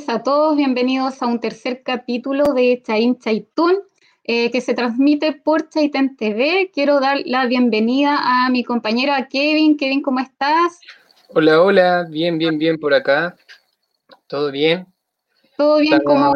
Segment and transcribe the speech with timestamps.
[0.00, 3.76] noches a todos, bienvenidos a un tercer capítulo de Chain Chaitún,
[4.24, 6.70] eh, que se transmite por Chaitén TV.
[6.72, 9.76] Quiero dar la bienvenida a mi compañera Kevin.
[9.76, 10.80] Kevin, ¿cómo estás?
[11.28, 13.36] Hola, hola, bien, bien, bien por acá.
[14.26, 14.86] ¿Todo bien?
[15.56, 16.00] ¿Todo bien?
[16.04, 16.34] ¿Cómo?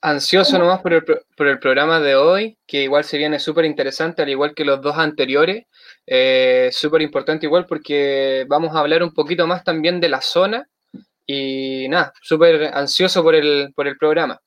[0.00, 1.04] Ansioso nomás por el,
[1.36, 4.80] por el programa de hoy, que igual se viene súper interesante, al igual que los
[4.80, 5.64] dos anteriores.
[6.06, 10.68] Eh, súper importante igual porque vamos a hablar un poquito más también de la zona
[11.26, 14.40] y nada, súper ansioso por el, por el programa.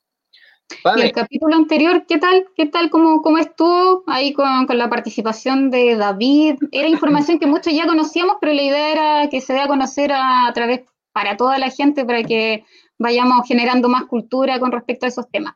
[0.98, 2.46] ¿Y el capítulo anterior, qué tal?
[2.56, 2.90] ¿Qué tal?
[2.90, 6.58] ¿Cómo, cómo estuvo ahí con, con, la participación de David?
[6.72, 10.12] Era información que muchos ya conocíamos, pero la idea era que se dé a conocer
[10.12, 10.82] a, a través
[11.12, 12.66] para toda la gente, para que
[13.00, 15.56] vayamos generando más cultura con respecto a esos temas.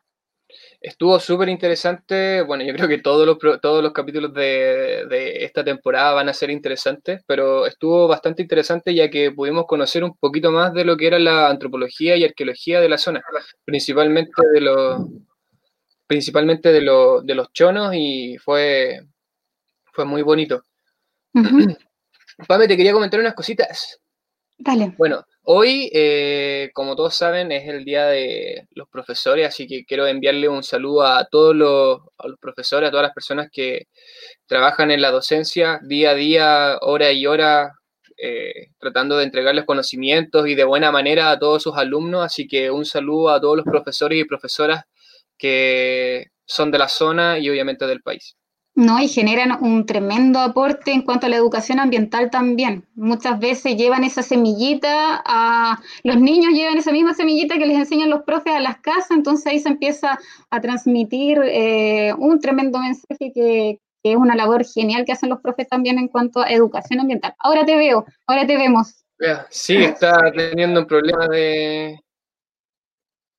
[0.86, 2.42] Estuvo súper interesante.
[2.42, 6.34] Bueno, yo creo que todos los, todos los capítulos de, de, esta temporada van a
[6.34, 10.98] ser interesantes, pero estuvo bastante interesante ya que pudimos conocer un poquito más de lo
[10.98, 13.22] que era la antropología y arqueología de la zona,
[13.64, 15.00] principalmente de los,
[16.06, 19.00] principalmente de, lo, de los chonos y fue,
[19.90, 20.64] fue muy bonito.
[21.32, 21.78] Uh -huh.
[22.46, 24.00] Pame, te quería comentar unas cositas.
[24.58, 24.94] Dale.
[24.98, 30.06] Bueno, Hoy, eh, como todos saben, es el día de los profesores, así que quiero
[30.06, 32.00] enviarle un saludo a todos los,
[32.40, 33.88] profesores, a todas las personas que
[34.46, 37.74] trabajan en la docencia día a día, hora y hora,
[38.16, 42.24] eh, tratando de entregarles conocimientos y de buena manera a todos sus alumnos.
[42.24, 44.84] Así que un saludo a todos los profesores y profesoras
[45.38, 48.36] que son de la zona y obviamente del país.
[48.76, 52.84] No, y generan un tremendo aporte en cuanto a la educación ambiental también.
[52.96, 58.10] Muchas veces llevan esa semillita a los niños llevan esa misma semillita que les enseñan
[58.10, 60.18] los profes a las casas, entonces ahí se empieza
[60.50, 65.66] a transmitir eh, un tremendo mensaje que, es una labor genial que hacen los profes
[65.66, 67.34] también en cuanto a educación ambiental.
[67.38, 69.06] Ahora te veo, ahora te vemos.
[69.48, 71.98] Sí, está teniendo un problema de,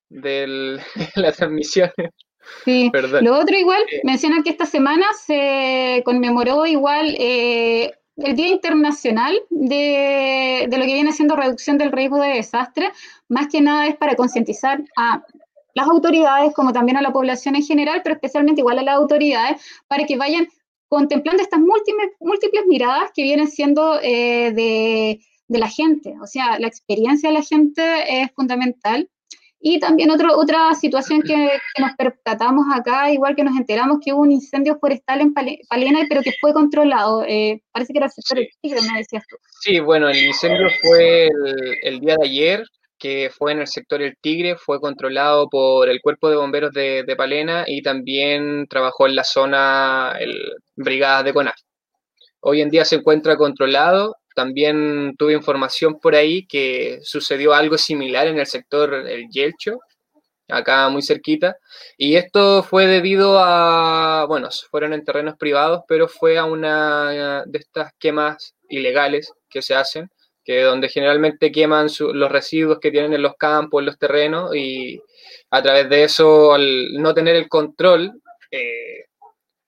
[0.10, 0.80] de
[1.16, 1.92] la transmisión.
[2.64, 3.24] Sí, Perdón.
[3.24, 9.38] lo otro igual, eh, mencionar que esta semana se conmemoró igual eh, el Día Internacional
[9.50, 12.92] de, de, lo que viene siendo reducción del riesgo de desastre,
[13.28, 15.24] más que nada es para concientizar a
[15.74, 19.62] las autoridades como también a la población en general, pero especialmente igual a las autoridades,
[19.88, 20.48] para que vayan
[20.88, 26.58] contemplando estas múltiples, múltiples miradas que vienen siendo eh, de, de la gente, o sea,
[26.60, 29.10] la experiencia de la gente es fundamental
[29.68, 31.34] y también otro, otra situación que,
[31.74, 36.06] que, nos percatamos acá, igual que nos enteramos que hubo un incendio forestal en Palena,
[36.08, 37.24] pero que fue controlado.
[37.28, 39.38] Eh, parece que era el sector del Tigre, me decías tú.
[39.62, 42.64] Sí, bueno, el incendio fue el, el, día de ayer,
[43.00, 47.02] que fue en el sector El Tigre, fue controlado por el Cuerpo de Bomberos de,
[47.02, 50.38] de Palena y también trabajó en la zona el
[50.76, 51.60] Brigada de CONAF.
[52.42, 58.28] Hoy en día se encuentra controlado también tuve información por ahí que sucedió algo similar
[58.28, 59.80] en el sector El Yelcho,
[60.48, 61.58] acá muy cerquita,
[61.98, 67.58] y esto fue debido a, bueno, fueron en terrenos privados, pero fue a una de
[67.58, 70.10] estas quemas ilegales que se hacen,
[70.44, 75.02] que donde generalmente queman los residuos que tienen en los campos, en los terrenos, y
[75.50, 78.12] a través de eso, al no tener el control,
[78.52, 79.05] eh,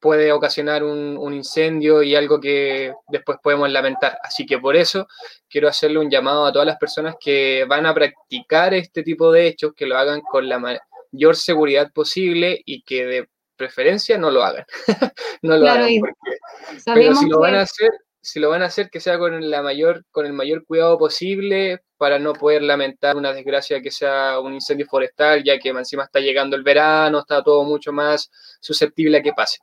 [0.07, 4.18] puede ocasionar un, un, incendio y algo que después podemos lamentar.
[4.23, 5.06] Así que por eso
[5.50, 9.47] quiero hacerle un llamado a todas las personas que van a practicar este tipo de
[9.47, 14.44] hechos, que lo hagan con la mayor seguridad posible y que de preferencia no lo
[14.44, 14.63] hagan.
[15.41, 16.38] no lo claro, hagan porque,
[16.85, 17.89] pero si lo van a hacer,
[18.22, 21.81] si lo van a hacer que sea con la mayor con el mayor cuidado posible
[21.97, 26.22] para no poder lamentar una desgracia que sea un incendio forestal, ya que encima está
[26.22, 28.31] llegando el verano, está todo mucho más
[28.62, 29.57] susceptible a que pase.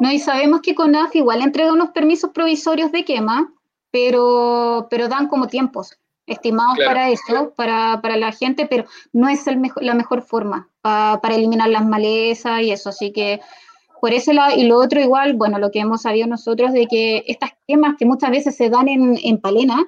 [0.00, 3.52] No, y sabemos que CONAF igual entrega unos permisos provisorios de quema,
[3.90, 6.90] pero, pero dan como tiempos estimados claro.
[6.90, 11.20] para eso, para, para, la gente, pero no es el mejor, la mejor forma pa,
[11.20, 12.90] para eliminar las malezas y eso.
[12.90, 13.40] Así que
[14.00, 17.24] por ese lado, y lo otro igual, bueno, lo que hemos sabido nosotros de que
[17.26, 19.84] estas quemas que muchas veces se dan en, en palena,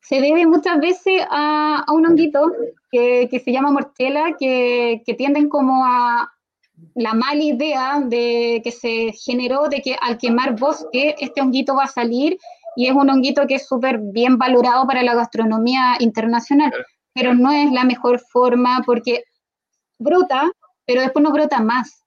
[0.00, 2.50] se debe muchas veces a, a un honguito
[2.90, 6.32] que, que, se llama mortela, que, que tienden como a,
[6.98, 11.84] la mala idea de que se generó de que al quemar bosque este honguito va
[11.84, 12.36] a salir
[12.74, 16.72] y es un honguito que es súper bien valorado para la gastronomía internacional,
[17.14, 19.22] pero no es la mejor forma porque
[19.98, 20.50] brota,
[20.86, 22.02] pero después no brota más.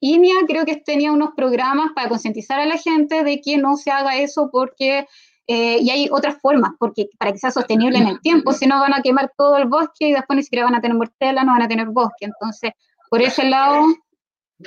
[0.00, 3.92] INIA creo que tenía unos programas para concientizar a la gente de que no se
[3.92, 5.06] haga eso porque,
[5.46, 8.80] eh, y hay otras formas, porque para que sea sostenible en el tiempo, si no
[8.80, 11.52] van a quemar todo el bosque y después ni siquiera van a tener mortela, no
[11.52, 12.24] van a tener bosque.
[12.24, 12.72] Entonces,
[13.08, 13.84] por ese lado,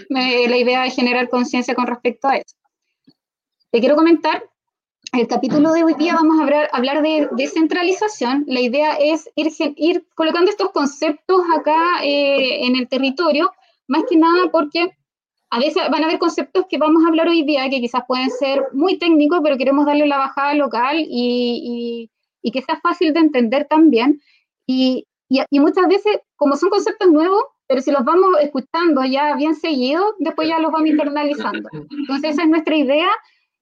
[0.09, 2.55] la idea es generar conciencia con respecto a eso.
[3.71, 4.43] Te quiero comentar
[5.13, 8.43] el capítulo de hoy día vamos a hablar, hablar de descentralización.
[8.47, 13.51] La idea es ir, colocando estos conceptos acá eh, en el territorio,
[13.87, 14.91] más que nada porque
[15.49, 18.29] a veces van a haber conceptos que vamos a hablar hoy día que quizás pueden
[18.29, 22.09] ser muy técnicos, pero queremos darle la bajada local y,
[22.41, 24.21] y, que sea fácil de entender también.
[24.65, 29.55] Y, y, muchas veces, como son conceptos nuevos, pero si los vamos escuchando ya bien
[29.55, 31.69] seguido, después ya los vamos internalizando.
[31.73, 33.09] Entonces esa es nuestra idea.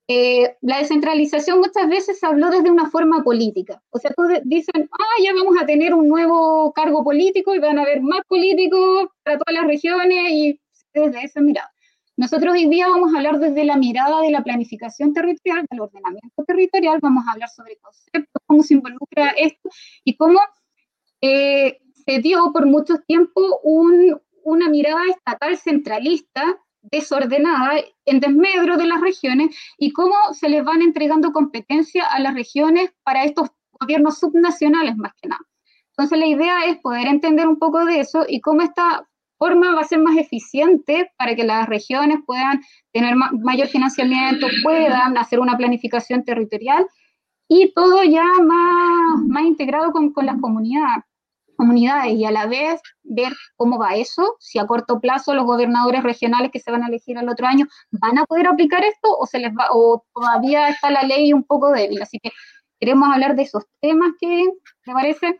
[0.08, 3.82] Eh, la descentralización muchas veces se habló desde una forma política.
[3.90, 7.80] O sea, todos dicen, ah, ya vamos a tener un nuevo cargo político y van
[7.80, 10.60] a haber más políticos para todas las regiones y
[10.94, 11.72] desde esa mirada.
[12.18, 16.44] Nosotros hoy día vamos a hablar desde la mirada de la planificación territorial, del ordenamiento
[16.46, 19.70] territorial, vamos a hablar sobre conceptos, cómo se involucra esto
[20.06, 20.40] y cómo
[21.20, 29.02] eh, se dio por mucho tiempo una mirada estatal centralista, desordenada, en desmedro de las
[29.02, 33.50] regiones y cómo se les van entregando competencias a las regiones para estos
[33.80, 35.42] gobiernos subnacionales más que nada.
[35.98, 39.08] Entonces la idea es poder entender un poco de eso y cómo esta
[39.38, 42.62] forma va a ser más eficiente para que las regiones puedan
[42.94, 46.86] tener mayor financiamiento, puedan hacer una planificación territorial
[47.48, 51.04] y todo ya más, más integrado con, con las comunidades,
[51.56, 56.04] comunidades y a la vez ver cómo va eso, si a corto plazo los gobernadores
[56.04, 59.26] regionales que se van a elegir el otro año van a poder aplicar esto o
[59.26, 62.02] se les va o todavía está la ley un poco débil.
[62.02, 62.32] Así que
[62.80, 64.46] queremos hablar de esos temas que,
[64.84, 65.40] ¿te parece?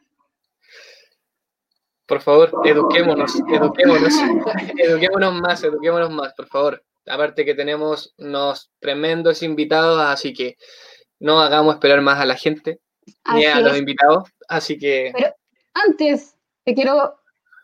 [2.06, 4.14] Por favor, eduquémonos, eduquémonos,
[4.78, 6.84] eduquémonos más, eduquémonos más, por favor.
[7.08, 10.56] Aparte que tenemos unos tremendos invitados, así que
[11.20, 12.80] no hagamos esperar más a la gente
[13.34, 15.12] ni a los invitados, así que...
[15.14, 15.34] Pero
[15.76, 17.16] antes te quiero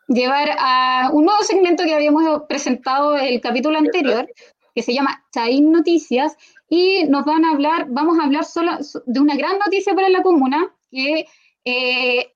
[0.08, 4.28] llevar a un nuevo segmento que habíamos presentado el capítulo anterior,
[4.74, 6.36] que se llama Chain Noticias,
[6.68, 8.72] y nos van a hablar, vamos a hablar solo
[9.06, 11.26] de una gran noticia para la comuna, que
[11.64, 12.32] eh,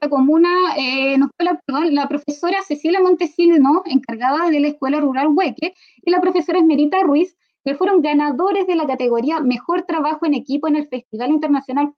[0.00, 1.60] la comuna eh, nos fue la,
[1.90, 7.36] la, profesora Cecilia Montesino, encargada de la Escuela Rural Hueque, y la profesora Esmerita Ruiz,
[7.64, 11.92] que fueron ganadores de la categoría Mejor Trabajo en Equipo en el Festival Internacional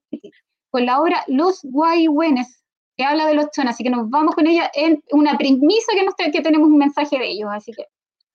[0.70, 2.61] con la obra Los Guayhuenes,
[2.96, 3.74] que habla de los chones.
[3.74, 7.18] Así que nos vamos con ella en una premisa que, nos, que tenemos un mensaje
[7.18, 7.50] de ellos.
[7.52, 7.86] Así que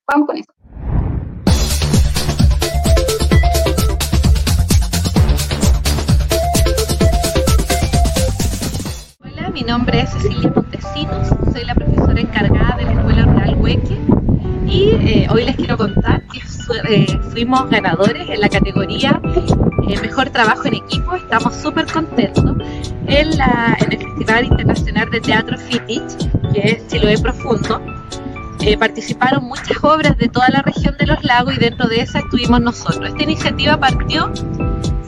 [0.07, 0.53] vamos con eso.
[9.53, 14.06] mi nombre es Cecilia Montesinos, soy la profesora encargada de la Escuela Rural Hueque
[14.67, 16.41] y eh, hoy les quiero contar que
[16.89, 19.21] eh, fuimos ganadores en la categoría
[19.87, 22.43] eh, Mejor Trabajo en Equipo, estamos súper contentos
[23.07, 27.81] en, en, el Festival Internacional de Teatro Fittich, que es Chiloé Profundo.
[28.77, 32.59] participaron muchas obras de toda la región de los lagos y dentro de esa estuvimos
[32.59, 33.09] nosotros.
[33.09, 34.31] Esta iniciativa partió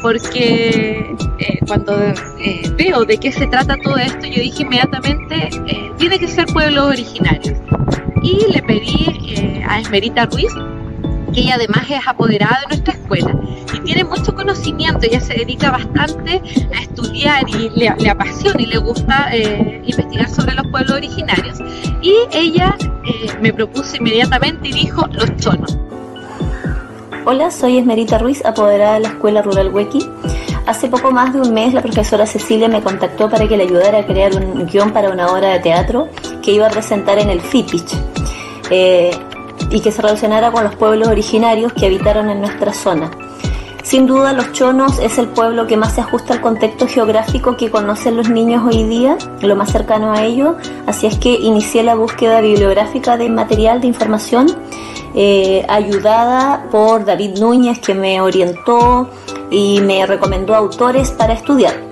[0.02, 1.96] porque eh, cuando
[2.40, 6.46] eh, veo de qué se trata todo esto, yo dije inmediatamente, eh, tiene que ser
[6.48, 7.58] pueblos originarios.
[8.24, 10.52] Y le pedí a Esmerita Ruiz,
[11.34, 13.40] que ella además es apoderada de nuestra escuela
[13.74, 16.42] y tiene mucho conocimiento, ella se dedica bastante
[16.76, 19.30] a estudiar y le, le apasiona y le gusta
[19.84, 21.60] investigar sobre los pueblos originarios.
[22.02, 22.76] Y ella
[23.42, 25.78] me propuso inmediatamente y dijo los chonos
[27.32, 30.04] Hola, soy Esmerita Ruiz, apoderada de la Escuela Rural Huequi.
[30.66, 34.00] Hace poco más de un mes la profesora Cecilia me contactó para que le ayudara
[34.00, 36.10] a crear un guion para una obra de teatro
[36.42, 37.94] que iba a presentar en el FIPICH
[38.72, 39.12] eh,
[39.70, 43.12] y que se relacionara con los pueblos originarios que habitaron en nuestra zona.
[43.84, 47.70] Sin duda, Los Chonos es el pueblo que más se ajusta al contexto geográfico que
[47.70, 50.58] conocen los niños hoy día, lo más cercano a ello,
[50.88, 54.48] así es que inicié la búsqueda bibliográfica de material de información
[55.16, 59.10] eh, ayudada por David Núñez, que me orientó
[59.52, 61.90] y me recomendó autores para estudiar.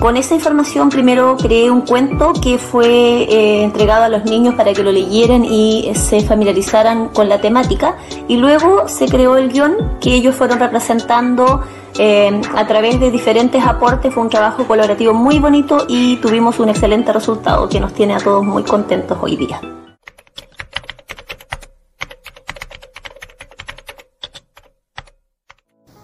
[0.00, 2.86] Con esa información primero creé un cuento que fue
[3.24, 7.98] eh, entregado a los niños para que lo leyeran y se familiarizaran con la temática
[8.26, 11.60] y luego se creó el guion que ellos fueron representando
[11.98, 14.14] eh, a través de diferentes aportes.
[14.14, 18.18] Fue un trabajo colaborativo muy bonito y tuvimos un excelente resultado que nos tiene a
[18.18, 19.60] todos muy contentos hoy día.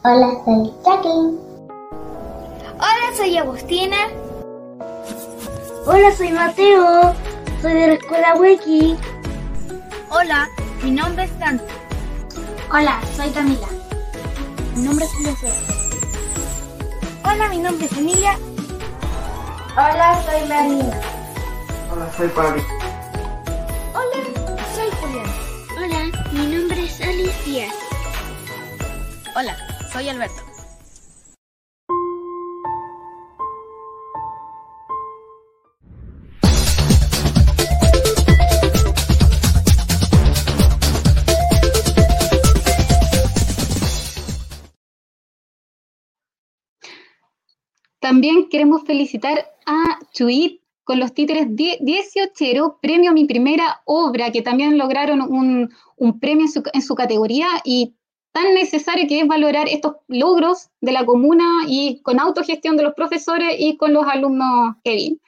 [0.09, 1.37] Hola, soy Jacqueline.
[2.79, 3.97] Hola, soy Agustina.
[5.85, 7.13] Hola, soy Mateo.
[7.61, 8.97] Soy de la escuela Wiki.
[10.11, 10.49] Hola,
[10.85, 11.65] mi nombre es Dante.
[12.71, 13.67] Hola, soy Camila.
[14.77, 15.53] Mi nombre es José.
[17.25, 18.39] Hola, mi nombre es Emilia.
[19.73, 21.01] Hola, soy Marina.
[21.93, 22.63] Hola, soy Pablo.
[23.93, 25.27] Hola, soy Julián.
[25.77, 27.67] Hola, mi nombre es Alicia.
[29.35, 29.66] Hola,
[29.97, 30.43] soy Alberto.
[48.01, 54.41] También queremos felicitar a Chuit con los títeres 18 premio a Mi Primera Obra, que
[54.41, 57.96] también lograron un, premio en su, categoría y
[58.37, 62.93] tan necesario que es valorar estos logros de la comuna y con autogestión de los
[62.93, 65.19] profesores y con los alumnos Kevin.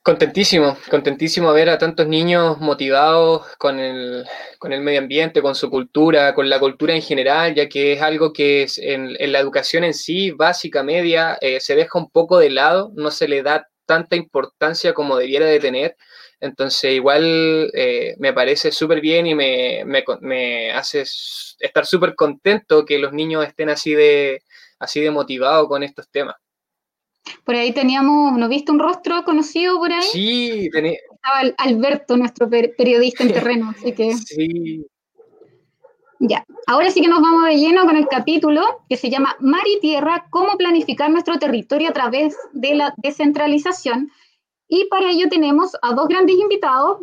[0.00, 4.24] Contentísimo, contentísimo ver a tantos niños motivados con el,
[4.62, 8.68] medio ambiente, con su cultura, con la cultura en general, ya que es algo que
[8.76, 13.10] en, la educación en sí, básica, media, eh, se deja un poco de lado, no
[13.10, 15.96] se le da tanta importancia como debiera de tener.
[16.40, 19.84] Entonces, igual eh, me parece súper bien y me,
[20.20, 21.04] me hace
[21.60, 24.42] estar súper contento que los niños estén así de,
[24.78, 26.36] así de motivados con estos temas.
[27.44, 30.02] Por ahí teníamos, ¿no viste un rostro conocido por ahí?
[30.02, 30.98] Sí, tenía.
[31.14, 34.14] Estaba Alberto, nuestro periodista en terreno, así que.
[34.14, 34.86] Sí.
[36.22, 39.62] Ya, ahora sí que nos vamos de lleno con el capítulo que se llama Mar
[39.66, 44.10] y Tierra, cómo planificar nuestro territorio a través de la descentralización.
[44.72, 47.00] Y para ello tenemos a dos grandes invitados,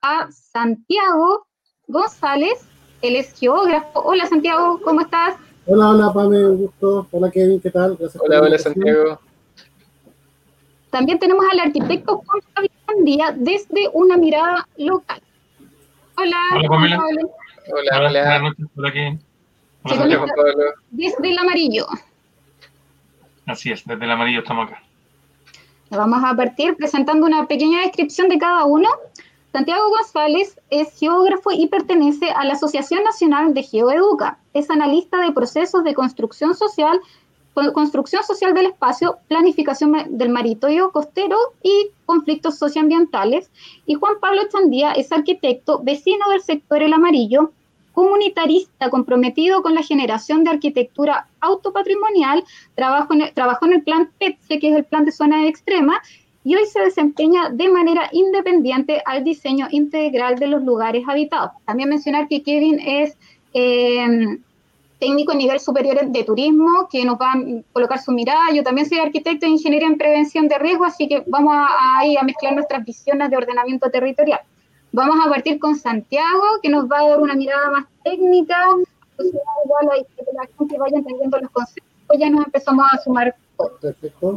[0.00, 1.46] a Santiago
[1.86, 2.66] González,
[3.02, 4.00] él es geógrafo.
[4.00, 5.36] Hola Santiago, ¿cómo estás?
[5.66, 7.06] Hola, hola Pame, un gusto.
[7.10, 7.94] Hola Kevin, ¿qué tal?
[7.98, 9.20] Gracias hola, hola Santiago.
[10.88, 15.20] También tenemos al arquitecto Juan Fabián Díaz desde una mirada local.
[16.16, 16.38] Hola.
[16.54, 16.98] Hola, Pamela.
[17.04, 18.54] Hola, hola.
[19.84, 21.86] Hola, Desde el amarillo.
[23.44, 24.82] Así es, desde el amarillo estamos acá.
[25.90, 28.88] Vamos a partir presentando una pequeña descripción de cada uno.
[29.52, 34.38] Santiago González es geógrafo y pertenece a la Asociación Nacional de Geoeduca.
[34.54, 37.00] Es analista de procesos de construcción social
[37.74, 43.50] construcción social del espacio, planificación del maritorio costero y conflictos socioambientales.
[43.86, 47.52] Y Juan Pablo Chandía es arquitecto, vecino del sector El Amarillo,
[47.92, 52.44] comunitarista comprometido con la generación de arquitectura autopatrimonial,
[52.74, 56.00] trabajó en, el, trabajó en el plan PETSE, que es el plan de zona extrema,
[56.42, 61.50] y hoy se desempeña de manera independiente al diseño integral de los lugares habitados.
[61.66, 63.16] También mencionar que Kevin es
[63.52, 64.38] eh,
[64.98, 67.42] técnico a nivel superior de turismo que nos va a
[67.72, 68.44] colocar su mirada.
[68.54, 72.54] Yo también soy arquitecto de ingeniería en prevención de riesgo, así que vamos a mezclar
[72.54, 74.40] nuestras visiones de ordenamiento territorial.
[74.92, 78.56] Vamos a partir con Santiago, que nos va a dar una mirada más técnica,
[79.18, 83.34] igual a que la gente vaya entendiendo los conceptos, ya nos empezamos a sumar.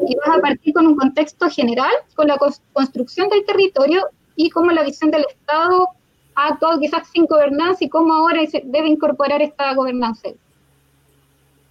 [0.07, 2.37] Y vas a partir con un contexto general, con la
[2.73, 5.87] construcción del territorio y cómo la visión del Estado
[6.35, 10.29] ha actuado quizás sin gobernanza y cómo ahora se debe incorporar esta gobernanza.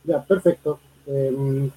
[0.05, 0.79] Ya, perfecto.
[1.07, 1.71] Em,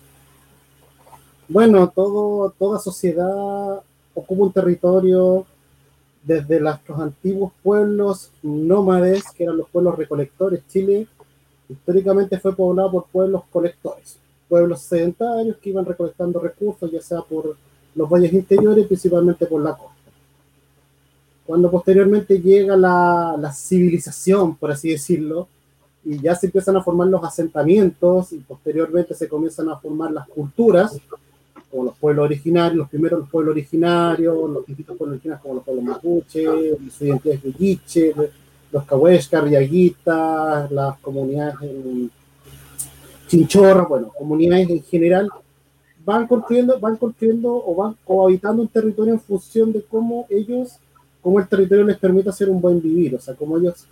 [1.47, 3.81] bueno, todo, toda sociedad
[4.13, 5.45] ocupa un territorio
[6.25, 10.61] desde los antiguos pueblos nómades, que eran los pueblos recolectores.
[10.67, 11.07] Chile
[11.69, 14.17] históricamente fue poblado por pueblos colectores,
[14.49, 17.55] pueblos sedentarios que iban recolectando recursos, ya sea por
[17.93, 19.93] los valles interiores, principalmente por la costa.
[21.45, 25.47] Cuando posteriormente llega la, la civilización, por así decirlo,
[26.03, 30.27] y ya se empiezan a formar los asentamientos y posteriormente se comienzan a formar las
[30.27, 30.99] culturas,
[31.75, 35.63] como los pueblos originarios, los primeros los pueblos originarios, los distintos pueblos originarios como los
[35.65, 38.31] pueblos mapuche, los identidades de
[38.71, 42.09] los cahuescas, riaguitas, las comunidades en
[43.27, 45.29] chinchorras, bueno, comunidades en general,
[46.05, 50.77] van construyendo, van construyendo o van cohabitando un territorio en función de cómo ellos
[51.21, 53.85] cómo el territorio les permite hacer un buen vivir, o sea, cómo ellos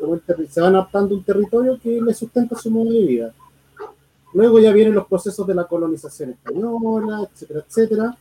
[0.50, 3.34] se van adaptando a un territorio que les sustenta su modo de vida.
[4.34, 8.18] Luego ya vienen los procesos de la colonización española, etcétera, etcétera.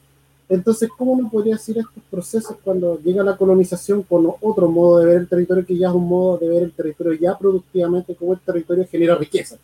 [0.48, 5.06] Entonces, ¿cómo uno podría decir estos procesos cuando llega la colonización con otro modo de
[5.06, 8.34] ver el territorio, que ya es un modo de ver el territorio ya productivamente, cómo
[8.34, 9.56] el territorio genera riqueza?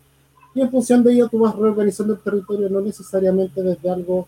[0.55, 4.27] Y en función de ello tú vas reorganizando el territorio no necesariamente desde algo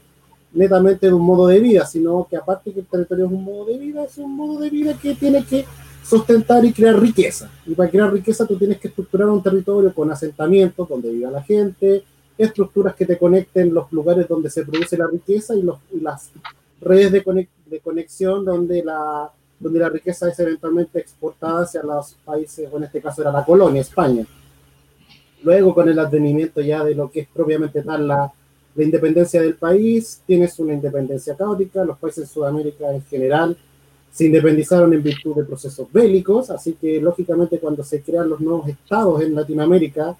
[0.52, 3.64] netamente de un modo de vida, sino que aparte que el territorio es un modo
[3.66, 5.64] de vida, es un modo de vida que tiene que
[6.04, 7.50] sustentar y crear riqueza.
[7.66, 11.42] Y para crear riqueza tú tienes que estructurar un territorio con asentamientos donde viva la
[11.42, 12.04] gente,
[12.44, 16.30] estructuras que te conecten los lugares donde se produce la riqueza y, los, las
[16.80, 22.68] redes de, de, conexión donde la, donde la riqueza es eventualmente exportada hacia los países,
[22.73, 24.26] o en este caso era la colonia, España.
[25.42, 28.32] Luego con el advenimiento ya de lo que es propiamente tal la,
[28.75, 33.56] la independencia del país, tienes una independencia caótica, los países de Sudamérica en general
[34.12, 38.68] se independizaron en virtud de procesos bélicos, así que lógicamente cuando se crean los nuevos
[38.68, 40.16] estados en Latinoamérica,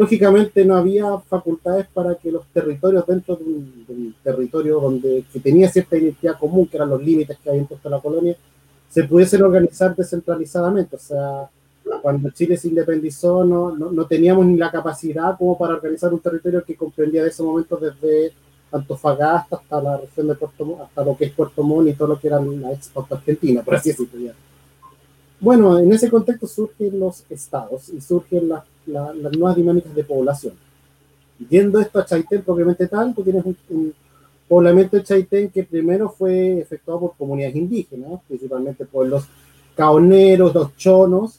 [0.00, 5.68] lógicamente no había facultades para que los territorios dentro de un, territorio donde que tenía
[5.68, 8.34] cierta identidad común, que eran los límites que había impuesto la colonia,
[8.88, 10.96] se pudiesen organizar descentralizadamente.
[10.96, 11.50] O sea,
[12.00, 16.64] cuando Chile se independizó no, no, teníamos ni la capacidad como para organizar un territorio
[16.64, 18.32] que comprendía de ese momento desde
[18.72, 22.18] Antofagasta hasta la región de Puerto hasta lo que es Puerto Montt y todo lo
[22.18, 24.32] que era la ex argentina, por así decirlo.
[25.40, 30.54] Bueno, en ese contexto surgen los estados y surgen las nuevas dinámicas de población.
[31.48, 33.94] Yendo esto a Chaitén propiamente tal, tú tienes un,
[34.46, 39.24] poblamiento de Chaitén que primero fue efectuado por comunidades indígenas, principalmente por los
[39.76, 41.38] caoneros, los chonos,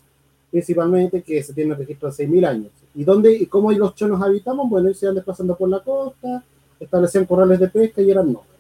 [0.50, 2.72] principalmente que se tiene registro de 6.000 años.
[2.96, 4.70] ¿Y dónde y cómo los chonos habitamos?
[4.70, 6.44] Bueno, ellos se iban desplazando por la costa,
[6.80, 8.52] establecían corrales de pesca y eran nómades.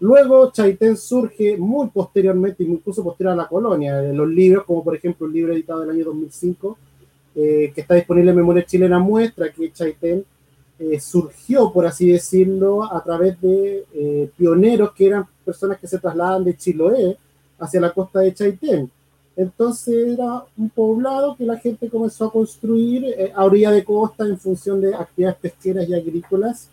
[0.00, 4.94] Luego Chaitén surge muy posteriormente, incluso posterior a la colonia, en los libros, como por
[4.94, 6.78] ejemplo el libro editado del año 2005,
[7.36, 10.24] eh, que está disponible en Memoria Chilena, muestra que Chaitén
[10.78, 15.98] eh, surgió, por así decirlo, a través de eh, pioneros que eran personas que se
[15.98, 17.16] trasladan de Chiloé
[17.58, 18.90] hacia la costa de Chaitén.
[19.36, 24.24] Entonces era un poblado que la gente comenzó a construir eh, a orilla de costa
[24.24, 26.68] en función de actividades pesqueras y agrícolas.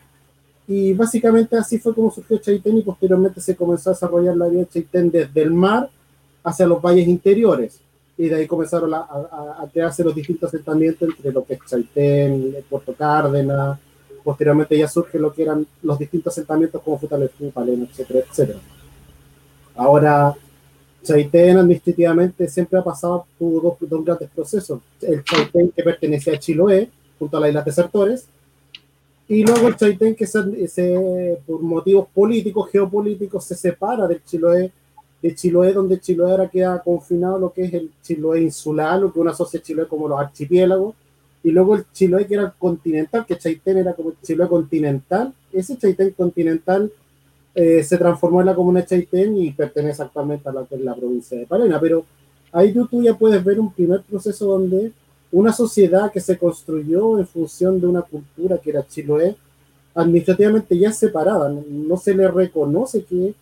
[0.67, 4.61] Y básicamente así fue como surgió Chaitén y posteriormente se comenzó a desarrollar la vida
[4.61, 5.89] de Chaitén desde el mar
[6.43, 7.79] hacia los valles interiores.
[8.17, 12.55] Y de ahí comenzaron a, a, crearse los distintos asentamientos entre lo que es Chaitén,
[12.69, 13.79] Puerto Cárdenas.
[14.23, 18.59] Posteriormente ya surge lo que eran los distintos asentamientos como Futalefú, Paleno, etcétera, etcétera.
[19.75, 20.35] Ahora,
[21.03, 24.79] Chaitén administrativamente siempre ha pasado por dos, grandes procesos.
[25.01, 28.27] El Chaitén que pertenecía a Chiloé, junto a la isla Desertores,
[29.27, 34.71] y luego el Chaitén que se, por motivos políticos, geopolíticos, se separa del Chiloé,
[35.23, 39.21] de Chiloé, donde Chiloé ahora queda confinado lo que es el Chiloé insular, lo que
[39.21, 40.93] uno asocia a Chiloé como los archipiélagos,
[41.43, 46.11] y luego el Chiloé que era continental, que Chaitén era como Chiloé continental, ese Chaitén
[46.11, 46.91] continental
[47.55, 51.45] eh, se transformó en la comuna de Chaitén y pertenece actualmente a la, provincia de
[51.45, 51.79] Palena.
[51.79, 52.03] Pero
[52.51, 54.91] ahí tú, ya puedes ver un primer proceso donde
[55.31, 59.37] una sociedad que se construyó en función de una cultura que era Chiloé,
[59.95, 63.33] administrativamente ya separada, no, se le reconoce que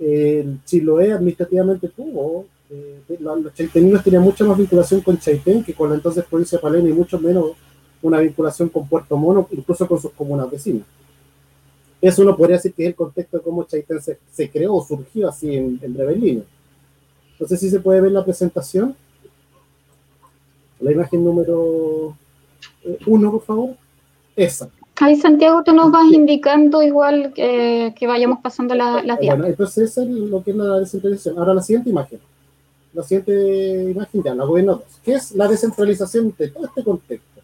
[0.00, 5.90] eh, Chiloé administrativamente tuvo, eh, los chaiteninos tenían mucha más vinculación con Chaitén que con
[5.90, 7.52] la entonces provincia de Palena y mucho menos
[8.00, 10.86] una vinculación con Puerto Mono, incluso con sus comunas vecinas.
[12.00, 15.28] Eso uno podría decir que es el contexto de cómo Chaitén se, creó o surgió
[15.28, 16.42] así en, en breve.
[17.38, 18.96] No sé si se puede ver la presentación.
[20.80, 22.16] La imagen número
[22.84, 23.70] eh, uno, por favor.
[24.34, 24.70] Esa.
[25.02, 30.02] Ahí, Santiago, tú nos vas indicando igual que, vayamos pasando las la Bueno, entonces eso
[30.02, 31.38] es lo que es la descentralización.
[31.38, 32.20] Ahora la siguiente imagen.
[32.92, 34.82] La siguiente imagen ya, la gobierno 2.
[35.02, 37.40] ¿Qué es la descentralización de todo este contexto?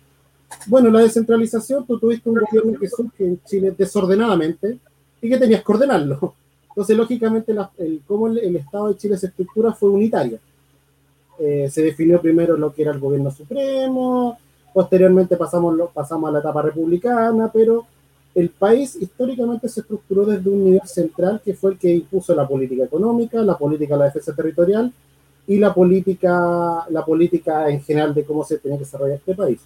[0.67, 4.79] Bueno, la descentralización, tú tuviste un gobierno que surge en Chile desordenadamente
[5.23, 6.35] y que tenías que ordenarlo.
[6.69, 10.39] Entonces, lógicamente, el, cómo el, Estado de Chile se estructura fue unitario.
[11.39, 14.37] Eh, se definió primero lo que era el gobierno supremo,
[14.77, 17.87] posteriormente pasamos, a la etapa republicana, pero
[18.35, 22.47] el país históricamente se estructuró desde un nivel central que fue el que impuso la
[22.47, 24.93] política económica, la política de la defensa territorial
[25.47, 26.85] y la política,
[27.71, 29.61] en general de cómo se tenía que desarrollar este país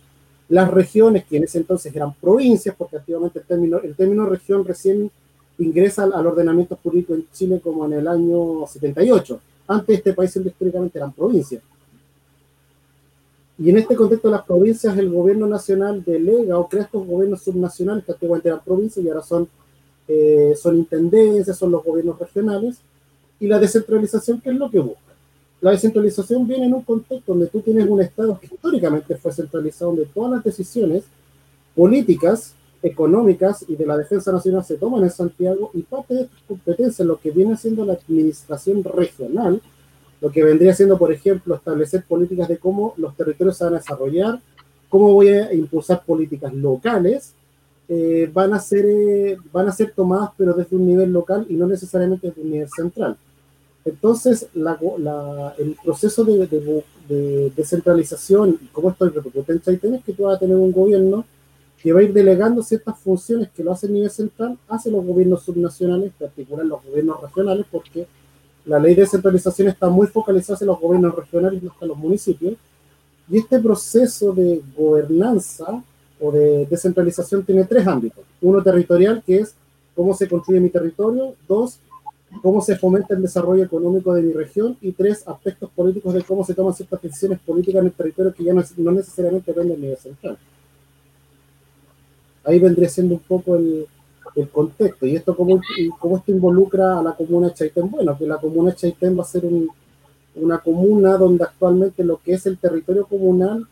[0.48, 5.10] las regiones, que en ese entonces eran provincias, porque activamente el término, región recién
[5.58, 9.40] ingresa al, ordenamiento jurídico en Chile como en el año 78.
[9.66, 11.62] Antes este país históricamente eran provincias.
[13.62, 18.06] Y en este contexto las provincias, el gobierno nacional delega o crea estos gobiernos subnacionales
[18.06, 19.46] que antiguamente eran provincias y ahora son,
[20.08, 22.78] eh, son intendencias, son los gobiernos regionales.
[23.38, 25.12] Y la descentralización, ¿qué es lo que busca?
[25.60, 29.90] La descentralización viene en un contexto donde tú tienes un Estado que históricamente fue centralizado,
[29.90, 31.04] donde todas las decisiones
[31.74, 36.40] políticas, económicas y de la defensa nacional se toman en Santiago y parte de estas
[36.48, 39.60] competencias, lo que viene siendo la administración regional,
[40.20, 43.78] lo que vendría siendo, por ejemplo, establecer políticas de cómo los territorios se van a
[43.78, 44.40] desarrollar,
[44.88, 47.32] cómo voy a impulsar políticas locales,
[47.88, 51.54] eh, van, a ser, eh, van a ser tomadas pero desde un nivel local y
[51.54, 53.16] no necesariamente desde un nivel central.
[53.84, 56.82] Entonces, el proceso de,
[57.56, 61.24] descentralización y cómo esto repercute en Chaitén es que tú vas a tener un gobierno
[61.82, 65.04] que va a ir delegando ciertas funciones que lo hace a nivel central hacia los
[65.04, 68.06] gobiernos subnacionales, en particular los gobiernos regionales, porque
[68.64, 72.54] la ley de descentralización está muy focalizada en los gobiernos regionales no en los municipios.
[73.28, 75.82] Y este proceso de gobernanza
[76.20, 78.24] o de descentralización tiene tres ámbitos.
[78.40, 79.54] Uno territorial, que es
[79.94, 81.34] cómo se construye mi territorio.
[81.48, 81.78] Dos,
[82.42, 86.44] cómo se fomenta el desarrollo económico de mi región y tres aspectos políticos de cómo
[86.44, 89.98] se toman ciertas decisiones políticas en el territorio que ya no, necesariamente dependen del nivel
[89.98, 90.38] central.
[92.44, 93.86] Ahí vendría siendo un poco el,
[94.52, 95.06] contexto.
[95.06, 95.60] ¿Y esto cómo,
[95.98, 97.90] cómo, esto involucra a la comuna de Chaitén?
[97.90, 99.68] Bueno, que la comuna de Chaitén va a ser un,
[100.36, 103.66] una comuna donde actualmente lo que es el territorio comunal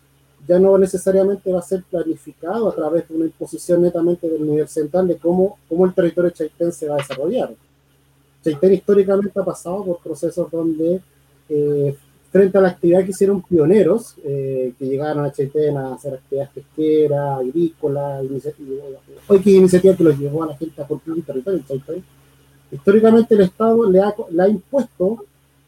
[0.47, 4.67] ya no necesariamente va a ser planificado a través de una imposición netamente del nivel
[4.67, 7.51] central de cómo, cómo el territorio chaitén se va a desarrollar.
[8.43, 11.03] Chaitén históricamente ha pasado por procesos donde,
[11.51, 11.97] eh,
[12.31, 16.51] frente a la actividad que hicieron pioneros, eh, que llegaron a Chaitén a hacer actividades
[16.53, 18.25] pesqueras, agrícolas,
[19.27, 22.05] hoy que iniciativa que los llevó a la gente a construir un territorio en Chaitén,
[22.71, 25.25] históricamente el Estado le ha, le ha impuesto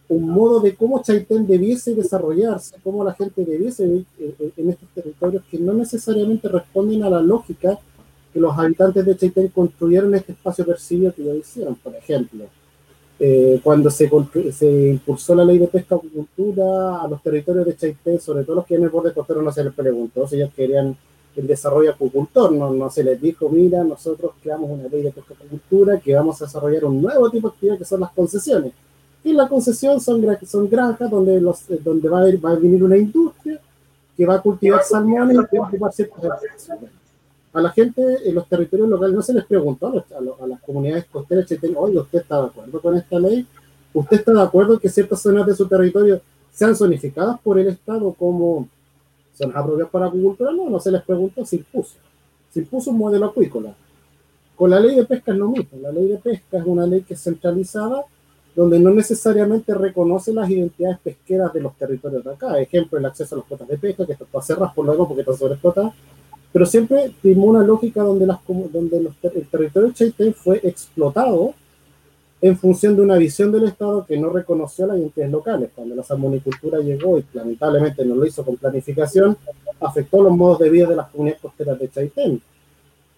[0.08, 4.06] un modo de cómo Chaitén debiese desarrollarse, cómo la gente debiese vivir
[4.56, 7.78] en estos territorios que no necesariamente responden a la lógica
[8.32, 11.74] que los habitantes de Chaitén construyeron este espacio percibido que ellos hicieron.
[11.76, 12.44] Por ejemplo,
[13.22, 14.10] eh, cuando se,
[14.50, 18.66] se, impulsó la ley de pesca acuicultura a los territorios de Chaitén, sobre todo los
[18.66, 20.96] que en el borde costero no se les preguntó si ellos querían
[21.36, 25.34] el desarrollo acuicultor, no, no se les dijo, mira, nosotros creamos una ley de pesca
[25.34, 28.72] acuicultura que vamos a desarrollar un nuevo tipo de actividad que son las concesiones
[29.22, 32.82] y la concesión son, son granjas donde, los, eh, donde va, a, va a venir
[32.82, 33.60] una industria
[34.16, 36.22] que va a cultivar salmones y que va a ocupar ciertas
[37.52, 41.46] A la gente en los territorios locales no se les preguntó a, las comunidades costeras,
[41.76, 43.46] oye, ¿usted está de acuerdo con esta ley?
[43.92, 46.20] ¿Usted está de acuerdo que ciertas zonas de su territorio
[46.52, 48.68] sean zonificadas por el Estado como
[49.34, 50.52] zonas apropiadas para agricultura?
[50.52, 51.96] No, no se les preguntó, se impuso.
[52.52, 53.74] Se impuso un modelo acuícola.
[54.54, 55.78] Con la ley de pesca es lo mismo.
[55.80, 58.04] La ley de pesca es una ley que es centralizada
[58.54, 62.60] donde no necesariamente reconoce las identidades pesqueras de los territorios de acá.
[62.60, 65.34] Ejemplo, el acceso a las cuotas de pesca, que está cerras por luego porque está
[65.34, 65.94] sobreexplotada,
[66.52, 71.54] pero siempre primó una lógica donde, las, donde los, el territorio Chaitén fue explotado
[72.42, 75.70] en función de una visión del Estado que no reconoció las identidades locales.
[75.74, 79.36] Cuando la salmonicultura llegó y lamentablemente no lo hizo con planificación,
[79.80, 82.42] afectó los modos de vida de las comunidades costeras de Chaitén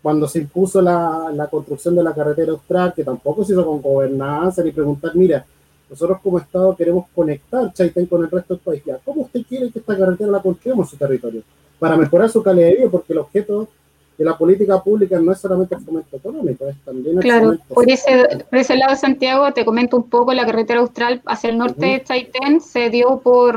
[0.02, 3.80] cuando se impuso la, la, construcción de la carretera austral, que tampoco se hizo con
[3.80, 5.46] gobernanza, ni preguntar, mira,
[5.92, 8.82] nosotros como Estado queremos conectar Chaitén con el resto del país.
[9.04, 11.42] ¿Cómo usted quiere que esta carretera la construyamos en su territorio?
[11.78, 13.68] Para mejorar su calidad de vida, porque el objeto
[14.16, 17.90] de la política pública no es solamente el fomento económico, es también el Claro, por
[17.90, 21.84] ese, por ese lado Santiago, te comento un poco, la carretera austral hacia el norte
[21.84, 23.54] de Chaitén se dio por,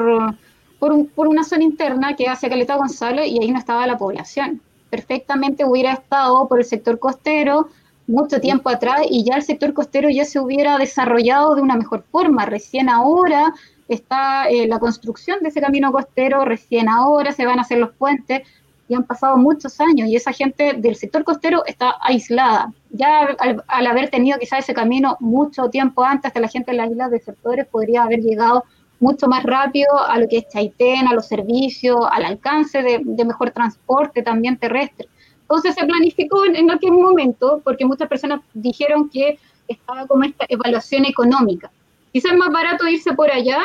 [0.78, 3.98] por, un, por una zona interna que hacia Caleta González y ahí no estaba la
[3.98, 7.69] población perfectamente hubiera estado por el sector costero
[8.08, 12.04] mucho tiempo atrás y ya el sector costero ya se hubiera desarrollado de una mejor
[12.12, 12.46] forma.
[12.46, 13.54] Recién ahora
[13.88, 17.91] está eh, la construcción de ese camino costero, recién ahora se van a hacer los
[17.94, 18.41] puentes
[18.88, 22.72] y han pasado muchos años y esa gente del sector costero está aislada.
[22.91, 26.78] Ya al, al haber tenido quizás ese camino mucho tiempo antes, hasta la gente de
[26.78, 28.63] las islas de sectores podría haber llegado
[29.00, 33.52] mucho más rápido a lo que es Chaitén, a los servicios, al alcance de, mejor
[33.52, 35.08] transporte también terrestre.
[35.48, 41.06] Entonces se planificó en, aquel momento porque muchas personas dijeron que estaba como esta evaluación
[41.06, 41.72] económica.
[42.12, 43.62] Quizás es más barato irse por allá,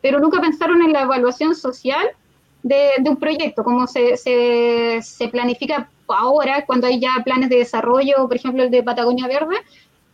[0.00, 2.08] pero nunca pensaron en la evaluación social
[2.64, 8.26] de, un proyecto, como se, se, se, planifica ahora, cuando hay ya planes de desarrollo,
[8.26, 9.56] por ejemplo el de Patagonia Verde,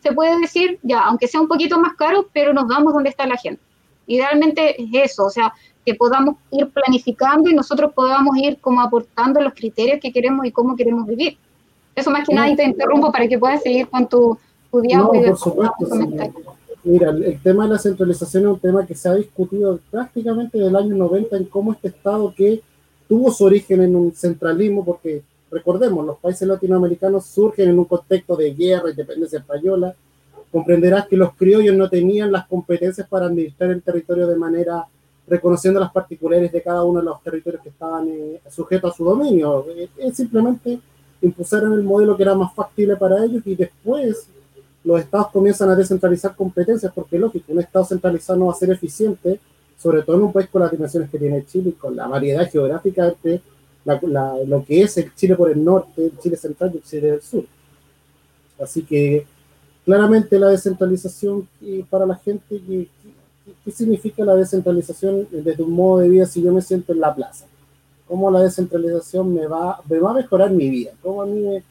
[0.00, 3.26] se puede decir, ya, aunque sea un poquito más caro, pero nos vamos donde está
[3.26, 3.62] la gente.
[4.06, 5.52] Idealmente es eso, o sea,
[5.88, 10.52] que podamos ir planificando y nosotros podamos ir como aportando los criterios que queremos y
[10.52, 11.38] cómo queremos vivir.
[11.94, 14.36] Eso más que nada y te interrumpo para que puedas seguir con tu,
[14.70, 15.14] tu diálogo.
[15.14, 15.86] No, por supuesto.
[16.84, 20.68] Mira, el, tema de la centralización es un tema que se ha discutido prácticamente desde
[20.68, 22.60] el año 90 en cómo este Estado que
[23.08, 28.36] tuvo su origen en un centralismo, porque recordemos, los países latinoamericanos surgen en un contexto
[28.36, 29.94] de guerra, independencia española,
[30.52, 34.86] comprenderás que los criollos no tenían las competencias para administrar el territorio de manera
[35.28, 39.04] reconociendo las particulares de cada uno de los territorios que estaban eh, sujetos a su
[39.04, 39.66] dominio.
[39.76, 40.78] Eh, simplemente
[41.20, 44.28] impusieron el modelo que era más factible para ellos y después
[44.84, 48.70] los estados comienzan a descentralizar competencias porque lógico, un estado centralizado no va a ser
[48.70, 49.40] eficiente,
[49.76, 52.48] sobre todo en un país con las dimensiones que tiene Chile y con la variedad
[52.50, 53.40] geográfica de
[54.46, 57.22] lo que es el Chile por el norte, el Chile central y el Chile del
[57.22, 57.44] sur.
[58.60, 59.26] Así que
[59.84, 61.48] claramente la descentralización
[61.88, 62.60] para la gente,
[63.64, 67.14] ¿qué, significa la descentralización desde un modo de vida si yo me siento en la
[67.14, 67.46] plaza?
[68.06, 70.92] ¿Cómo la descentralización me va, me va a mejorar mi vida?
[71.02, 71.62] ¿Cómo a mí me,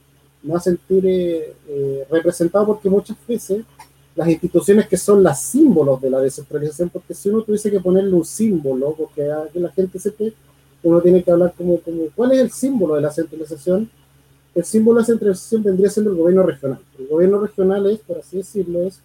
[0.50, 2.66] va a sentir eh, eh, representado?
[2.68, 3.64] Porque muchas veces
[4.16, 8.14] las instituciones que son las símbolos de la descentralización, porque si uno tuviese que ponerle
[8.14, 10.26] un símbolo, porque que la gente sepa,
[10.84, 13.90] uno tiene que hablar como, como, ¿cuál es el símbolo de la centralización?
[14.58, 16.80] el símbolo de centralización vendría siendo el gobierno regional.
[16.98, 19.00] El gobierno regional es, por así decirlo, es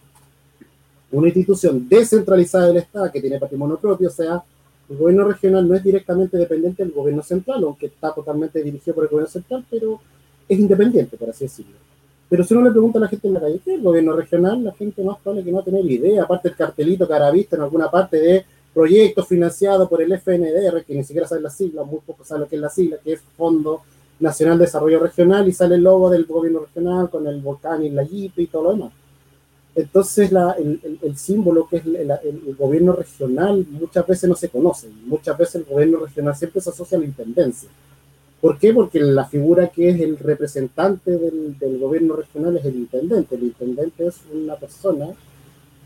[1.13, 4.43] una institución descentralizada del Estado que tiene patrimonio propio, o sea,
[4.89, 9.05] el gobierno regional no es directamente dependiente del gobierno central, aunque está totalmente dirigido por
[9.05, 9.99] el gobierno central, pero
[10.47, 11.75] es independiente, por así decirlo.
[12.29, 14.13] Pero si uno le pregunta a la gente en la calle, ¿qué es el gobierno
[14.15, 14.63] regional?
[14.63, 17.61] La gente más probable que no tener idea, aparte el cartelito que habrá visto en
[17.61, 21.99] alguna parte de proyectos financiados por el FNDR, que ni siquiera sabe la sigla, muy
[22.05, 23.81] poco sabe lo que es la sigla, que es Fondo
[24.19, 27.89] Nacional de Desarrollo Regional, y sale el logo del gobierno regional con el volcán y
[27.89, 28.91] la jipe y todo lo demás.
[29.75, 35.55] Entonces el, símbolo que es el, gobierno regional muchas veces no se conoce, muchas veces
[35.55, 37.69] el gobierno regional siempre se asocia a la intendencia.
[38.39, 38.73] ¿Por qué?
[38.73, 43.35] Porque la figura que es el representante del, del gobierno regional es el intendente.
[43.35, 45.13] El intendente es una persona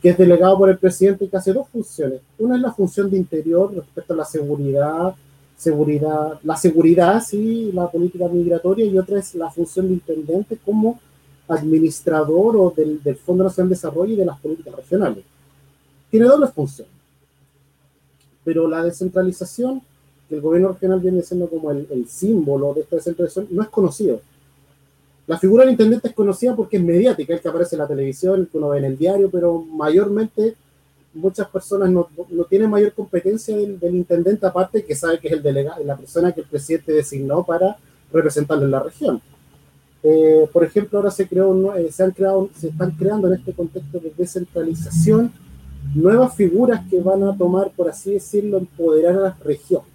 [0.01, 2.21] que es delegado por el presidente y que hace dos funciones.
[2.39, 5.15] Una es la función de interior respecto a la seguridad,
[5.55, 10.99] seguridad, la seguridad, sí, la política migratoria, y otra es la función de intendente como
[11.47, 15.23] administrador o del, del Fondo Nacional de Desarrollo y de las políticas regionales.
[16.09, 16.87] Tiene doble función.
[18.43, 19.81] Pero la descentralización,
[20.29, 23.69] que el gobierno regional viene siendo como el, el símbolo de esta descentralización, no es
[23.69, 24.21] conocido.
[25.27, 28.39] La figura del intendente es conocida porque es mediática, el que aparece en la televisión,
[28.39, 30.55] el que uno ve en el diario, pero mayormente
[31.13, 35.43] muchas personas no, no tienen mayor competencia del, intendente, aparte que sabe que es el
[35.43, 37.77] delegado, la persona que el presidente designó para
[38.11, 39.21] representarlo en la región.
[40.03, 43.53] Eh, por ejemplo, ahora se, creó, eh, se, han creado, se están creando en este
[43.53, 45.31] contexto de descentralización
[45.95, 49.89] nuevas figuras que van a tomar, por así decirlo, empoderar a las regiones.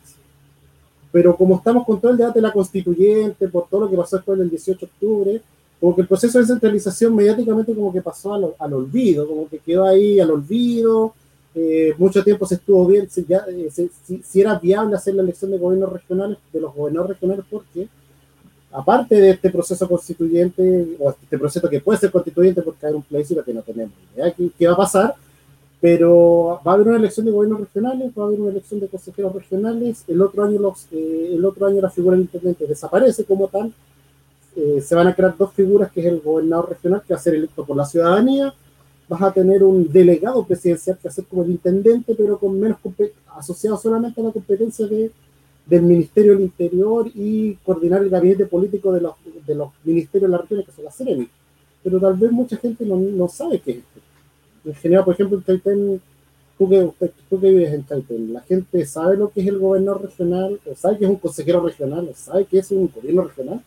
[1.11, 4.17] Pero como estamos con todo el debate de la constituyente, por todo lo que pasó
[4.17, 5.43] después del 18 de octubre,
[5.79, 9.59] como que el proceso de descentralización mediáticamente como que pasó al, al olvido, como que
[9.59, 11.13] quedó ahí al olvido,
[11.55, 13.91] eh, mucho tiempo se estuvo bien, si, ya, eh, si,
[14.25, 17.89] si, era viable hacer la elección de gobiernos regionales, de los gobernadores regionales, porque
[18.73, 23.03] aparte de este proceso constituyente, o este proceso que puede ser constituyente porque hay un
[23.03, 25.15] plebiscito que no tenemos idea qué, va a pasar,
[25.81, 28.89] pero va a haber una elección de gobiernos regionales, va a haber una elección de
[28.89, 33.25] consejeros regionales, el otro año, los, eh, el otro año la figura del intendente desaparece
[33.25, 33.73] como tal,
[34.57, 37.23] eh, se van a crear dos figuras, que es el gobernador regional, que va a
[37.23, 38.55] ser electo por la ciudadanía,
[39.09, 42.59] vas a tener un delegado presidencial que va a ser como el intendente, pero con
[42.59, 42.79] menos
[43.37, 45.11] asociado solamente a la competencia de,
[45.67, 49.15] del Ministerio del Interior y coordinar el gabinete político de los,
[49.47, 51.29] de los ministerios de la región, que son las CEREMI.
[51.83, 54.01] Pero tal vez mucha gente no, no sabe qué es esto
[54.65, 56.03] en general, por ejemplo, en Chaitén,
[56.59, 56.91] tú que,
[57.29, 60.61] tú que vives en Chaitén, ¿la gente sabe lo que es el gobernador regional?
[60.71, 62.09] ¿O sabe que es un consejero regional?
[62.11, 63.61] ¿O sabe que es un gobierno regional?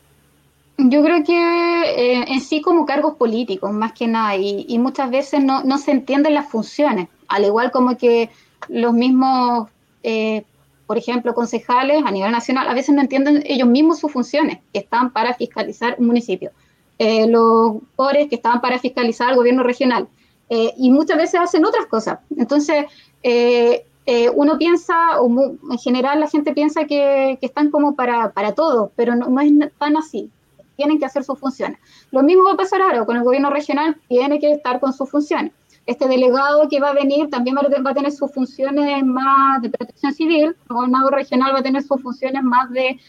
[0.77, 5.10] Yo creo que eh, en sí como cargos políticos, más que nada, y, y muchas
[5.10, 8.29] veces no, no, se entienden las funciones, al igual como que
[8.67, 9.69] los mismos,
[10.03, 10.43] eh,
[10.88, 14.80] por ejemplo, concejales a nivel nacional, a veces no entienden ellos mismos sus funciones, que
[14.80, 16.52] están para fiscalizar un municipio,
[17.00, 20.08] eh, los pobres que estaban para fiscalizar el gobierno regional,
[20.50, 22.19] eh, y muchas veces hacen otras cosas.
[22.38, 22.86] Entonces,
[23.24, 25.28] eh, eh, uno piensa, o
[25.71, 29.41] en general la gente piensa que, que están como para, para todo, pero no, no,
[29.41, 30.30] es tan así.
[30.76, 31.80] Tienen que hacer sus funciones.
[32.12, 35.10] Lo mismo va a pasar ahora con el gobierno regional, tiene que estar con sus
[35.10, 35.54] funciones.
[35.86, 40.13] Este delegado que va a venir también va a tener sus funciones más de protección
[40.13, 43.00] civil, el gobernador regional va a tener sus funciones más de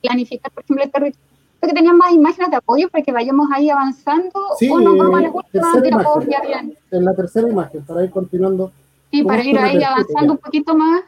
[0.00, 1.34] planificar, por ejemplo, el territorio
[1.66, 5.18] que tenían más imágenes de apoyo para que vayamos ahí avanzando sí, o nos vamos
[5.18, 6.76] a la última bien.
[6.90, 8.72] En la tercera imagen, para ir continuando.
[9.10, 10.32] Sí, para ir ahí avanzando ya.
[10.32, 11.02] un poquito más.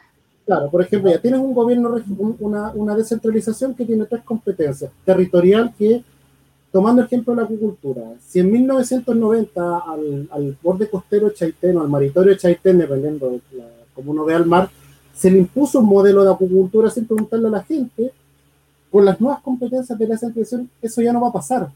[0.45, 1.95] Claro, por ejemplo, ya tienes un gobierno,
[2.39, 4.91] una, una descentralización que tiene tres competencias.
[5.03, 6.03] Territorial, que,
[6.71, 11.89] tomando el ejemplo de la agricultura, si en 1990 al, al borde costero chaiteno, al
[11.89, 14.69] maritorio Chaitén, dependiendo de la, como uno ve al mar,
[15.15, 18.11] se le impuso un modelo de acuicultura sin preguntarle a la gente,
[18.91, 21.69] con las nuevas competencias de la centralización, eso ya no va a pasar,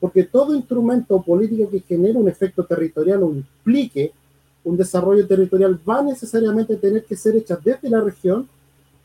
[0.00, 4.12] porque todo instrumento político que genere un efecto territorial o implique
[4.64, 8.48] un desarrollo territorial va necesariamente a tener que ser hecha desde la región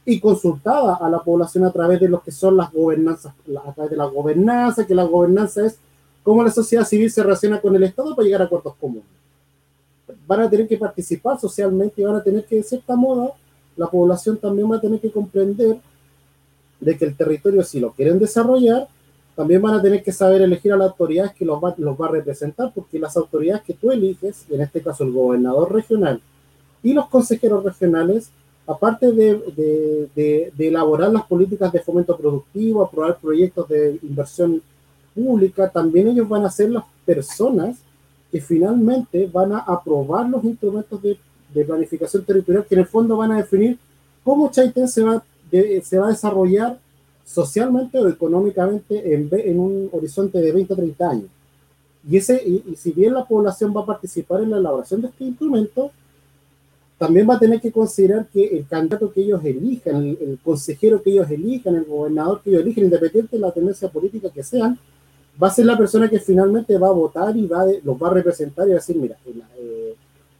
[0.05, 3.33] y consultada a la población a través de lo que son las gobernanzas,
[3.65, 5.77] a través de la gobernanza, que la gobernanza es
[6.23, 9.05] cómo la sociedad civil se relaciona con el Estado para llegar a acuerdos comunes.
[10.27, 13.33] Van a tener que participar socialmente y van a tener que, de cierta moda,
[13.77, 15.77] la población también va a tener que comprender
[16.79, 18.87] de que el territorio, si lo quieren desarrollar,
[19.35, 22.07] también van a tener que saber elegir a las autoridades que los va, los va
[22.07, 26.21] a representar, porque las autoridades que tú eliges, en este caso el gobernador regional
[26.83, 28.29] y los consejeros regionales,
[28.71, 34.61] aparte de, elaborar las políticas de fomento productivo, aprobar proyectos de inversión
[35.13, 37.77] pública, también ellos van a ser las personas
[38.31, 41.17] que finalmente van a aprobar los instrumentos de,
[41.65, 43.77] planificación territorial que en el fondo van a definir
[44.23, 46.79] cómo Chaitén se va a desarrollar
[47.31, 51.29] socialmente o económicamente en, un horizonte de 20 o 30 años.
[52.09, 55.23] Y, ese, y, si bien la población va a participar en la elaboración de este
[55.23, 55.91] instrumento,
[57.01, 61.01] también va a tener que considerar que el candidato que ellos elijan, el, el consejero
[61.01, 64.77] que ellos elijan, el gobernador que ellos elijan, independiente de la tendencia política que sean,
[65.41, 68.13] va a ser la persona que finalmente va a votar y va, los va a
[68.13, 69.15] representar y va a decir, mira,
[69.57, 69.95] eh,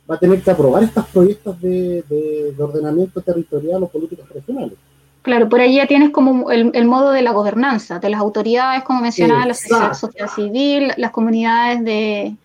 [0.08, 4.78] va a tener que aprobar estos proyectos de, de, ordenamiento territorial o políticas regionales.
[5.24, 9.02] Claro, por ahí ya tienes como el, modo de la gobernanza, de las autoridades, como
[9.02, 9.56] mencionaba, la
[9.96, 12.36] sociedad, civil, las comunidades de,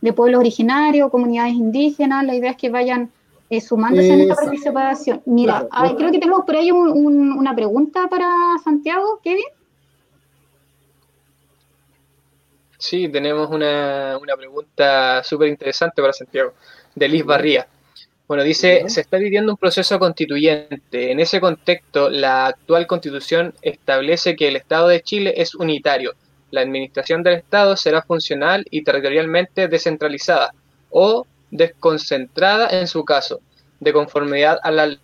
[0.00, 3.10] de pueblos originarios, comunidades indígenas, la idea es que vayan
[3.50, 5.22] eh, sumándose en esta participación.
[5.26, 8.28] Mira, creo que tenemos por ahí una pregunta para
[8.62, 9.44] Santiago, Kevin.
[12.78, 16.52] Sí, tenemos una, una pregunta súper interesante para Santiago,
[16.94, 17.66] de Liz Barría.
[18.26, 21.12] Bueno, dice, se está viviendo un proceso constituyente.
[21.12, 26.14] En ese contexto, la actual constitución establece que el Estado de Chile es unitario.
[26.50, 30.54] La administración del Estado será funcional y territorialmente descentralizada
[30.90, 33.40] o desconcentrada en su caso,
[33.80, 34.98] de conformidad a la ley.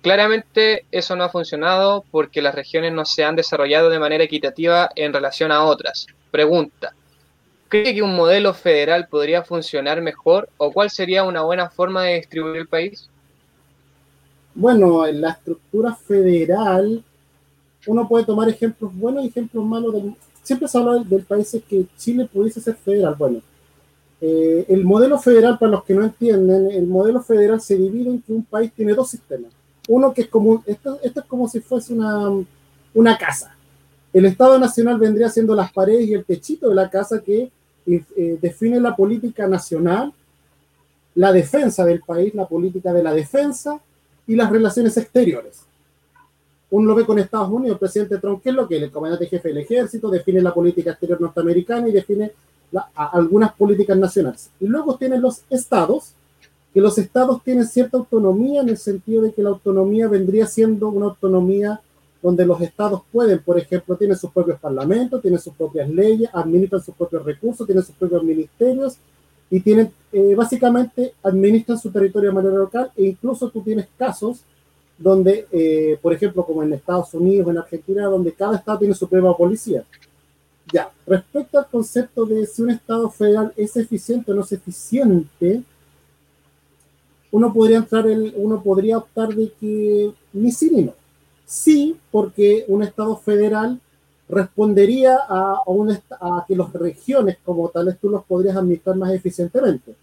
[0.00, 4.88] Claramente eso no ha funcionado porque las regiones no se han desarrollado de manera equitativa
[4.94, 6.06] en relación a otras.
[6.30, 6.94] Pregunta,
[7.68, 12.14] ¿Cree que un modelo federal podría funcionar mejor o cuál sería una buena forma de
[12.14, 13.08] distribuir el país?
[14.54, 17.02] Bueno, en la estructura federal
[17.86, 19.94] uno puede tomar ejemplos buenos y ejemplos malos.
[20.42, 23.16] siempre se habla del, país que Chile pudiese ser federal.
[23.18, 23.40] Bueno,
[24.20, 28.22] eh, el modelo federal, para los que no entienden, el modelo federal se divide en
[28.22, 29.52] que un país tiene dos sistemas.
[29.88, 32.30] Uno que es como, esto, esto es como si fuese una,
[32.94, 33.54] una casa.
[34.12, 37.50] El Estado Nacional vendría siendo las paredes y el techito de la casa que
[37.86, 40.12] eh, define la política nacional,
[41.14, 43.78] la defensa del país, la política de la defensa
[44.26, 45.60] y las relaciones exteriores.
[46.70, 49.26] Uno lo ve con Estados Unidos, el presidente Trump, que es lo que el comandante
[49.26, 52.32] jefe del ejército define la política exterior norteamericana y define
[52.94, 54.50] algunas políticas nacionales.
[54.60, 56.12] Y luego tienen los estados,
[56.74, 60.88] que los estados tienen cierta autonomía en el sentido de que la autonomía vendría siendo
[60.88, 61.80] una autonomía
[62.22, 66.82] donde los estados pueden, por ejemplo, tienen sus propios parlamentos, tienen sus propias leyes, administran
[66.82, 68.96] sus propios recursos, tienen sus propios ministerios
[69.48, 74.40] y tienen, eh, básicamente, administran su territorio de manera local e incluso tú tienes casos
[74.98, 79.08] donde, eh, por ejemplo, como en Estados Unidos, en Argentina, donde cada estado tiene su
[79.08, 79.84] propia policía.
[80.72, 85.62] Ya, respecto al concepto de si un estado federal es eficiente o no es eficiente,
[87.30, 90.94] uno podría entrar, el, uno podría optar de que ni sí ni no
[91.46, 93.80] Sí, porque un Estado federal
[94.28, 95.62] respondería a,
[96.20, 99.94] a, que las regiones como tales tú los podrías administrar más eficientemente.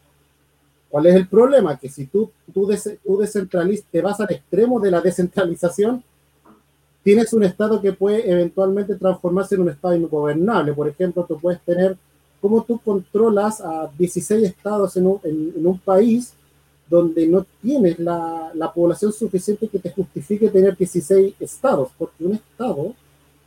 [0.89, 1.77] ¿Cuál es el problema?
[1.77, 2.69] Que si tú, tú,
[3.91, 6.01] te vas al extremo de la descentralización,
[7.03, 10.73] tienes un Estado que puede eventualmente transformarse en un Estado ingobernable.
[10.73, 11.97] Por ejemplo, tú puedes tener,
[12.41, 16.33] ¿cómo tú controlas a 16 estados en un, país
[16.89, 22.33] donde no tienes la, la, población suficiente que te justifique tener 16 estados, porque un
[22.33, 22.93] estado,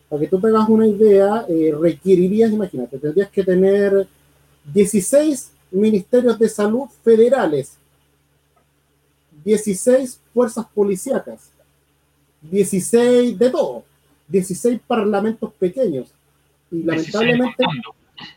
[0.08, 4.06] para que tú te hagas una idea, eh, requerirías, imagínate, tendrías que tener
[4.72, 7.76] 16 ministerios de salud federales,
[9.44, 11.50] 16 fuerzas policíacas,
[12.42, 13.84] 16 de todo,
[14.28, 16.08] 16 parlamentos pequeños,
[16.70, 17.64] y lamentablemente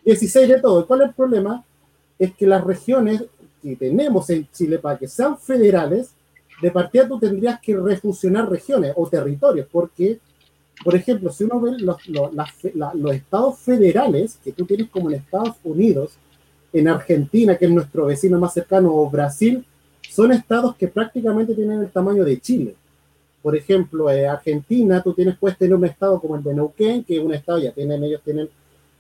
[0.05, 0.85] 16 de todo.
[0.85, 1.63] ¿Cuál es el problema?
[2.17, 3.23] Es que las regiones
[3.61, 6.11] que tenemos en Chile para que sean federales,
[6.61, 10.19] de partida tú tendrías que refusionar regiones o territorios, porque,
[10.83, 15.55] por ejemplo, si uno ve los, los, estados federales que tú tienes como en Estados
[15.63, 16.11] Unidos,
[16.73, 19.65] en Argentina, que es nuestro vecino más cercano, o Brasil,
[20.09, 22.75] son estados que prácticamente tienen el tamaño de Chile.
[23.41, 27.17] Por ejemplo, en Argentina, tú tienes, puedes tener un estado como el de Neuquén, que
[27.17, 28.49] es un estado, ya tienen, ellos tienen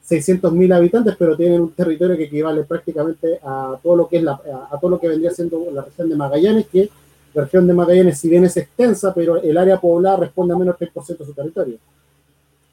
[0.07, 4.77] 600.000 habitantes, pero tienen un territorio que equivale prácticamente a todo lo que es a
[4.79, 6.89] todo lo que vendría siendo la región de Magallanes, que
[7.33, 10.79] la región de Magallanes, si bien es extensa, pero el área poblada responde a menos
[10.79, 11.77] del 3% de su territorio.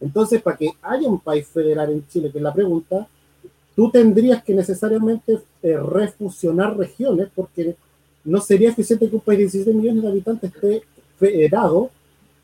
[0.00, 3.06] Entonces, para que haya un país federal en Chile, que es la pregunta,
[3.74, 7.76] tú tendrías que necesariamente eh, refusionar regiones, porque
[8.24, 10.82] no sería eficiente que un país de 17 millones de habitantes esté
[11.18, 11.90] federado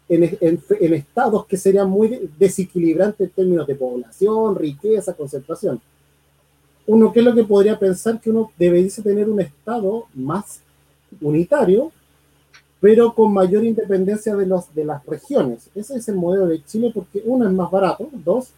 [0.08, 5.80] en, estados que serían muy desequilibrantes en términos de población, riqueza, concentración.
[6.86, 8.20] Uno, ¿qué es lo que podría pensar?
[8.20, 10.60] Que uno debería tener un estado más
[11.20, 11.92] unitario,
[12.80, 15.68] pero con mayor independencia de, los, de las regiones.
[15.74, 18.48] Ese es el modelo de Chile porque uno es más barato, dos,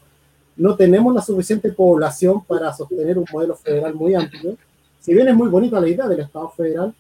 [0.57, 4.57] no tenemos la suficiente población para sostener un modelo federal muy amplio.
[5.01, 6.95] Si bien es muy bonita la idea del Estado federal,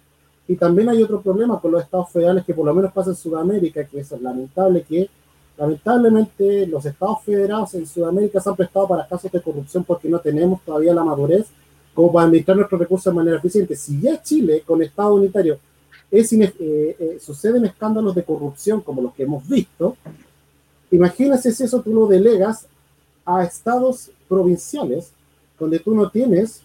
[0.46, 3.16] y también hay otro problema con los estados federales que por lo menos pasa en
[3.16, 5.08] Sudamérica, que es lamentable que
[5.56, 10.18] lamentablemente los estados federados en Sudamérica se han prestado para casos de corrupción porque no
[10.18, 11.46] tenemos todavía la madurez
[11.94, 13.76] como para administrar nuestros recursos de manera eficiente.
[13.76, 15.58] Si ya Chile con Estado unitario
[16.10, 19.96] es eh, eh, suceden escándalos de corrupción como los que hemos visto,
[20.90, 22.66] imagínese si eso tú lo delegas
[23.24, 25.10] a estados provinciales
[25.58, 26.60] donde tú no tienes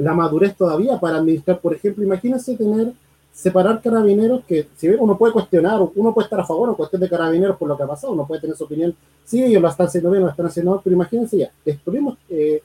[0.00, 2.92] la madurez todavía para administrar, por ejemplo, imagínense tener,
[3.32, 7.00] separar carabineros que, si bien uno puede cuestionar, uno puede estar a favor o cuestión
[7.00, 8.94] de carabineros por lo que ha pasado, uno puede tener su opinión,
[9.24, 12.62] sí, ellos lo están haciendo bien, lo están haciendo mal, pero imagínense ya, destruimos, eh,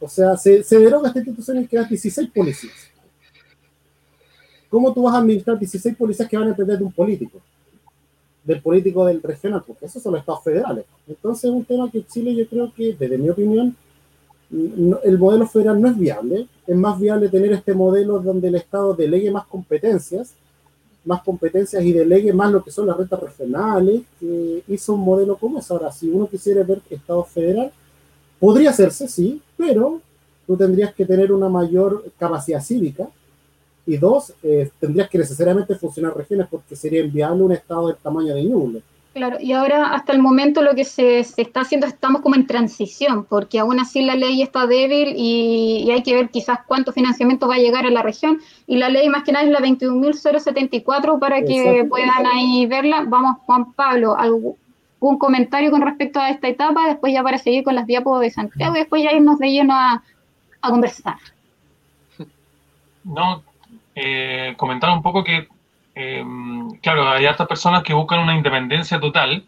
[0.00, 2.74] o sea, se, se deroga esta institución y quedan 16 policías.
[4.68, 7.40] ¿Cómo tú vas a administrar 16 policías que van a depender de un político?
[8.44, 10.84] Del político del regional, porque esos son los estados federales.
[11.08, 13.76] Entonces es un tema que Chile yo creo que, desde mi opinión,
[14.50, 16.46] el modelo federal no es viable.
[16.66, 20.34] Es más viable tener este modelo donde el Estado delegue más competencias,
[21.04, 24.02] más competencias y delegue más lo que son las rentas regionales,
[24.68, 25.70] hizo un modelo como es.
[25.70, 27.70] Ahora, si uno quisiera ver Estado federal,
[28.40, 30.00] podría hacerse, sí, pero
[30.46, 33.08] tú tendrías que tener una mayor capacidad cívica,
[33.86, 38.34] y dos, eh, tendrías que necesariamente funcionar regiones porque sería inviable un estado del tamaño
[38.34, 38.82] de Ñuble.
[39.16, 42.46] Claro, y ahora hasta el momento lo que se, se, está haciendo, estamos como en
[42.46, 46.92] transición, porque aún así la ley está débil y, y, hay que ver quizás cuánto
[46.92, 48.42] financiamiento va a llegar a la región.
[48.66, 51.88] Y la ley más que nada es la 21.074 para que Exacto.
[51.88, 53.06] puedan ahí verla.
[53.08, 54.58] Vamos, Juan Pablo, algún
[55.18, 58.76] comentario con respecto a esta etapa, después ya para seguir con las diapos de Santiago
[58.76, 60.02] y después ya irnos de lleno a,
[60.60, 61.16] a conversar.
[63.02, 63.42] No,
[63.94, 65.48] eh, comentar un poco que,
[65.98, 66.22] eh,
[66.82, 69.46] claro, hay hartas personas que buscan una independencia total,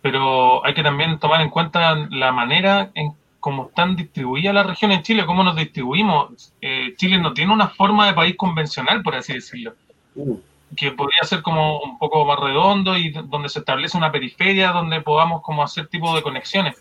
[0.00, 4.98] pero hay que también tomar en cuenta la manera en cómo están distribuidas las regiones
[4.98, 6.54] en Chile, cómo nos distribuimos.
[6.60, 9.74] Eh, Chile no tiene una forma de país convencional, por así decirlo,
[10.14, 10.38] uh.
[10.76, 15.00] que podría ser como un poco más redondo y donde se establece una periferia donde
[15.00, 16.80] podamos como hacer tipo de conexiones.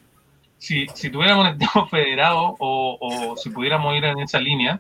[0.60, 4.80] Si, si tuviéramos un Estado federado o, o si pudiéramos ir en esa línea,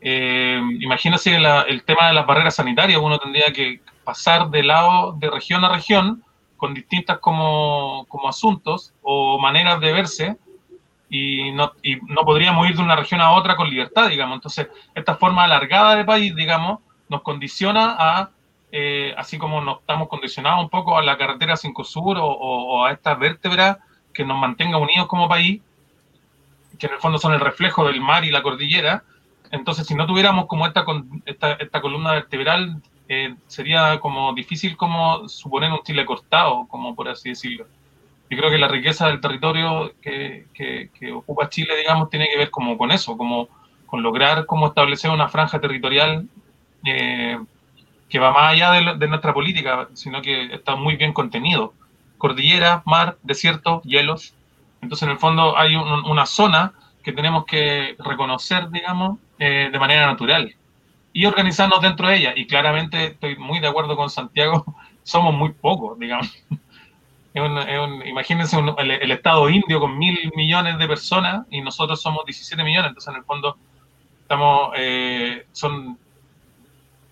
[0.00, 5.30] eh, imagínense el tema de las barreras sanitarias, uno tendría que pasar de lado de
[5.30, 6.22] región a región
[6.56, 10.36] con distintas como, como asuntos o maneras de verse
[11.10, 11.72] y no,
[12.08, 14.36] no podríamos ir de una región a otra con libertad, digamos.
[14.36, 18.30] Entonces, esta forma alargada de país, digamos, nos condiciona a,
[18.72, 22.92] eh, así como nos estamos condicionados un poco a la carretera 5 Sur o a
[22.92, 23.78] estas vértebras
[24.12, 25.62] que nos mantenga unidos como país,
[26.78, 29.04] que en el fondo son el reflejo del mar y la cordillera,
[29.50, 30.84] entonces, si no tuviéramos como esta,
[31.24, 37.08] esta, esta columna vertebral, eh, sería como difícil como suponer un Chile cortado, como por
[37.08, 37.66] así decirlo.
[38.30, 42.36] Yo creo que la riqueza del territorio que, que, que, ocupa Chile, digamos, tiene que
[42.36, 43.48] ver como con eso, como
[43.86, 46.28] con lograr como establecer una franja territorial
[46.84, 47.38] eh,
[48.10, 51.72] que va más allá de, de, nuestra política, sino que está muy bien contenido.
[52.18, 54.34] Cordillera, mar, desierto, hielos.
[54.82, 59.78] Entonces, en el fondo hay un, una zona que tenemos que reconocer, digamos, eh, de
[59.78, 60.54] manera natural
[61.12, 62.32] y organizarnos dentro de ella.
[62.36, 64.64] Y claramente estoy muy de acuerdo con Santiago,
[65.02, 66.32] somos muy pocos, digamos.
[67.34, 72.24] Es un, imagínense un, el, Estado indio con mil millones de personas y nosotros somos
[72.24, 73.56] 17 millones, entonces en el fondo
[74.22, 75.98] estamos, eh, son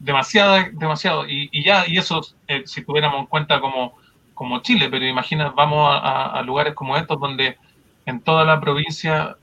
[0.01, 3.95] demasiado, demasiado, y, y, ya, y eso eh, si tuviéramos en cuenta como,
[4.35, 7.57] como Chile, pero imagina, vamos a, a, lugares como estos donde
[8.07, 9.37] en toda la provincia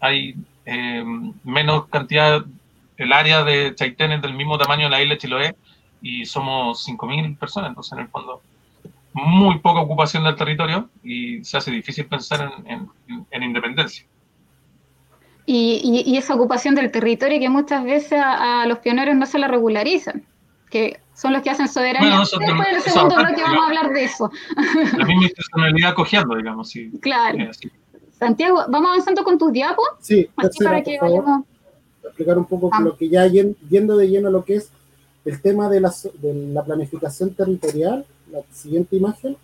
[0.00, 0.34] hay
[0.64, 1.04] eh,
[1.44, 2.44] menos cantidad,
[2.96, 5.56] el área de Chaitén es del mismo tamaño de la isla de Chiloé
[6.00, 8.42] y somos 5.000 personas, entonces en el fondo
[9.14, 14.06] muy poca ocupación del territorio y se hace difícil pensar en, en, en independencia.
[15.44, 19.26] Y, y, y, esa ocupación del territorio que muchas veces a, a, los pioneros no
[19.26, 20.24] se la regularizan,
[20.70, 22.10] que son los que hacen soberanía.
[22.10, 24.30] Bueno, Después en el segundo bloque vamos a hablar de eso.
[24.96, 26.70] La misma institucionalidad cogiendo, digamos.
[26.70, 27.50] Sí, claro.
[28.26, 29.84] Santiago, ¿vamos avanzando con tus diapos?
[30.00, 31.44] Sí, tercera, para que vayamos...
[32.04, 34.70] explicar un poco lo que ya yendo de lleno a lo que es
[35.24, 39.36] el tema de la, de la planificación territorial, la siguiente imagen,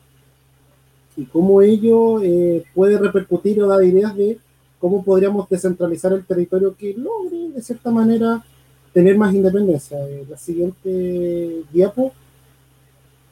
[1.16, 4.38] y cómo ello eh, puede repercutir o dar ideas de
[4.78, 8.44] cómo podríamos descentralizar el territorio que logre, de cierta manera,
[8.92, 9.98] tener más independencia.
[10.06, 12.12] Eh, la siguiente diapo,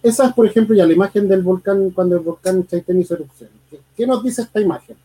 [0.02, 3.50] esa es, por ejemplo, ya la imagen del volcán, cuando el volcán Chaitén hizo erupción.
[3.70, 4.96] ¿Qué, ¿Qué nos dice esta imagen?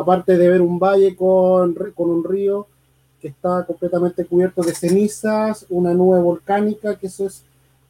[0.00, 2.66] Aparte de ver un valle con, con un río
[3.20, 7.42] que está completamente cubierto de cenizas, una nube volcánica, que eso es,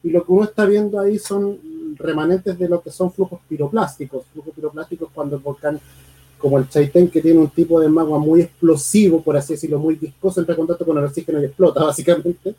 [0.03, 1.57] y lo que uno está viendo ahí son
[1.95, 5.79] remanentes de lo que son flujos piroplásticos, flujos piroplásticos cuando el volcán,
[6.37, 9.95] como el Chaitén, que tiene un tipo de magma muy explosivo, por así decirlo, muy
[9.95, 12.55] viscoso, entra en contacto con el oxígeno y explota, básicamente.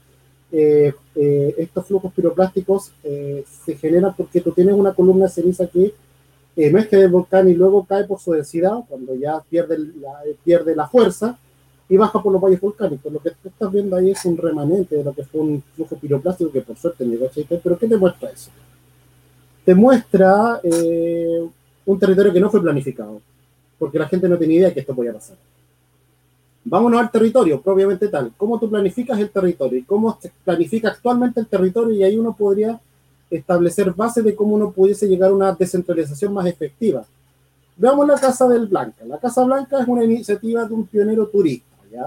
[0.55, 5.67] Eh, eh, estos flujos piroplásticos eh, se generan porque tú tienes una columna de ceniza
[5.67, 5.95] que
[6.57, 9.79] eh, no es que el volcán y luego cae por su densidad, cuando ya pierde
[9.79, 11.39] la, pierde la fuerza
[11.89, 13.13] y baja por los valles volcánicos.
[13.13, 15.97] Lo que tú estás viendo ahí es un remanente de lo que fue un flujo
[15.97, 18.51] piroplástico que por suerte llegó a Chaitén, pero ¿qué te muestra eso?
[19.65, 21.49] Te muestra eh,
[21.87, 23.21] un territorio que no fue planificado,
[23.79, 25.37] porque la gente no tenía idea de que esto podía pasar.
[26.65, 28.33] Vámonos al territorio, propiamente tal.
[28.37, 31.95] ¿Cómo tú planificas el territorio cómo se planifica actualmente el territorio?
[31.95, 32.79] Y ahí uno podría
[33.37, 37.05] establecer bases de cómo uno pudiese llegar a una descentralización más efectiva.
[37.77, 39.05] Veamos la Casa del Blanca.
[39.07, 41.67] La Casa Blanca es una iniciativa de un pionero turista.
[41.91, 42.07] ¿ya?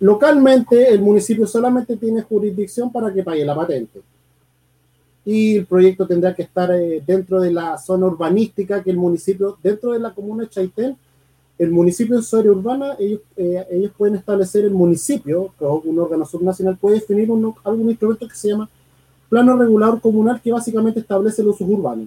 [0.00, 4.00] Localmente, el municipio solamente tiene jurisdicción para que pague la patente.
[5.24, 9.56] Y el proyecto tendrá que estar eh, dentro de la zona urbanística que el municipio,
[9.62, 10.96] dentro de la comuna de Chaitén,
[11.56, 15.98] el municipio en su área urbana, ellos, eh, ellos pueden establecer el municipio, que un
[15.98, 18.68] órgano subnacional puede definir un, algún instrumento que se llama
[19.34, 22.06] plano regulador comunal que básicamente establece los usos urbanos.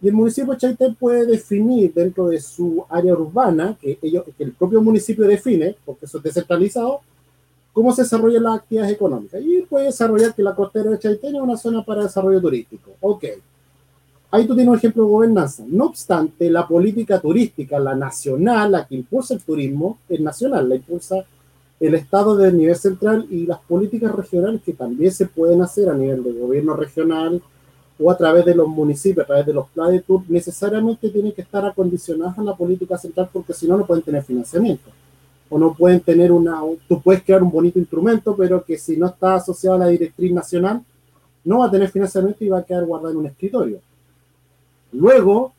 [0.00, 4.44] Y el municipio de Chaitén puede definir dentro de su área urbana, que, ellos, que
[4.44, 7.00] el propio municipio define, porque eso es descentralizado,
[7.72, 9.42] cómo se desarrollan las actividades económicas.
[9.44, 12.92] Y puede desarrollar que la costera de Chaitén es una zona para desarrollo turístico.
[13.00, 13.24] Ok.
[14.30, 15.64] Ahí tú tienes un ejemplo de gobernanza.
[15.66, 20.76] No obstante, la política turística, la nacional, la que impulsa el turismo, es nacional, la
[20.76, 21.24] impulsa
[21.82, 25.94] el Estado del nivel central y las políticas regionales que también se pueden hacer a
[25.94, 27.42] nivel de gobierno regional
[27.98, 31.32] o a través de los municipios, a través de los planes de tour, necesariamente tienen
[31.32, 34.90] que estar acondicionadas a la política central porque si no, no pueden tener financiamiento
[35.50, 39.06] o no pueden tener una, tú puedes crear un bonito instrumento, pero que si no
[39.06, 40.84] está asociado a la directriz nacional,
[41.44, 43.80] no va a tener financiamiento y va a quedar guardado en un escritorio.
[44.92, 45.52] Luego,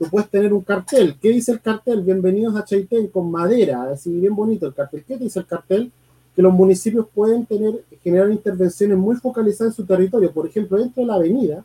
[0.00, 1.14] tú puedes tener un cartel.
[1.20, 2.00] ¿Qué dice el cartel?
[2.00, 5.04] Bienvenidos a Chaitén con madera, así bien bonito el cartel.
[5.06, 5.92] ¿Qué dice el cartel?
[6.34, 10.32] Que los municipios pueden tener, generar intervenciones muy focalizadas en su territorio.
[10.32, 11.62] Por ejemplo, dentro de la avenida,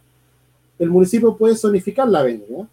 [0.77, 2.67] el municipio puede zonificar la avenida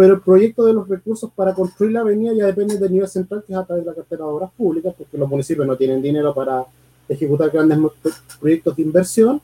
[0.00, 3.44] pero el proyecto de los recursos para construir la avenida ya depende del nivel central,
[3.46, 6.00] que es a través de la cartera de obras públicas, porque los municipios no tienen
[6.00, 6.64] dinero para
[7.06, 7.78] ejecutar grandes
[8.40, 9.42] proyectos de inversión.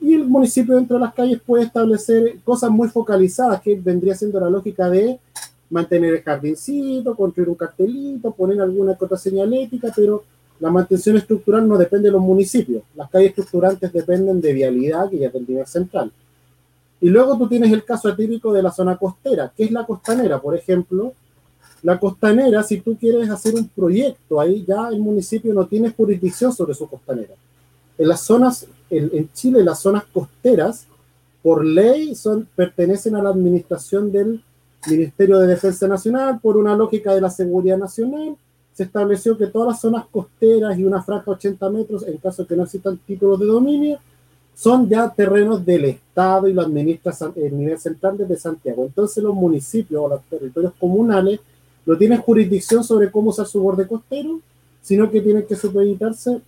[0.00, 4.38] Y el municipio dentro de las calles puede establecer cosas muy focalizadas, que vendría siendo
[4.38, 5.18] la lógica de
[5.70, 10.22] mantener el jardincito, construir un cartelito, poner alguna cosa señalética, pero
[10.60, 12.82] la mantención estructural no depende de los municipios.
[12.94, 16.10] Las calles estructurantes dependen de vialidad, que ya del nivel central.
[17.00, 19.52] Y luego tú tienes el caso atípico de la zona costera.
[19.56, 20.40] ¿Qué es la costanera?
[20.40, 21.12] Por ejemplo,
[21.82, 26.52] la costanera, si tú quieres hacer un proyecto, ahí ya el municipio no tiene jurisdicción
[26.52, 27.34] sobre su costanera.
[27.96, 30.86] En las zonas, en, Chile, las zonas costeras,
[31.42, 34.42] por ley, son, pertenecen a la administración del
[34.86, 38.36] Ministerio de Defensa Nacional, por una lógica de la seguridad nacional,
[38.78, 42.48] se estableció que todas las zonas costeras y una franja 80 metros, en caso de
[42.48, 43.98] que no existan títulos de dominio,
[44.54, 48.84] son ya terrenos del Estado y lo administra el nivel central desde Santiago.
[48.84, 51.40] Entonces los municipios o los territorios comunales
[51.86, 54.40] no tienen jurisdicción sobre cómo usar su borde costero,
[54.80, 56.40] sino que tienen que supeditarse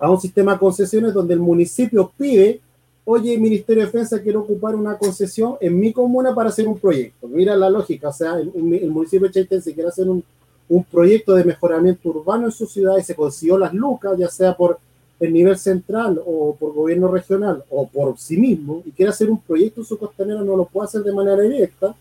[0.00, 2.60] a un sistema de concesiones donde el municipio pide,
[3.04, 7.28] oye, Ministerio de Defensa, quiero ocupar una concesión en mi comuna para hacer un proyecto.
[7.28, 8.50] Mira la lógica, o sea, el,
[8.90, 10.24] municipio de Chaitén si quiere hacer un,
[10.70, 14.56] un proyecto de mejoramiento urbano en su ciudad y se consiguió las lucas, ya sea
[14.56, 14.78] por
[15.20, 19.38] el nivel central o por gobierno regional o por sí mismo y quiere hacer un
[19.38, 21.94] proyecto en su costanera, no lo puede hacer de manera directa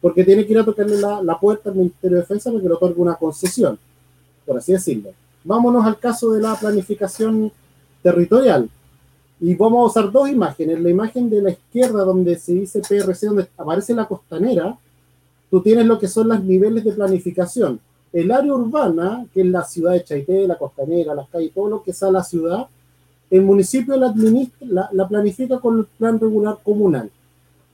[0.00, 2.68] porque tiene que ir a tocarle la, la puerta al Ministerio de Defensa para que
[2.68, 3.78] le otorgue una concesión,
[4.44, 5.10] por así decirlo.
[5.44, 7.52] Vámonos al caso de la planificación
[8.02, 8.68] territorial.
[9.40, 10.80] Y vamos a usar dos imágenes.
[10.80, 14.76] La imagen de la izquierda, donde se dice PRC, donde aparece la costanera,
[15.50, 17.78] tú tienes lo que son los niveles de planificación
[18.14, 21.82] el área urbana, que es la ciudad de Chaité, la costanera, las calles, todo lo
[21.82, 22.68] que sea la ciudad,
[23.28, 27.10] el municipio la, administra, la, planifica con el plan regular comunal.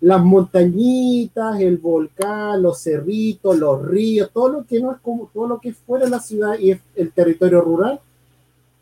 [0.01, 5.47] Las montañitas, el volcán, los cerritos, los ríos, todo lo que no es como todo
[5.47, 8.01] lo que fuera la ciudad y el territorio rural,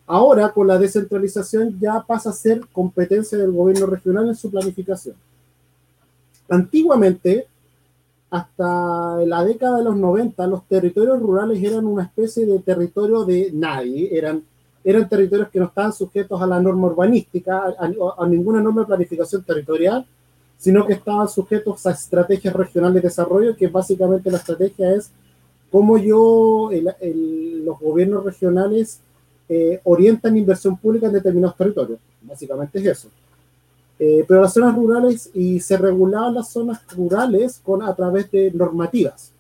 [0.07, 5.15] ahora con la descentralización ya pasa a ser competencia del gobierno regional en su planificación.
[6.49, 7.47] Antiguamente,
[8.31, 13.51] hasta la década de los 90 los territorios rurales eran una especie de territorio de
[13.53, 14.43] nadie, eran,
[14.83, 19.43] eran territorios que no estaban sujetos a la norma urbanística, a, ninguna norma de planificación
[19.43, 20.07] territorial,
[20.59, 25.11] sino que estaban sujetos a estrategias regionales de desarrollo, que básicamente la estrategia es
[25.71, 26.71] cómo yo,
[27.65, 29.01] los gobiernos regionales
[29.49, 32.01] eh, orientan inversión pública en determinados territorios.
[32.23, 33.09] Básicamente es eso.
[34.01, 38.51] Eh, pero las zonas rurales y se regulaban las zonas rurales con a través de
[38.53, 39.33] normativas.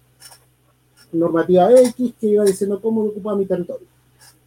[1.13, 3.87] Normativa X que iba diciendo cómo ocupaba mi territorio.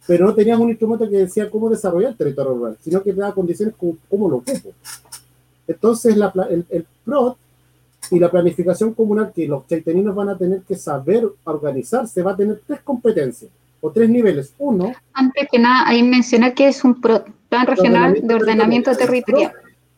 [0.06, 3.20] Pero no tenías un instrumento que decía cómo desarrollar el territorio rural, sino que te
[3.20, 3.74] daba condiciones
[4.08, 4.72] cómo lo ocupo.
[5.66, 7.36] Entonces la, el, el PROT
[8.10, 12.36] y la planificación comunal que los chaiteninos van a tener que saber organizarse va a
[12.36, 13.50] tener tres competencias
[13.80, 14.52] o tres niveles.
[14.58, 14.92] Uno.
[15.12, 19.52] Antes que nada, ahí mencionar que es un PROT, Plan Regional de Ordenamiento Territorial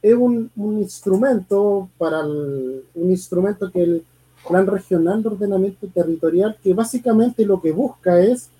[0.04, 0.50] es un,
[0.82, 4.04] instrumento para un instrumento que el
[4.46, 8.50] Plan Regional de Ordenamiento Territorial, que básicamente lo que busca es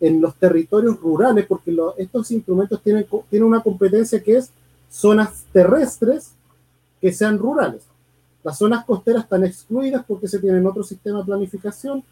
[0.00, 4.50] en los territorios rurales, porque estos instrumentos tienen, tienen una competencia que es
[4.94, 6.30] zonas terrestres
[7.00, 7.82] que sean rurales.
[8.44, 12.02] Las zonas costeras están excluidas porque se tienen otro sistema de planificación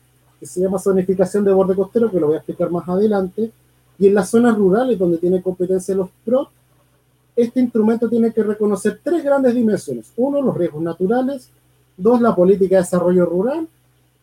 [0.40, 3.52] que se llama zonificación de borde costero, que lo voy a explicar más adelante.
[3.98, 6.50] Y en las zonas rurales donde tiene competencia los PRO,
[7.36, 10.12] este instrumento tiene que reconocer tres grandes dimensiones.
[10.16, 11.48] Uno, los riesgos naturales.
[11.96, 13.68] Dos, la política de desarrollo rural.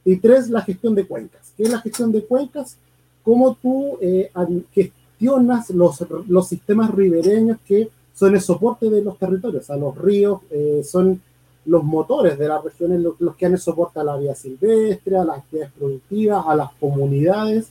[0.03, 1.53] Y tres, la gestión de cuencas.
[1.55, 2.75] ¿Qué es la gestión de cuencas?
[3.23, 4.29] Cómo tú eh,
[4.73, 7.89] gestionas los, los sistemas ribereños que
[8.19, 9.65] son el soporte de los territorios.
[9.65, 11.21] Sea, los ríos eh, son
[11.65, 15.23] los motores de las regiones, los, que han el soporte a la vía silvestre, a
[15.23, 17.69] las actividades productivas, a las comunidades.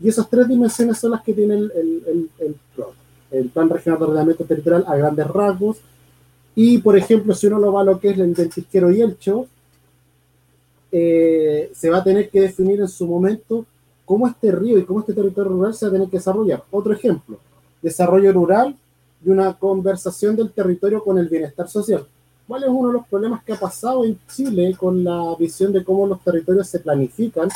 [0.00, 2.56] Y esas tres dimensiones son las que tiene el, el, el,
[3.30, 5.76] el Plan Regional de Ordenamiento Territorial a grandes rasgos.
[6.56, 9.16] Y, por ejemplo, si uno lo va a lo que es el ventisquero y el
[9.16, 9.46] Cho,
[10.90, 13.64] eh, se va a tener que definir en su momento
[14.04, 16.64] cómo este río y cómo este territorio rural se va a tener que desarrollar.
[16.72, 17.38] Otro ejemplo,
[17.80, 18.74] desarrollo rural
[19.24, 22.06] y una conversación del territorio con el bienestar social.
[22.46, 25.84] ¿Cuál es uno de los problemas que ha pasado en Chile con la visión de
[25.84, 27.48] cómo los territorios se planifican?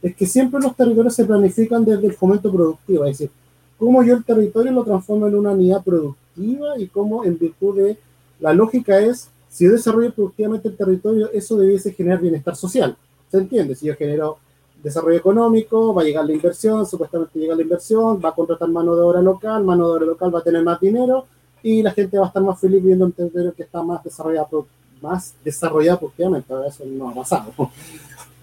[0.00, 3.30] Es que siempre los territorios se planifican desde el fomento productivo, es decir,
[3.78, 7.98] cómo yo el territorio lo transformo en una unidad productiva y cómo en virtud de
[8.40, 12.96] la lógica es, si yo desarrollo productivamente el territorio, eso debiese generar bienestar social.
[13.30, 13.74] ¿Se entiende?
[13.74, 14.38] Si yo genero
[14.82, 18.96] desarrollo económico, va a llegar la inversión, supuestamente llega la inversión, va a contratar mano
[18.96, 21.26] de obra local, mano de obra local va a tener más dinero
[21.62, 24.66] y la gente va a estar más feliz viendo un territorio que está más desarrollado,
[25.00, 26.52] más desarrollado productivamente.
[26.66, 27.52] Eso no ha pasado.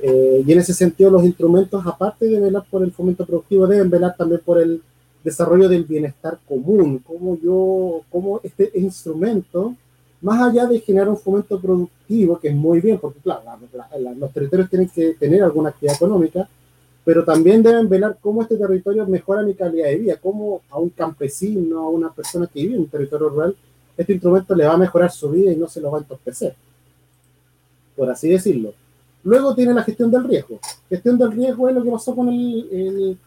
[0.02, 3.90] Eh, y en ese sentido, los instrumentos, aparte de velar por el fomento productivo, deben
[3.90, 4.82] velar también por el
[5.26, 9.76] desarrollo del bienestar común, como yo, como este instrumento,
[10.22, 13.42] más allá de generar un fomento productivo, que es muy bien, porque claro,
[14.18, 16.48] los territorios tienen que tener alguna actividad económica,
[17.06, 20.90] pero también deben velar cómo este territorio mejora mi calidad de vida, cómo a un
[20.90, 23.56] campesino, a una persona que vive en un territorio rural,
[23.98, 26.56] este instrumento le va a mejorar su vida y no se lo va a entorpecer,
[27.96, 28.74] por así decirlo.
[29.24, 30.60] Luego tiene la gestión del riesgo.
[30.88, 33.18] Gestión del riesgo es lo que pasó con el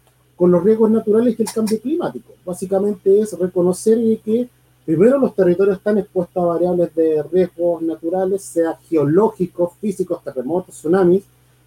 [0.43, 2.33] con los riesgos naturales y el cambio climático.
[2.45, 4.49] Básicamente es reconocer que
[4.85, 11.25] primero los territorios están expuestos a variables de riesgos naturales, sea geológicos, físicos, terremotos, tsunamis,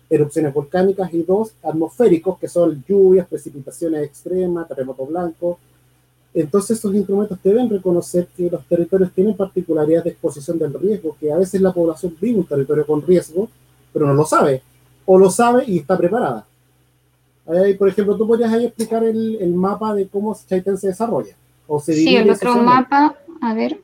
[0.10, 5.58] erupciones volcánicas y dos, atmosféricos, que son lluvias, precipitaciones extremas, terremoto blanco.
[6.34, 11.32] Entonces estos instrumentos deben reconocer que los territorios tienen particularidades de exposición del riesgo, que
[11.32, 13.48] a veces la población vive un territorio con riesgo,
[13.94, 14.62] pero no lo sabe,
[15.06, 16.46] o lo sabe y está preparada
[17.78, 21.36] por ejemplo, tú podrías explicar el mapa de cómo Chaitén se desarrolla.
[21.68, 23.82] O se sí, el otro mapa, a ver.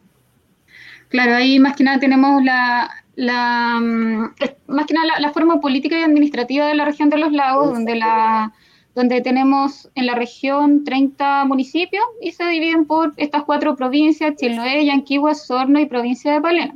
[1.10, 4.34] Claro, ahí más que nada tenemos la, la mm,
[4.68, 7.96] más que nada la, forma política y administrativa de la región de los lagos, donde
[7.96, 8.54] la
[8.94, 14.86] donde tenemos en la región 30 municipios y se dividen por estas cuatro provincias, Chiloé,
[14.86, 16.76] Yanquihue, Sorno y provincia de Palena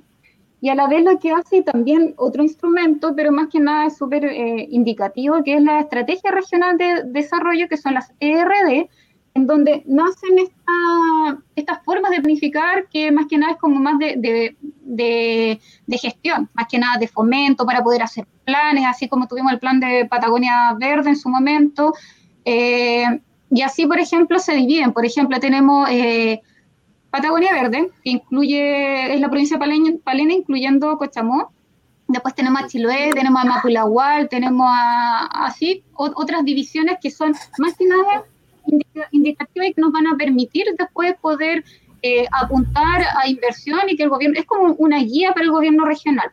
[0.65, 3.97] y a la vez lo que hace también otro instrumento, pero más que nada es
[3.97, 8.89] súper eh, indicativo, que es la Estrategia Regional de Desarrollo, que son las ERD,
[9.35, 13.99] en donde nacen esta, estas formas de planificar que más que nada es como más
[13.99, 14.55] de,
[15.89, 19.81] gestión, más que nada de fomento para poder hacer planes, así como tuvimos el plan
[19.81, 21.93] de Patagonia Verde en su momento.
[22.45, 23.05] Eh,
[23.51, 24.93] y así, por ejemplo, se dividen.
[24.93, 25.89] Por ejemplo, tenemos...
[25.91, 26.41] Eh,
[27.11, 31.53] Patagonia Verde, que incluye, es la provincia de Palena, incluyendo Cochamó.
[32.09, 37.77] Después tenemos a Chiloé, tenemos a Mapulahual, tenemos a, así otras divisiones que son más
[37.77, 38.25] que nada
[39.11, 41.63] indicativas y que nos van a permitir después poder
[42.01, 45.85] eh, apuntar a inversión y que el gobierno, es como una guía para el gobierno
[45.85, 46.31] regional.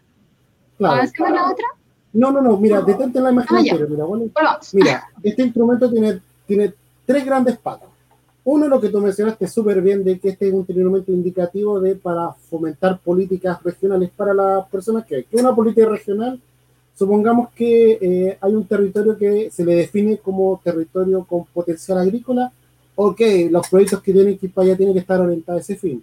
[0.76, 1.03] Claro.
[1.30, 1.66] la otra?
[2.12, 4.30] No, no, no, mira, detente la imagen ah, mira, bueno,
[4.72, 6.74] mira, este instrumento tiene, tiene
[7.07, 7.89] tres grandes patas.
[8.45, 11.95] Uno, lo que tú mencionaste súper bien, de que este es un instrumento indicativo de
[11.95, 15.24] para fomentar políticas regionales para las personas que hay.
[15.24, 16.41] Que una política regional,
[16.95, 22.53] supongamos que eh, hay un territorio que se le define como territorio con potencial agrícola,
[22.95, 23.20] ok,
[23.51, 26.03] los proyectos que tienen que ir para allá tienen que estar orientados a ese fin.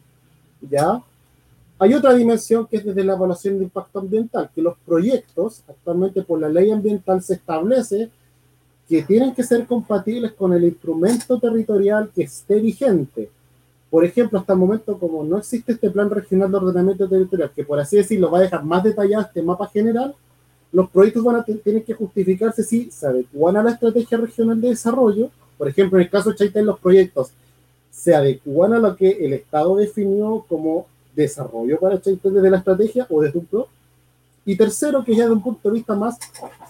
[0.62, 1.02] ¿Ya?
[1.82, 6.22] Hay otra dimensión que es desde la evaluación de impacto ambiental, que los proyectos, actualmente
[6.24, 8.10] por la ley ambiental se establece
[8.90, 13.30] que tienen que ser compatibles con el instrumento territorial que esté vigente.
[13.90, 17.64] Por ejemplo, hasta el momento, como no existe este plan regional de ordenamiento territorial, que
[17.64, 20.16] por así decirlo va a dejar más detallado este mapa general,
[20.72, 24.70] los proyectos van a tener que justificarse si se adecuan a la estrategia regional de
[24.70, 25.30] desarrollo.
[25.57, 27.32] Por ejemplo, en el caso de Chaitén, los proyectos
[27.91, 33.07] se adecuan a lo que el Estado definió como desarrollo para Chaitén desde la estrategia
[33.09, 33.67] o desde un PRO.
[34.45, 36.17] Y tercero, que ya de un punto de vista más,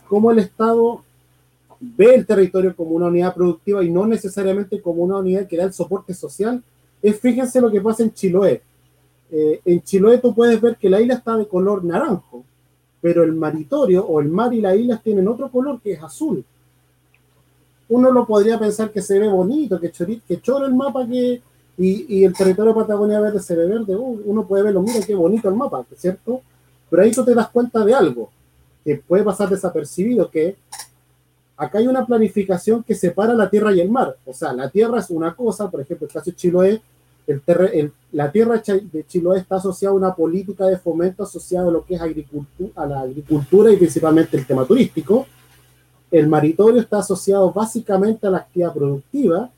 [0.08, 1.04] como el Estado
[1.80, 5.64] ve el territorio como una unidad productiva y no necesariamente como una unidad que da
[5.64, 6.62] el soporte social,
[7.02, 8.62] es fíjense lo que pasa en Chiloé.
[9.32, 12.44] Eh, en Chiloé tú puedes ver que la isla está de color naranjo,
[13.02, 16.44] pero el maritorio o el mar y la isla tienen otro color que es azul.
[17.88, 21.42] Uno lo podría pensar que se ve bonito, que, chorito, que choro el mapa que,
[21.78, 23.96] y, el territorio de Patagonia Verde se ve verde.
[23.96, 26.42] Uh, uno puede verlo, mira qué bonito el mapa, ¿cierto?
[26.90, 28.30] Pero ahí tú te das cuenta de algo
[28.84, 30.56] que puede pasar desapercibido, que
[31.56, 34.16] acá hay una planificación que separa la tierra y el mar.
[34.26, 36.82] O sea, la tierra es una cosa, por ejemplo, el caso de Chiloé,
[37.32, 41.86] el la tierra de Chiloé está asociada a una política de fomento asociada a lo
[41.86, 45.28] que es agricultura, a la agricultura y principalmente el tema turístico.
[46.10, 49.52] El maritorio está asociado básicamente a la actividad productiva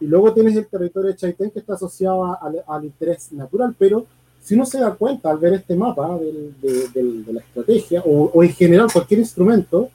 [0.00, 4.04] y luego tienes el territorio de Chaitén que está asociado al, interés natural, pero
[4.40, 8.88] si uno se da cuenta al ver este mapa de, la estrategia o, en general
[8.92, 9.90] cualquier instrumento,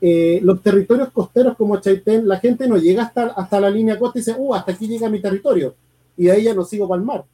[0.00, 4.20] eh, los territorios costeros como Chaitén, la gente no llega hasta, hasta la línea costa
[4.20, 5.74] y dice, uh, hasta aquí llega mi territorio,
[6.16, 7.24] y de ahí ya no sigo para el mar.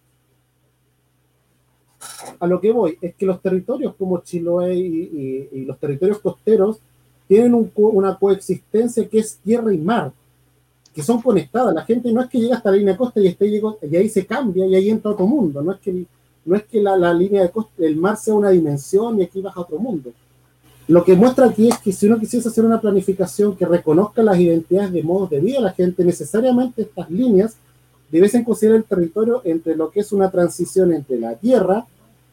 [2.39, 6.78] A lo que voy es que los territorios como Chiloé y, los territorios costeros
[7.28, 10.12] tienen una coexistencia que es tierra y mar,
[10.95, 11.74] que son conectadas.
[11.74, 14.26] La gente no es que llega hasta la línea costa y, esté, y ahí se
[14.26, 15.62] cambia y ahí entra otro mundo.
[15.62, 16.05] No es que,
[16.45, 19.41] no es que la, la línea de costa, el mar sea una dimensión y aquí
[19.41, 20.12] baja otro mundo
[20.91, 24.37] lo que muestra aquí es que si uno quisiese hacer una planificación que reconozca las
[24.41, 27.55] identidades de modos de vida de la gente, necesariamente estas líneas
[28.11, 31.87] debiesen considerar el territorio entre lo que es una transición entre la tierra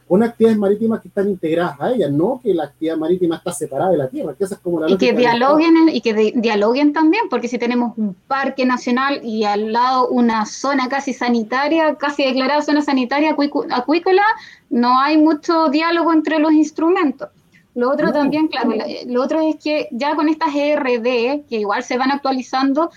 [0.08, 3.92] con actividades marítimas que están integradas a ella, no que la actividad marítima está separada
[3.92, 7.26] de la tierra, que esa es como la y que dialoguen y que dialoguen también,
[7.30, 12.62] porque si tenemos un parque nacional y al lado una zona casi sanitaria, casi declarada
[12.62, 13.36] zona sanitaria
[13.72, 14.24] acuícola,
[14.70, 17.28] no hay mucho diálogo entre los instrumentos.
[17.76, 18.72] Lo otro también, claro,
[19.06, 22.90] lo otro es que ya con estas ERD, que igual se van actualizando,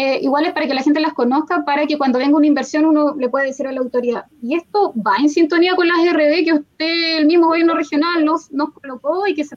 [0.00, 2.84] eh, igual es para que la gente las conozca, para que cuando venga una inversión
[2.84, 4.26] uno le pueda decir a la autoridad.
[4.40, 8.52] Y esto va en sintonía con las ERD que usted, el mismo gobierno regional, nos,
[8.52, 9.56] nos colocó y que se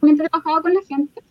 [0.00, 1.22] trabajaba con la gente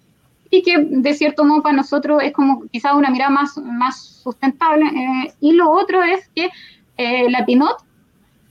[0.49, 4.85] y que de cierto modo para nosotros es como quizás una mirada más, más sustentable.
[4.85, 6.49] Eh, y lo otro es que
[6.95, 7.83] eh, la PINOT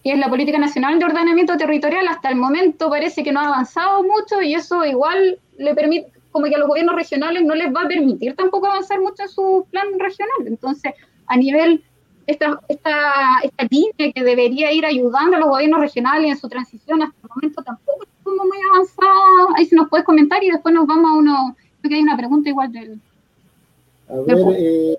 [0.04, 3.46] que es la Política Nacional de Ordenamiento Territorial, hasta el momento parece que no ha
[3.46, 7.74] avanzado mucho y eso igual le permite, como que a los gobiernos regionales no les
[7.74, 10.46] va a permitir tampoco avanzar mucho en su plan regional.
[10.46, 10.92] Entonces,
[11.26, 11.82] a nivel,
[12.26, 17.00] esta, esta, esta línea que debería ir ayudando a los gobiernos regionales en su transición,
[17.00, 19.54] hasta el momento tampoco es como muy avanzada.
[19.56, 22.18] Ahí si nos puedes comentar y después nos vamos a uno, creo que hay una
[22.18, 23.00] pregunta igual del...
[24.10, 24.98] A ver, eh,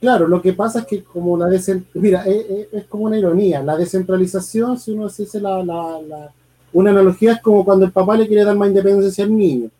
[0.00, 1.48] Claro, lo que pasa es que como la
[1.94, 6.30] mira, eh, eh, es, como una ironía, la descentralización, si uno dice la, la,
[6.74, 9.70] una analogía es como cuando el papá le quiere dar más independencia al niño,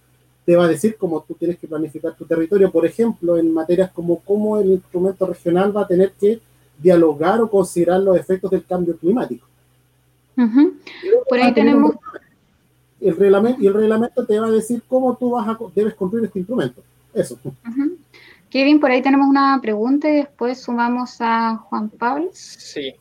[0.46, 3.92] te va a decir cómo tú tienes que planificar tu territorio, por ejemplo, en materias
[3.92, 6.40] como cómo el instrumento regional va a tener que
[6.78, 9.46] dialogar o considerar los efectos del cambio climático.
[11.30, 11.96] Por ahí tenemos...
[13.04, 16.26] El reglamento, y el reglamento te va a decir cómo tú vas a, debes construir
[16.26, 16.82] este instrumento.
[17.14, 17.38] Eso.
[18.50, 22.30] Kevin, por ahí tenemos una pregunta y después sumamos a Juan Pablo.
[22.34, 22.94] Sí,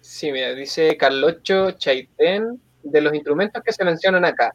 [0.00, 4.54] sí, mira, dice Carlocho Chaitén, de los instrumentos que se mencionan acá,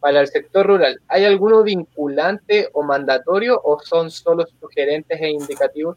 [0.00, 5.96] para el sector rural, ¿hay alguno vinculante o mandatorio o son solo sugerentes e indicativos?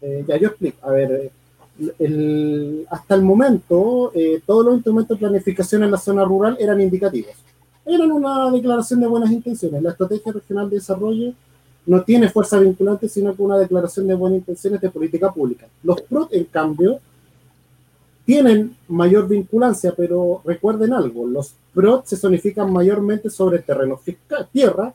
[0.00, 0.86] Eh, ya yo explico.
[0.86, 1.30] A ver,
[2.90, 7.34] hasta el momento eh, todos los instrumentos de planificación en la zona rural eran indicativos.
[7.84, 9.82] Eran una declaración de buenas intenciones.
[9.82, 11.32] La Estrategia Regional de Desarrollo
[11.86, 15.66] no tiene fuerza vinculante, sino que una declaración de buenas intenciones de política pública.
[15.82, 16.98] Los PROT, en cambio,
[18.24, 24.92] tienen mayor vinculancia, pero recuerden algo, los PROT se zonifican mayormente sobre terreno fiscal, tierra,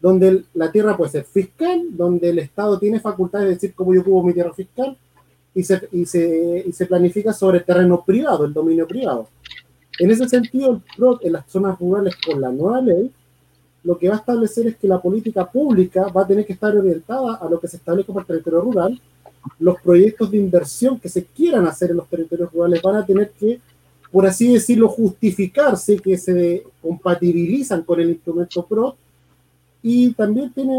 [0.00, 4.00] donde la tierra puede ser fiscal, donde el Estado tiene facultad de decir cómo yo
[4.00, 4.96] ocupo mi tierra fiscal,
[5.54, 9.28] y se, y se, y se planifica sobre terreno privado, el dominio privado.
[9.98, 13.10] En ese sentido, el PROT en las zonas rurales con la nueva ley,
[13.84, 16.76] lo que va a establecer es que la política pública va a tener que estar
[16.76, 19.00] orientada a lo que se establece para el territorio rural
[19.58, 23.30] los proyectos de inversión que se quieran hacer en los territorios rurales van a tener
[23.30, 23.60] que,
[24.10, 28.96] por así decirlo, justificarse que se compatibilizan con el instrumento PRO
[29.82, 30.78] y también tiene,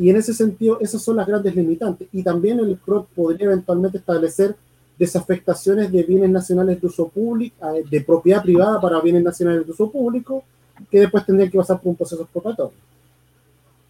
[0.00, 2.08] y en ese sentido, esas son las grandes limitantes.
[2.10, 4.56] Y también el PRO podría eventualmente establecer
[4.98, 9.72] desafectaciones de bienes nacionales de uso público, eh, de propiedad privada para bienes nacionales de
[9.72, 10.42] uso público,
[10.90, 12.72] que después tendrían que pasar por un proceso expropiatorio.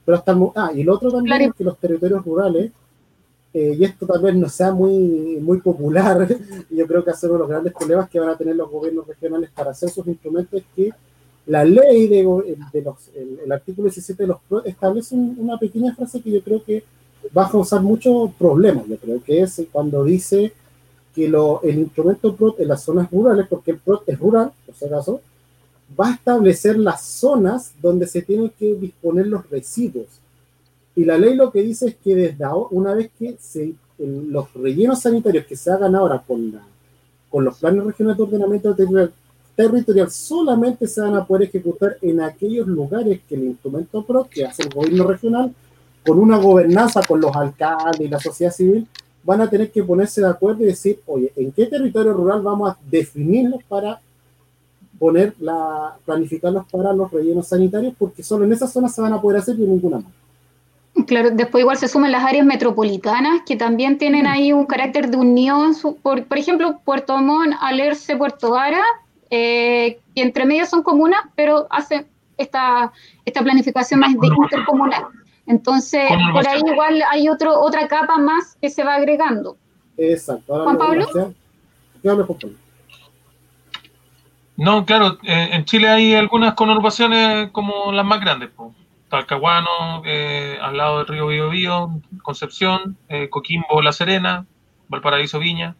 [0.05, 2.73] Pero hasta ah, y el otro también es que los territorios rurales
[3.55, 6.27] eh, y esto tal vez no sea muy, muy popular,
[6.71, 9.07] yo creo que hacer uno de los grandes problemas que van a tener los gobiernos
[9.07, 10.91] regionales para hacer sus instrumentos es que
[11.51, 16.31] la ley de, de los, el, artículo 17 de los establece una pequeña frase que
[16.31, 16.85] yo creo que
[17.37, 20.53] va a causar muchos problemas, yo creo que es cuando dice
[21.13, 24.77] que lo, el instrumento PRO en las zonas rurales, porque el PRO es rural, por
[24.77, 25.21] si acaso,
[26.01, 30.07] va a establecer las zonas donde se tienen que disponer los residuos.
[30.95, 34.55] Y la ley lo que dice es que desde ahora, una vez que se, los
[34.55, 36.63] rellenos sanitarios que se hagan ahora con, la,
[37.29, 38.69] con los planes regionales de ordenamiento
[39.61, 44.47] territorial, solamente se van a poder ejecutar en aquellos lugares que el instrumento PRO, que
[44.47, 45.55] hace el gobierno regional,
[46.07, 48.87] con una gobernanza con los alcaldes y la sociedad civil,
[49.23, 52.71] van a tener que ponerse de acuerdo y decir, oye, ¿en qué territorio rural vamos
[52.71, 54.01] a definirlos para
[54.99, 57.95] poner la, planificarlos para los rellenos sanitarios?
[57.99, 60.13] Porque solo en esas zonas se van a poder hacer y en ninguna más.
[61.07, 65.19] Claro, después igual se suman las áreas metropolitanas que también tienen ahí un carácter de
[65.19, 65.75] unión.
[66.03, 68.83] Por, por ejemplo, Puerto Montt, Alerce, Puerto Vara,
[69.31, 72.07] eh, que entre medias son comunas, pero hacen
[72.37, 72.93] esta,
[73.25, 75.07] esta planificación más intercomunal.
[75.47, 79.57] Entonces, por ahí igual hay otro, otra capa más que se va agregando.
[79.97, 80.63] Exacto.
[80.63, 81.07] Juan Pablo.
[84.57, 88.51] No, claro, eh, en Chile hay algunas conurbaciones como las más grandes.
[88.55, 88.71] Pues.
[89.09, 91.91] Talcahuano, eh, al lado del río Biobío,
[92.23, 94.47] Concepción, eh, Coquimbo, La Serena,
[94.89, 95.75] Valparaíso, Viña.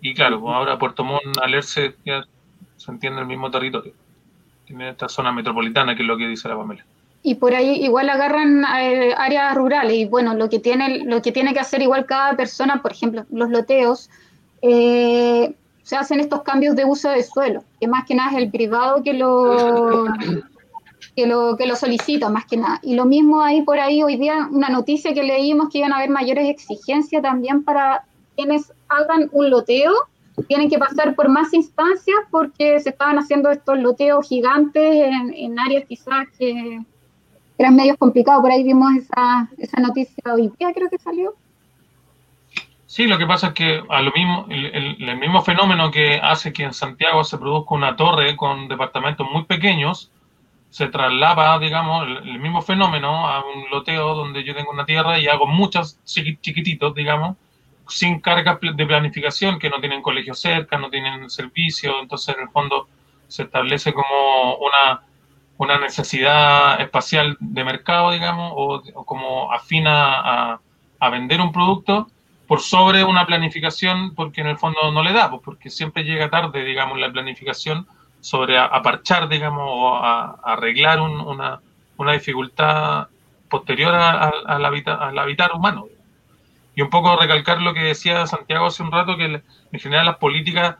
[0.00, 2.24] Y claro, pues ahora Puerto Montt, Alerce, ya
[2.76, 3.92] se entiende el mismo territorio.
[4.66, 6.84] Tiene esta zona metropolitana, que es lo que dice la Pamela.
[7.22, 11.32] Y por ahí igual agarran eh, áreas rurales y bueno, lo que, tiene, lo que
[11.32, 14.10] tiene que hacer igual cada persona, por ejemplo, los loteos,
[15.84, 19.02] se hacen estos cambios de uso de suelo, que más que nada es el privado
[19.02, 20.06] que lo,
[21.14, 22.80] que lo, que lo solicita más que nada.
[22.82, 25.98] Y lo mismo hay por ahí hoy día una noticia que leímos que iban a
[25.98, 28.04] haber mayores exigencias también para
[28.34, 29.92] quienes hagan un loteo.
[30.48, 35.84] Tienen que pasar por más instancias porque se estaban haciendo estos loteos gigantes en, áreas
[35.88, 36.80] quizás que
[37.56, 38.42] eran medios complicados.
[38.42, 41.34] Por ahí vimos esa, esa noticia hoy día, creo que salió.
[42.86, 46.52] Sí, lo que pasa es que a lo mismo, el, el, mismo fenómeno que hace
[46.52, 50.12] que en Santiago se produzca una torre con departamentos muy pequeños,
[50.74, 55.28] se traslapa, digamos, el, mismo fenómeno a un loteo donde yo tengo una tierra y
[55.28, 57.36] hago muchos chiquititos, digamos,
[57.88, 62.48] sin cargas de planificación, que no tienen colegio cerca, no tienen servicio, entonces en el
[62.48, 62.88] fondo
[63.28, 65.02] se establece como una,
[65.58, 70.60] una necesidad espacial de mercado, digamos, o, como afina a,
[71.00, 72.08] a, vender un producto
[72.46, 76.30] por sobre una planificación, porque en el fondo no le da, pues porque siempre llega
[76.30, 77.86] tarde, digamos, la planificación
[78.24, 81.60] sobre aparchar, digamos, o a, arreglar una,
[81.98, 83.08] una, dificultad
[83.50, 85.86] posterior al, habitar, al habitar humano.
[86.74, 90.16] Y un poco recalcar lo que decía Santiago hace un rato, que en general las
[90.16, 90.76] políticas,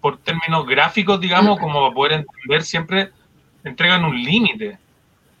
[0.00, 3.10] por términos gráficos, digamos, como para poder entender, siempre
[3.64, 4.78] entregan un límite.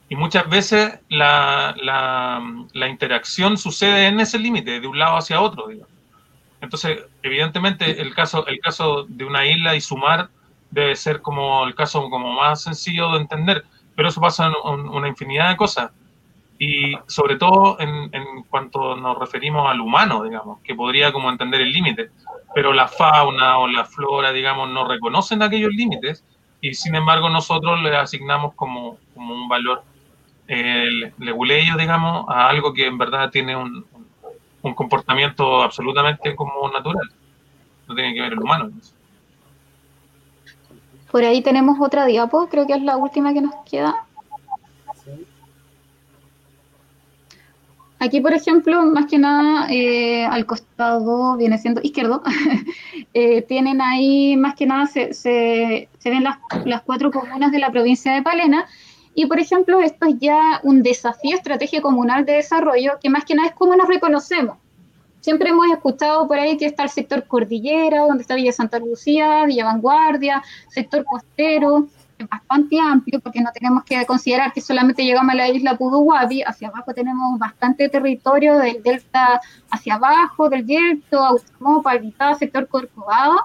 [0.08, 2.42] Y muchas veces la, la,
[2.72, 5.92] la interacción sucede en ese límite, de un lado hacia otro, digamos.
[6.60, 10.28] Entonces, evidentemente, el caso, el caso de una isla y sumar
[10.70, 15.08] debe ser como el caso como más sencillo de entender, pero eso pasa en una
[15.08, 15.90] infinidad de cosas.
[16.58, 21.60] Y sobre todo en, en, cuanto nos referimos al humano, digamos, que podría como entender
[21.60, 22.10] el límite,
[22.54, 26.24] pero la fauna o la flora, digamos, no reconocen aquellos límites
[26.60, 29.82] y sin embargo nosotros le asignamos como, como un valor
[30.48, 33.84] eh, leguleyo, digamos, a algo que en verdad tiene un,
[34.62, 37.08] un comportamiento absolutamente como natural,
[37.86, 38.70] no tiene que ver el humano.
[41.10, 44.07] Por ahí tenemos otra diapo, creo que es la última que nos queda.
[48.00, 52.22] Aquí, por ejemplo, más que nada, eh, al costado viene siendo izquierdo,
[53.14, 57.72] eh, tienen ahí, más que nada, se, se, ven las, las, cuatro comunas de la
[57.72, 58.66] provincia de Palena.
[59.14, 63.34] Y, por ejemplo, esto es ya un desafío estrategia comunal de desarrollo, que más que
[63.34, 64.58] nada es cómo nos reconocemos.
[65.20, 69.44] Siempre hemos escuchado por ahí que está el sector cordillera, donde está Villa Santa Lucía,
[69.46, 71.88] Villa Vanguardia, sector costero,
[72.26, 76.68] bastante amplio porque no tenemos que considerar que solamente llegamos a la isla Puduhuapi, hacia
[76.68, 79.40] abajo tenemos bastante territorio del delta
[79.70, 83.36] hacia abajo, del Yelto, Automopa, Palvitá, sector Corcovado,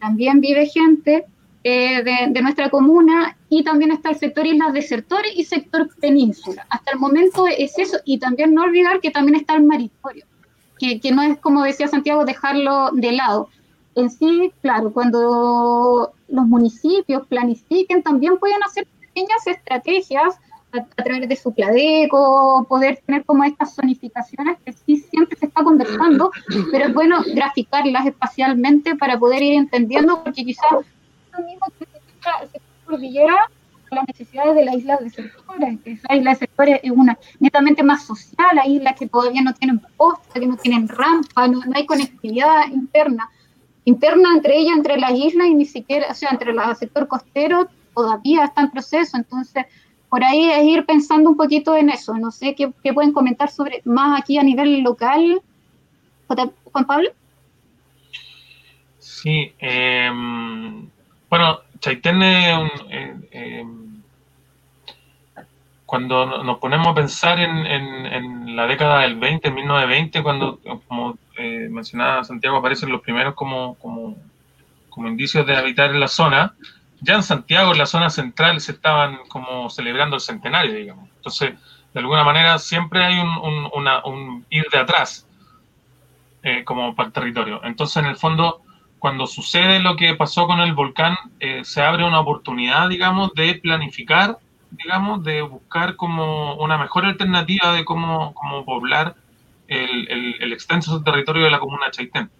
[0.00, 1.24] también vive gente
[1.62, 6.66] eh, de, nuestra comuna y también está el sector Islas Desertores y sector Península.
[6.68, 10.26] Hasta el momento es eso y también no olvidar que también está el maritorio,
[10.78, 13.48] que, que no es como decía Santiago dejarlo de lado
[13.94, 20.40] en sí, claro, cuando los municipios planifiquen, también pueden hacer pequeñas estrategias
[20.72, 25.62] a, través de su pladeco, poder tener como estas zonificaciones que sí siempre se está
[25.62, 26.32] conversando,
[26.72, 32.60] pero es bueno graficarlas espacialmente para poder ir entendiendo, porque quizás lo mismo que se
[32.84, 33.36] cordillera
[33.90, 37.84] las necesidades de la isla de sectores, que esa isla de sectores es una netamente
[37.84, 41.86] más social, hay islas que todavía no tienen posta, que no tienen rampa, no hay
[41.86, 43.30] conectividad interna
[43.84, 47.68] interna entre ella, entre las islas y ni siquiera, o sea, entre el sector costero
[47.94, 49.66] todavía está en proceso, entonces
[50.08, 53.82] por ahí es ir pensando un poquito en eso, no sé qué, pueden comentar sobre
[53.84, 55.42] más aquí a nivel local,
[56.26, 57.10] Juan Pablo.
[58.98, 60.88] Sí, em,
[61.28, 62.70] bueno, Chaitén es un...
[62.90, 63.83] Eh, em,
[65.86, 72.24] cuando nos ponemos a pensar en, la década del 20, 1920, cuando, como eh, mencionaba
[72.24, 74.16] Santiago, aparecen los primeros como, como,
[74.88, 76.54] como, indicios de habitar en la zona,
[77.00, 81.10] ya en Santiago, en la zona central, se estaban como celebrando el centenario, digamos.
[81.16, 81.54] Entonces,
[81.92, 85.26] de alguna manera, siempre hay un, ir de atrás
[86.42, 87.60] eh, como para el territorio.
[87.62, 88.62] Entonces, en el fondo,
[88.98, 93.56] cuando sucede lo que pasó con el volcán, eh, se abre una oportunidad, digamos, de
[93.56, 94.38] planificar
[94.76, 99.16] digamos, de buscar como una mejor alternativa de cómo, cómo poblar
[99.68, 100.08] el,
[100.40, 102.30] el, extenso territorio de la comuna de Chaitén.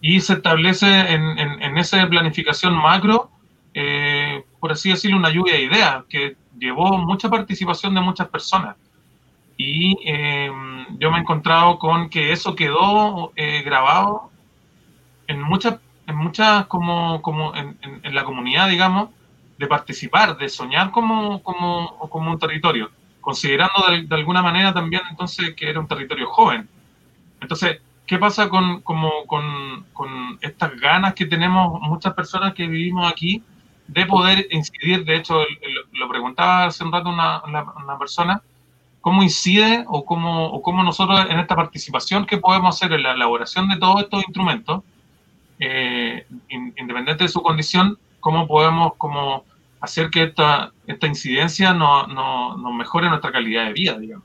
[0.00, 3.30] Y se establece en, en, esa planificación macro,
[3.74, 8.76] eh, por así decirlo, una lluvia de ideas que llevó mucha participación de muchas personas.
[9.56, 14.30] Y em, yo me he encontrado con que eso quedó eh, grabado
[15.26, 19.10] en muchas, en muchas como, como en, en, la comunidad, digamos,
[19.58, 22.90] de participar, de soñar como, como, como un territorio,
[23.20, 26.68] considerando de, alguna manera también entonces que era un territorio joven.
[27.40, 33.10] Entonces, ¿qué pasa con, como, con, con estas ganas que tenemos muchas personas que vivimos
[33.10, 33.42] aquí
[33.86, 35.04] de poder incidir?
[35.04, 35.40] De hecho,
[35.92, 38.42] lo preguntaba hace un rato una, una, persona,
[39.00, 43.12] ¿cómo incide o cómo, o cómo nosotros en esta participación que podemos hacer en la
[43.12, 44.82] elaboración de todos estos instrumentos,
[45.58, 49.44] eh, independiente de su condición, cómo podemos como
[49.80, 54.24] hacer que esta, esta incidencia nos no, no mejore nuestra calidad de vida, digamos.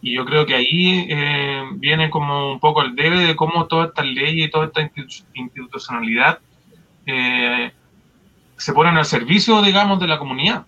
[0.00, 3.88] Y yo creo que ahí eh, viene como un poco el debe de cómo todas
[3.88, 4.88] estas leyes y toda esta
[5.34, 6.38] institucionalidad
[7.04, 7.72] eh,
[8.56, 10.64] se ponen al servicio, digamos, de la comunidad.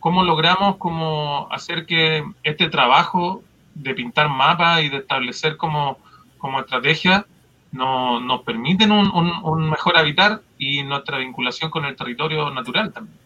[0.00, 3.42] ¿Cómo logramos como hacer que este trabajo
[3.74, 5.98] de pintar mapas y de establecer como,
[6.38, 7.24] como estrategia
[7.72, 13.18] no, nos permiten un, mejor habitar y nuestra vinculación con el territorio natural también?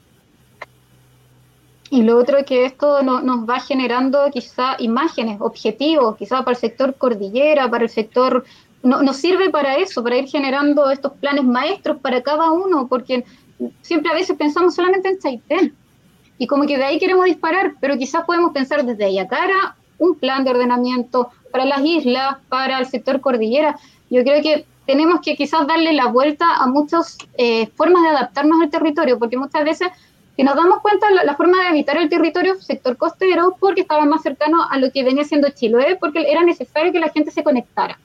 [1.91, 6.57] Y lo otro es que esto nos va generando quizá imágenes, objetivos, quizá para el
[6.57, 8.45] sector cordillera, para el sector...
[8.83, 13.25] No, nos sirve para eso, para ir generando estos planes maestros para cada uno, porque
[13.81, 15.75] siempre a veces pensamos solamente en Chaitén.
[16.37, 20.45] Y como que de ahí queremos disparar, pero quizás podemos pensar desde Ayacara un plan
[20.45, 23.79] de ordenamiento para las islas, para el sector cordillera.
[24.11, 28.61] Yo creo que tenemos que quizás darle la vuelta a muchas eh, formas de adaptarnos
[28.61, 29.89] al territorio, porque muchas veces
[30.37, 34.05] que nos damos cuenta la, la, forma de habitar el territorio sector costero porque estaba
[34.05, 37.45] más cercano a lo que venía siendo Chiloé, porque era necesario que la gente se
[37.45, 37.99] conectara.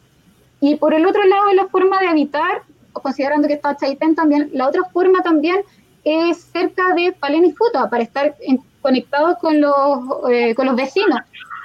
[0.61, 4.67] Y por el otro lado, la forma de habitar, considerando que está Chaitén también, la
[4.67, 5.61] otra forma también
[6.03, 8.35] es cerca de Palen y Futa, para estar
[8.81, 11.19] conectados con los, eh, con los vecinos.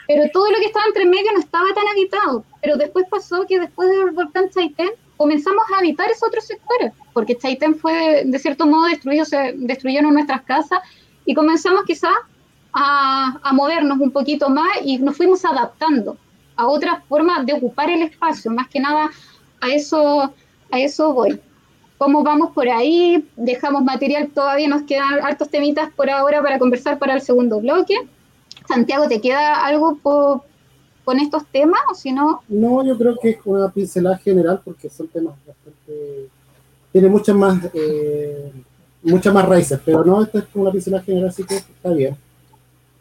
[0.06, 2.44] Pero todo lo que estaba entre medio no estaba tan habitado.
[2.60, 7.36] Pero después pasó que después del volcán Chaitén comenzamos a habitar esos otros sectores, porque
[7.36, 10.80] Chaitén fue de cierto modo destruido, se destruyeron nuestras casas
[11.24, 12.14] y comenzamos quizás
[12.72, 16.16] a, a movernos un poquito más y nos fuimos adaptando
[16.56, 19.10] a otra forma de ocupar el espacio, más que nada
[19.60, 20.34] a eso,
[20.70, 21.40] a eso voy.
[21.98, 23.26] ¿Cómo vamos por ahí?
[23.36, 27.94] Dejamos material, todavía nos quedan hartos temitas por ahora para conversar para el segundo bloque.
[28.66, 29.98] Santiago, ¿te queda algo
[31.04, 32.42] con estos temas o si no?
[32.48, 36.28] No, yo creo que es una pincelada general porque son temas bastante...
[36.92, 38.52] Tiene muchas más, eh,
[39.02, 42.16] muchas más raíces, pero no, esta es una pincelada general, así que está bien.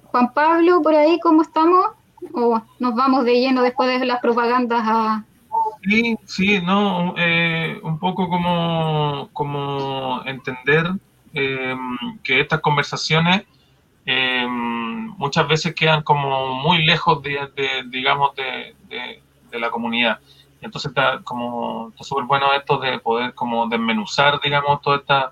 [0.06, 1.88] Juan Pablo, por ahí, ¿cómo estamos?
[2.34, 5.26] ¿O nos vamos de lleno después de las propagandas a,
[5.84, 10.86] Sí, sí, no, eh, un poco como, como entender
[11.34, 11.76] eh,
[12.24, 13.44] que estas conversaciones
[14.06, 18.76] eh, muchas veces quedan como muy lejos de, digamos, de,
[19.52, 20.20] la comunidad.
[20.62, 25.32] Entonces está como está súper bueno esto de poder como desmenuzar, digamos, toda esta,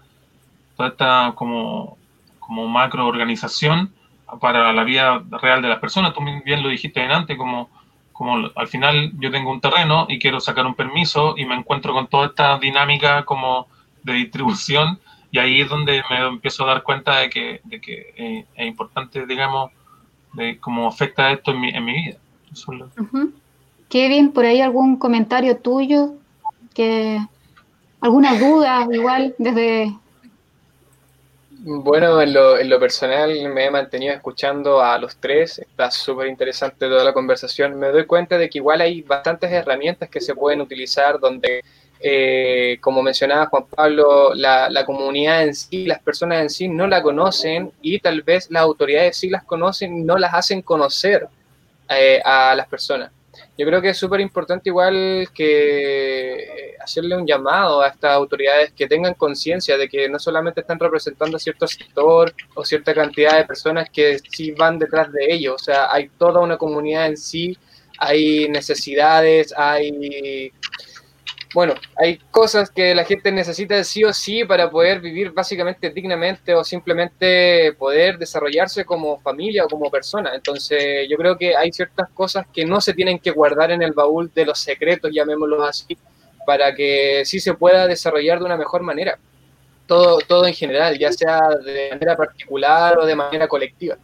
[0.77, 1.97] toda esta como,
[2.39, 3.93] como macro organización
[4.39, 6.13] para la vida real de las personas.
[6.13, 7.69] Tú bien lo dijiste antes, como
[8.21, 11.91] como al final yo tengo un terreno y quiero sacar un permiso y me encuentro
[11.91, 13.65] con toda esta dinámica como
[14.03, 14.99] de distribución
[15.31, 18.67] y ahí es donde me empiezo a dar cuenta de que, de que eh, es
[18.67, 19.71] importante, digamos,
[20.33, 22.17] de cómo afecta esto en mi, en mi vida.
[23.89, 26.13] Kevin, ¿por ahí algún comentario tuyo?
[26.73, 27.19] que
[27.99, 29.93] ¿Alguna duda igual desde
[31.63, 36.25] bueno, en lo, en lo, personal me he mantenido escuchando a los tres, está súper
[36.25, 37.77] interesante toda la conversación.
[37.77, 41.63] Me doy cuenta de que igual hay bastantes herramientas que se pueden utilizar donde,
[42.03, 46.87] eh, como mencionaba Juan Pablo, la, la, comunidad en sí, las personas en sí no
[46.87, 51.27] la conocen y tal vez las autoridades sí las conocen no las hacen conocer
[51.89, 53.11] eh, a las personas.
[53.57, 58.71] Yo creo que es súper importante igual que eh, hacerle un llamado a estas autoridades
[58.73, 63.37] que tengan conciencia de que no solamente están representando a cierto sector o cierta cantidad
[63.37, 67.17] de personas que sí van detrás de ellos, o sea, hay toda una comunidad en
[67.17, 67.55] sí,
[67.99, 70.51] hay necesidades, hay
[71.53, 76.55] bueno, hay cosas que la gente necesita sí o sí para poder vivir básicamente dignamente
[76.55, 80.33] o simplemente poder desarrollarse como familia o como persona.
[80.33, 83.91] Entonces, yo creo que hay ciertas cosas que no se tienen que guardar en el
[83.91, 85.97] baúl de los secretos, llamémoslo así,
[86.45, 89.19] para que sí se pueda desarrollar de una mejor manera.
[89.87, 93.97] Todo, todo en general, ya sea de manera particular o de manera colectiva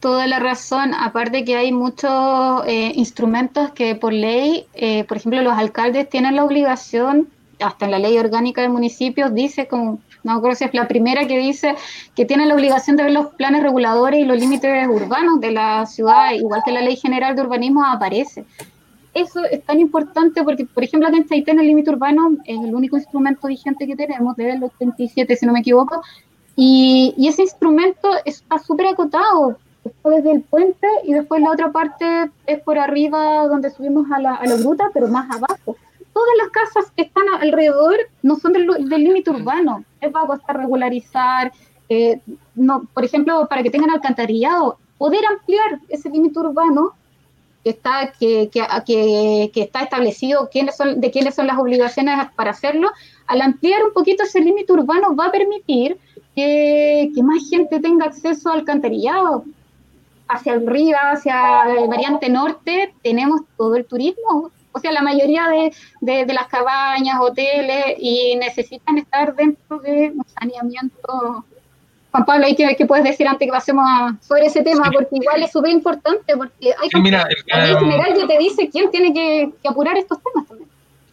[0.00, 5.42] toda la razón, aparte que hay muchos eh, instrumentos que por ley, eh, por ejemplo,
[5.42, 7.28] los alcaldes tienen la obligación,
[7.60, 11.26] hasta en la ley orgánica del municipio dice, como no creo si es la primera
[11.26, 11.74] que dice
[12.14, 15.86] que tienen la obligación de ver los planes reguladores y los límites urbanos de la
[15.86, 18.44] ciudad, igual que la ley general de urbanismo aparece.
[19.14, 22.74] Eso es tan importante porque, por ejemplo, acá en Chaitén el límite urbano es el
[22.74, 26.02] único instrumento vigente que tenemos, desde el 87, si no me equivoco,
[26.54, 29.56] y, y ese instrumento está súper acotado,
[30.04, 34.34] desde el puente y después la otra parte es por arriba donde subimos a la,
[34.34, 35.76] a la gruta, pero más abajo.
[36.12, 40.56] Todas las casas que están alrededor no son del límite urbano, es va a costar
[40.56, 41.52] regularizar,
[41.88, 42.20] eh,
[42.54, 46.94] no, por ejemplo, para que tengan alcantarillado, poder ampliar ese límite urbano
[47.62, 52.52] que está, que, que, que, está establecido quiénes son, de quiénes son las obligaciones para
[52.52, 52.90] hacerlo,
[53.26, 55.98] al ampliar un poquito ese límite urbano va a permitir
[56.34, 59.44] que, que, más gente tenga acceso al alcantarillado,
[60.28, 64.50] hacia el río, hacia el variante norte, tenemos todo el turismo.
[64.72, 70.24] O sea, la mayoría de, de, las cabañas, hoteles, y necesitan estar dentro de un
[70.28, 71.44] saneamiento.
[72.10, 73.86] Juan Pablo, ¿qué, ¿qué puedes decir antes que pasemos
[74.20, 74.90] sobre ese tema?
[74.92, 78.90] Porque igual es súper importante, porque hay sí, mira, el, general ya te dice quién
[78.90, 80.68] tiene que, que apurar estos temas también.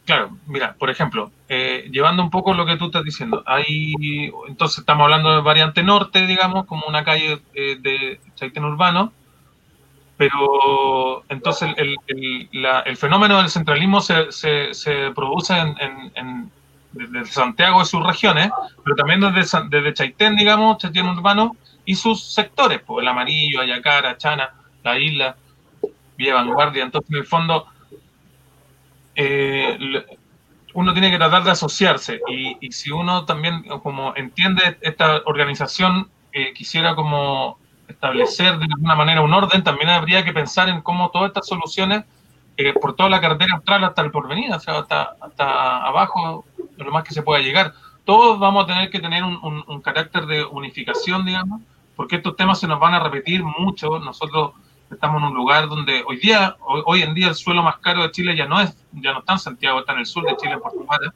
[0.05, 3.93] Claro, mira, por ejemplo, eh, llevando un poco lo que tú estás diciendo, hay,
[4.49, 9.13] entonces estamos hablando de variante norte, digamos, como una calle eh, de Chaitén urbano,
[10.17, 16.51] pero entonces el, fenómeno del centralismo se, se, produce en,
[16.91, 18.51] desde Santiago y sus regiones,
[18.83, 21.55] pero también desde, desde Chaitén, digamos, Chaitén urbano
[21.85, 24.49] y sus sectores, pues el amarillo, Ayacara, Chana,
[24.83, 25.37] la isla,
[26.17, 27.67] Villa Vanguardia, entonces en el fondo
[29.15, 29.77] eh,
[30.73, 36.53] uno tiene que tratar de asociarse y, si uno también como entiende esta organización eh,
[36.53, 41.27] quisiera como establecer de alguna manera un orden, también habría que pensar en cómo todas
[41.27, 42.05] estas soluciones
[42.57, 46.45] eh, por toda la carretera austral hasta el porvenir, o sea, hasta, hasta abajo,
[46.77, 47.73] lo más que se pueda llegar.
[48.05, 51.61] Todos vamos a tener que tener un, un, carácter de unificación, digamos,
[51.95, 53.97] porque estos temas se nos van a repetir mucho.
[53.99, 54.51] Nosotros
[54.91, 58.11] estamos en un lugar donde hoy día, hoy, en día el suelo más caro de
[58.11, 60.53] Chile ya no es, ya no está en Santiago, está en el sur de Chile,
[60.53, 61.13] en Portugal.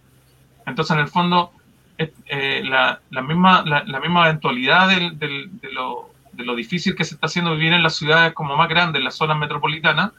[0.65, 1.52] Entonces, en el fondo,
[1.98, 7.06] eh, la, la, misma, la, misma eventualidad del, del, de, lo, de, lo, difícil que
[7.06, 10.11] se está haciendo vivir en las ciudades como más grandes, en las zonas metropolitanas,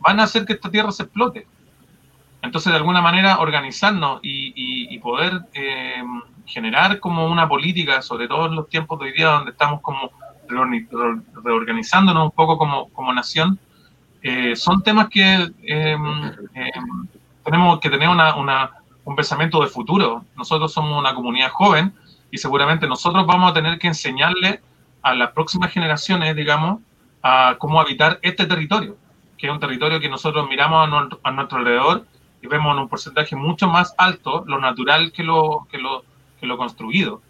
[0.00, 1.46] van a hacer que esta tierra se explote.
[2.42, 4.52] Entonces, de alguna manera, organizarnos y,
[4.92, 6.02] y, poder eh,
[6.44, 10.10] generar como una política, sobre todo en los tiempos de hoy día donde estamos como
[11.44, 13.58] reorganizándonos un poco como, como nación,
[14.22, 16.00] eh, son temas que em,
[16.54, 17.06] em,
[17.44, 18.70] tenemos que tener una,
[19.04, 20.24] un pensamiento de futuro.
[20.36, 21.92] Nosotros somos una comunidad joven
[22.30, 24.60] y seguramente nosotros vamos a tener que enseñarle
[25.02, 26.80] a las próximas generaciones, digamos,
[27.22, 28.96] a cómo habitar este territorio,
[29.36, 30.86] que es un territorio que nosotros miramos
[31.22, 32.06] a nuestro, alrededor
[32.40, 36.04] y vemos en un porcentaje mucho más alto lo natural que lo, que lo,
[36.40, 37.22] que lo construido,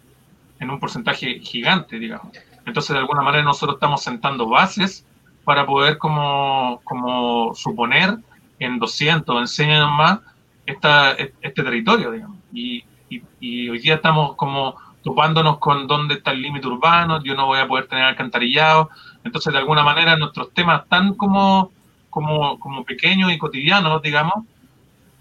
[0.59, 2.29] en un porcentaje gigante, digamos.
[2.65, 5.05] Entonces, de alguna manera, nosotros estamos sentando bases
[5.43, 8.17] para poder como, como suponer
[8.59, 10.19] en 200, en 100 años más,
[10.65, 12.37] esta, este territorio, digamos.
[12.53, 17.47] Y, y, hoy día estamos como topándonos con dónde está el límite urbano, yo no
[17.47, 18.89] voy a poder tener alcantarillado.
[19.23, 21.71] Entonces, de alguna manera, nuestros temas tan como,
[22.09, 24.45] como, como pequeños y cotidianos, digamos,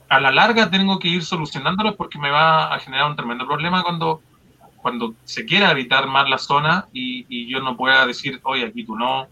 [0.08, 3.82] a la larga tengo que ir solucionándolos porque me va a generar un tremendo problema
[3.82, 4.20] cuando
[4.82, 8.96] cuando se quiera habitar más la zona y, yo no pueda decir, oye, aquí tú
[8.96, 9.26] no,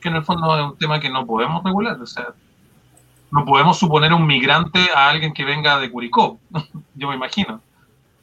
[0.00, 2.28] que en el fondo es un tema que no podemos regular, o sea,
[3.30, 6.40] no podemos suponer un migrante a alguien que venga de Curicó,
[6.94, 7.60] yo me imagino.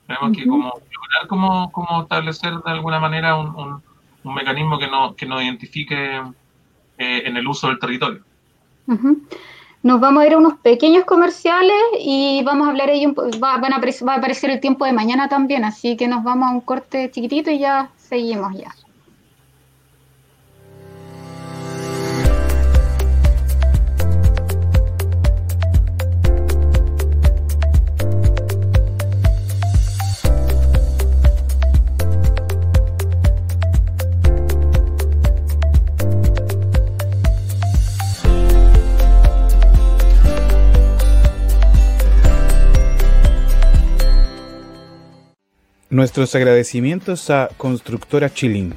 [0.07, 3.81] Tenemos que como lograr como, establecer de alguna manera un,
[4.23, 6.21] mecanismo que, no, que nos identifique
[6.97, 8.23] eh, en el uso del territorio.
[9.84, 13.57] Nos vamos a ir a unos pequeños comerciales y vamos a hablar ahí, un, va,
[13.57, 16.53] van a, va a aparecer el tiempo de mañana también, así que nos vamos a
[16.53, 18.73] un corte chiquitito y ya seguimos ya.
[45.94, 48.74] Nuestros agradecimientos a Constructora Chilín.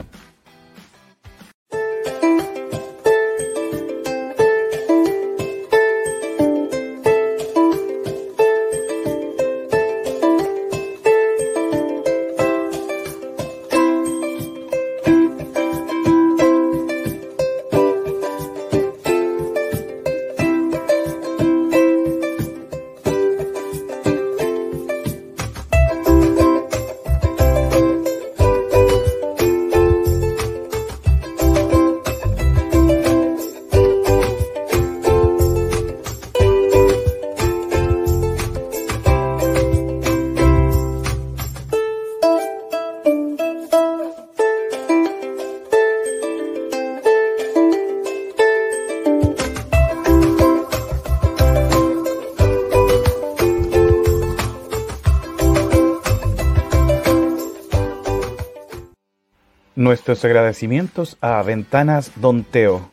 [60.06, 62.92] Nuestros agradecimientos a Ventanas Don Teo.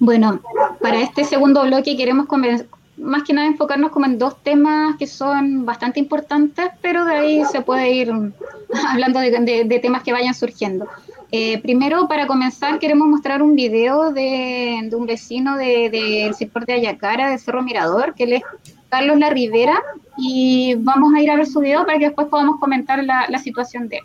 [0.00, 0.40] Bueno,
[0.82, 2.26] para este segundo bloque queremos
[2.96, 7.44] más que nada enfocarnos como en dos temas que son bastante importantes, pero de ahí
[7.46, 8.10] se puede ir
[8.88, 10.88] hablando de, temas que vayan surgiendo.
[11.32, 17.30] Eh, primero, para comenzar, queremos mostrar un video de, un vecino del sector de Ayacara,
[17.30, 18.42] de Cerro Mirador, que es
[18.88, 19.80] Carlos La Rivera,
[20.16, 23.38] y vamos a ir a ver su video para que después podamos comentar la, la
[23.38, 24.04] situación de él.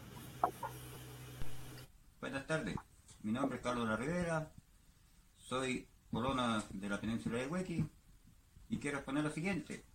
[2.22, 2.76] Buenas tardes,
[3.24, 4.48] mi nombre es Carlos La Rivera,
[5.38, 7.86] soy corona de la península de Huequi,
[8.70, 9.86] y quiero exponer lo siguiente.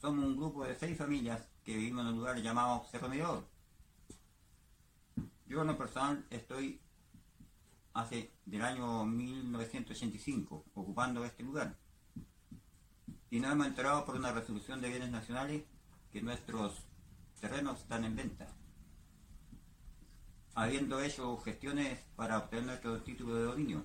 [0.00, 3.46] Somos un grupo de seis familias que vivimos en un lugar llamado Cerro Mirador.
[5.46, 6.80] Yo en lo personal estoy
[7.94, 11.76] hace del año 1985 ocupando este lugar.
[13.30, 15.64] Y nos hemos enterado por una resolución de bienes nacionales
[16.12, 16.84] que nuestros
[17.40, 18.54] terrenos están en venta.
[20.54, 23.84] Habiendo hecho gestiones para obtener nuestro título de dominio.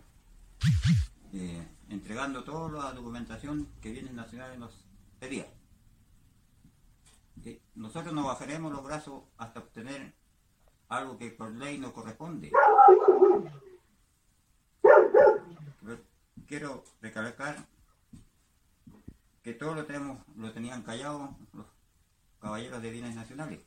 [1.34, 4.72] Eh, entregando toda la documentación que Bienes Nacionales nos
[5.20, 5.46] pedía.
[7.76, 10.14] nosotros no bajaremos los brazos hasta obtener
[10.88, 12.52] algo que por ley no corresponde.
[16.48, 17.66] quiero recalcar
[19.42, 21.66] que todo lo tenemos, lo tenían callado los
[22.40, 23.60] caballeros de bienes nacionales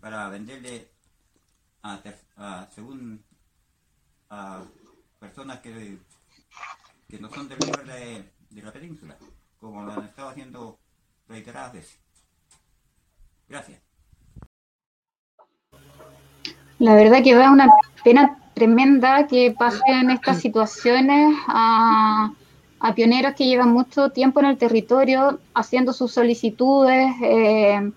[0.00, 0.90] para venderle
[1.82, 3.22] a, según
[4.30, 4.62] a
[5.20, 5.98] personas que,
[7.08, 9.16] que no son del lugar de, la península,
[9.60, 10.78] como lo han estado haciendo
[11.28, 11.98] reiteradas veces.
[13.48, 13.80] Gracias.
[16.78, 17.70] La verdad que da una
[18.04, 22.32] pena tremenda que pasen estas situaciones a,
[22.94, 27.14] pioneros que llevan mucho tiempo en el territorio haciendo sus solicitudes.
[27.22, 27.92] Eh,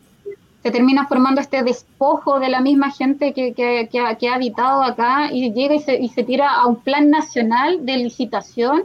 [0.62, 5.54] se termina formando este despojo de la misma gente que, que, ha, habitado acá y
[5.54, 8.84] llega y se, y se, tira a un plan nacional de licitación.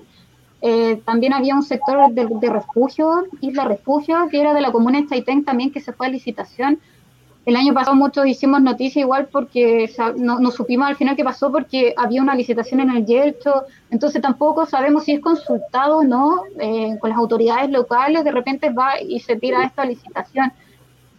[0.62, 5.00] Eh, también había un sector de, de, refugio, Isla Refugio, que era de la comuna
[5.00, 6.78] de Chaitén también que se fue a licitación.
[7.44, 11.92] El año pasado muchos hicimos noticia igual porque no, supimos al final qué pasó porque
[11.94, 16.96] había una licitación en el Yelcho, entonces tampoco sabemos si es consultado o no eh,
[16.98, 20.52] con las autoridades locales, de repente va y se tira esta licitación.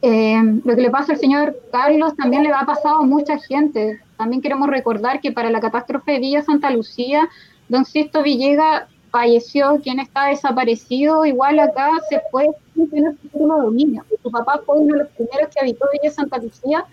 [0.07, 3.99] Eh, lo que le pasa al señor Carlos también le ha pasado a mucha gente.
[4.17, 7.27] También queremos recordar que para la catástrofe de Villa Santa Lucía,
[7.69, 13.61] don Sisto Villega falleció, quien está desaparecido, igual acá se fue sin tener título de
[13.63, 14.05] dominio.
[14.21, 16.85] Su papá fue uno de los primeros que habitó Villa Santa Lucía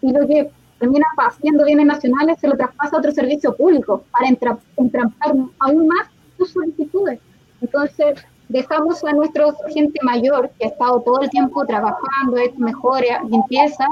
[0.00, 0.48] y lo que
[0.78, 6.06] termina haciendo bienes nacionales se lo traspasa a otro servicio público para entrampar aún más
[6.38, 7.18] sus solicitudes.
[7.60, 13.22] Entonces, dejamos a nuestra gente mayor que ha estado todo el tiempo trabajando, es mejora,
[13.28, 13.86] limpieza,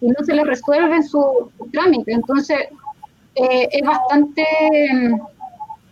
[0.00, 2.12] y no se les resuelve su, trámite.
[2.12, 2.58] Entonces,
[3.36, 4.44] eh, es bastante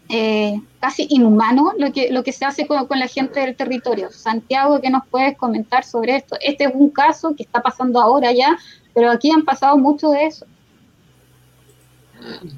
[0.08, 4.10] eh, casi inhumano lo que, lo que se hace con, la gente del territorio.
[4.10, 6.36] Santiago, ¿qué nos puedes comentar sobre esto?
[6.40, 8.58] Este es un caso que está pasando ahora ya,
[8.94, 10.44] pero aquí han pasado mucho de eso.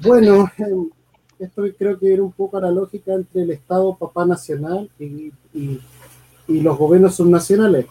[0.03, 0.51] Bueno,
[1.39, 5.31] esto creo que era un poco la lógica entre el Estado papá nacional y,
[6.47, 7.85] y los gobiernos subnacionales.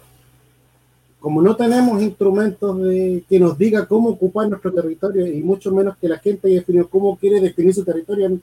[1.20, 5.96] Como no tenemos instrumentos de, que nos diga cómo ocupar nuestro territorio y mucho menos
[5.96, 8.38] que la gente haya definido cómo quiere definir su territorio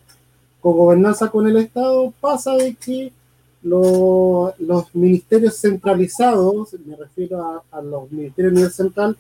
[0.60, 3.12] con gobernanza con el Estado, pasa de que
[3.64, 9.18] los ministerios centralizados, me refiero a, los ministerios a nivel central,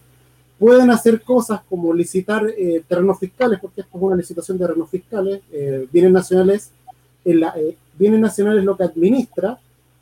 [0.61, 4.91] pueden hacer cosas como licitar eh, terrenos fiscales, porque esto es una licitación de terrenos
[4.91, 6.69] fiscales, eh, bienes nacionales,
[7.25, 9.59] eh, bienes nacionales lo que administra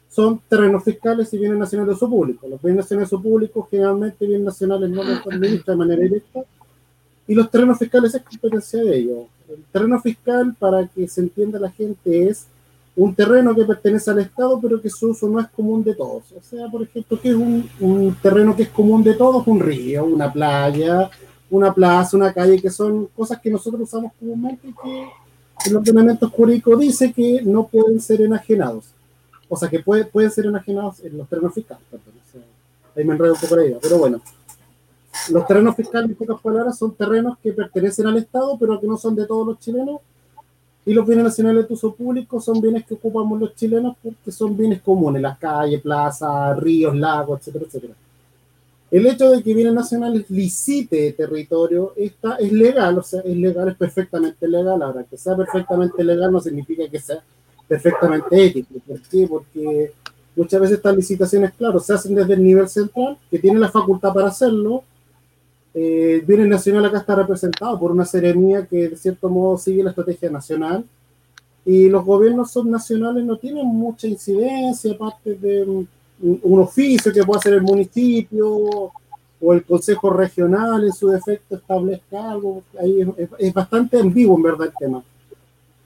[0.10, 2.46] son terrenos fiscales y bienes nacionales de uso público.
[2.50, 6.42] Los bienes nacionales de uso público generalmente bienes nacionales no los administra de manera directa
[7.26, 9.28] y los terrenos fiscales es competencia de ellos.
[9.48, 12.48] El terreno fiscal, para que se entienda la gente, es
[13.00, 16.34] un terreno que pertenece al Estado, pero que su uso no es común de todos.
[16.34, 20.04] O sea, por ejemplo, que es un, terreno que es común de todos, un río,
[20.04, 21.10] una playa,
[21.50, 25.08] una plaza, una calle, que son cosas que nosotros usamos comúnmente y que
[25.70, 28.88] el ordenamiento jurídico dice que no pueden ser enajenados.
[29.48, 31.82] O sea, que pueden ser enajenados en los terrenos fiscales.
[32.98, 34.20] ahí me enredo un poco la idea, pero bueno.
[35.32, 38.98] Los terrenos fiscales, en pocas palabras, son terrenos que pertenecen al Estado, pero que no
[38.98, 40.02] son de todos los chilenos.
[40.90, 44.58] Y los bienes nacionales de uso público son bienes que ocupamos los chilenos porque son
[44.58, 47.94] bienes comunes, las calles, plazas, ríos, lagos, etcétera, etcétera.
[48.90, 53.70] El hecho de que bienes nacionales licite territorio está, es legal, o sea, es legal,
[53.70, 54.82] es perfectamente legal.
[54.82, 57.22] Ahora, que sea perfectamente legal no significa que sea
[57.68, 58.74] perfectamente ético.
[58.88, 59.28] ¿Por qué?
[59.28, 59.92] Porque
[60.36, 64.12] muchas veces estas licitaciones, claro, se hacen desde el nivel central, que tiene la facultad
[64.12, 64.84] para hacerlo,
[65.74, 69.84] eh, el Bienes Nacional acá está representado por una seremía que de cierto modo sigue
[69.84, 70.84] la estrategia nacional
[71.66, 75.88] y los gobiernos subnacionales no tienen mucha incidencia, aparte de un,
[76.60, 78.92] oficio que puede hacer el municipio
[79.42, 82.64] o el consejo regional en su defecto establezca algo.
[82.80, 83.06] Ahí
[83.38, 85.04] es, bastante ambiguo en verdad el tema.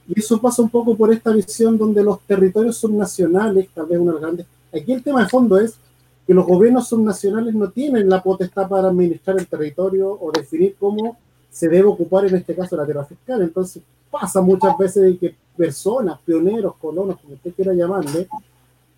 [0.08, 4.12] Y eso pasa un poco por esta visión donde los territorios subnacionales, tal vez una
[4.12, 4.46] de las grandes...
[4.72, 5.74] Aquí el tema de fondo es
[6.26, 11.16] que los gobiernos subnacionales no tienen la potestad para administrar el territorio o definir cómo
[11.50, 13.42] se debe ocupar en este caso la tierra fiscal.
[13.42, 18.26] Entonces pasa muchas veces de que personas, pioneros, colonos, como usted quiera llamarle,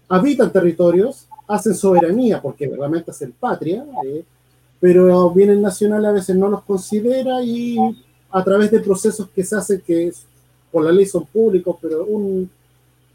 [0.08, 4.24] habitan territorios, hacen soberanía porque realmente hacen patria, eh,
[4.80, 7.76] pero bienes nacionales a veces no los considera y
[8.30, 10.12] a través de procesos que se hacen que
[10.70, 12.50] por la ley son públicos, pero un,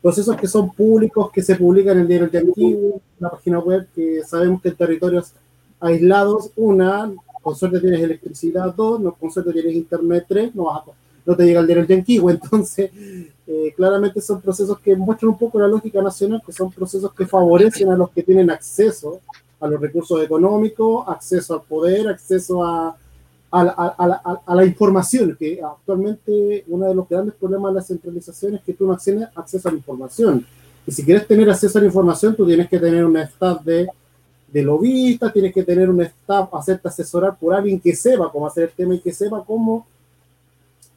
[0.02, 4.24] procesos que son públicos, que se publican en el diario Antiguo, la página web, que
[4.24, 5.34] sabemos que en territorios
[5.80, 7.12] aislados, una,
[7.42, 10.84] con suerte tienes electricidad, dos, no, con suerte tienes internet, tres, no,
[11.26, 12.92] no te llega el diario Antiguo, entonces
[13.48, 17.26] eh, claramente son procesos que muestran un poco la lógica nacional, que son procesos que
[17.26, 19.20] favorecen a los que tienen acceso
[19.60, 22.98] a los recursos económicos, acceso al poder, acceso a,
[23.52, 28.74] a, la, información, que actualmente uno de los grandes problemas de la centralización es que
[28.74, 30.46] tú no tienes acceso a la información.
[30.88, 33.88] Y si quieres tener acceso a la información, tú tienes que tener un staff de,
[34.48, 38.64] de lobistas, tienes que tener un staff, hacerte asesorar por alguien que sepa cómo hacer
[38.64, 39.86] el tema y que sepa cómo,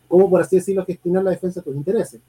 [0.07, 2.21] cómo por así decirlo, gestionar la defensa de tus intereses.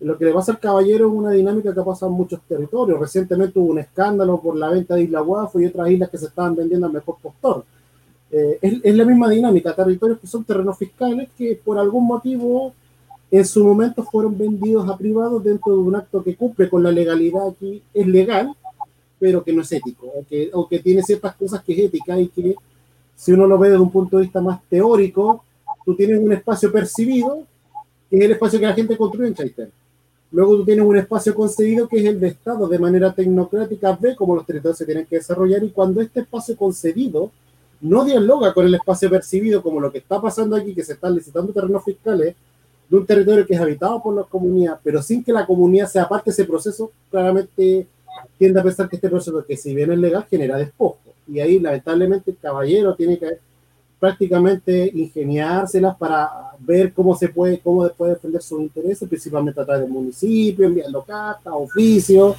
[0.00, 2.98] Lo que le pasa al caballero es una dinámica que ha pasado en muchos territorios.
[2.98, 6.26] Recientemente hubo un escándalo por la venta de Isla Guafo y otras islas que se
[6.26, 7.64] estaban vendiendo al mejor postor
[8.30, 12.74] eh, es, la misma dinámica, territorios que son terrenos fiscales que por algún motivo
[13.30, 16.90] en su momento fueron vendidos a privados dentro de un acto que cumple con la
[16.90, 18.52] legalidad aquí, es legal,
[19.18, 22.18] pero que no es ético, o que, o que tiene ciertas cosas que es ética
[22.18, 22.54] y que
[23.14, 25.44] si uno lo ve desde un punto de vista más teórico,
[25.84, 27.44] tú tienes un espacio percibido,
[28.10, 29.70] que es el espacio que la gente construye en Chaitén.
[30.32, 34.14] Luego tú tienes un espacio concedido que es el de Estado, de manera tecnocrática, ve
[34.16, 37.30] cómo los territorios se tienen que desarrollar y cuando este espacio concedido
[37.80, 41.14] no dialoga con el espacio percibido como lo que está pasando aquí, que se están
[41.14, 42.34] licitando terrenos fiscales
[42.88, 46.08] de un territorio que es habitado por la comunidad, pero sin que la comunidad sea
[46.08, 47.86] parte de ese proceso, claramente
[48.38, 50.98] tiende a pensar que este proceso, que si bien es legal, genera despojo.
[51.28, 53.38] Y ahí, lamentablemente, el caballero tiene que
[53.98, 56.30] prácticamente ingeniárselas para
[56.60, 61.02] ver cómo se puede, cómo puede defender sus intereses, principalmente a través del municipio, enviando
[61.02, 62.36] cartas, oficios,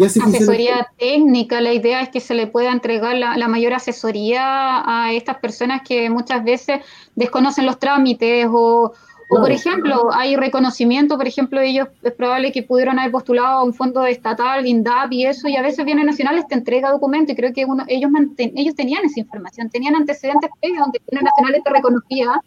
[0.00, 5.38] asesoría técnica, la idea es que se le pueda entregar la, mayor asesoría a estas
[5.38, 6.80] personas que muchas veces
[7.14, 8.92] desconocen los trámites o,
[9.28, 13.74] por ejemplo, hay reconocimiento, por ejemplo, ellos es probable que pudieron haber postulado a un
[13.74, 17.52] fondo estatal, INDAP y eso, y a veces Bienes Nacionales te entrega documentos y creo
[17.52, 22.40] que uno, ellos, ellos tenían esa información, tenían antecedentes previos donde Bienes Nacionales te reconocía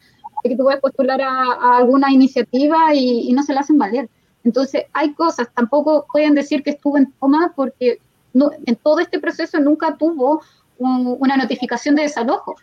[0.44, 4.10] que tú puedes postular a, alguna iniciativa y, y no se la hacen valer.
[4.46, 8.00] Entonces, hay cosas, tampoco pueden decir que estuvo en toma porque
[8.32, 10.42] no, en todo este proceso nunca tuvo
[10.78, 12.56] una notificación de desalojo.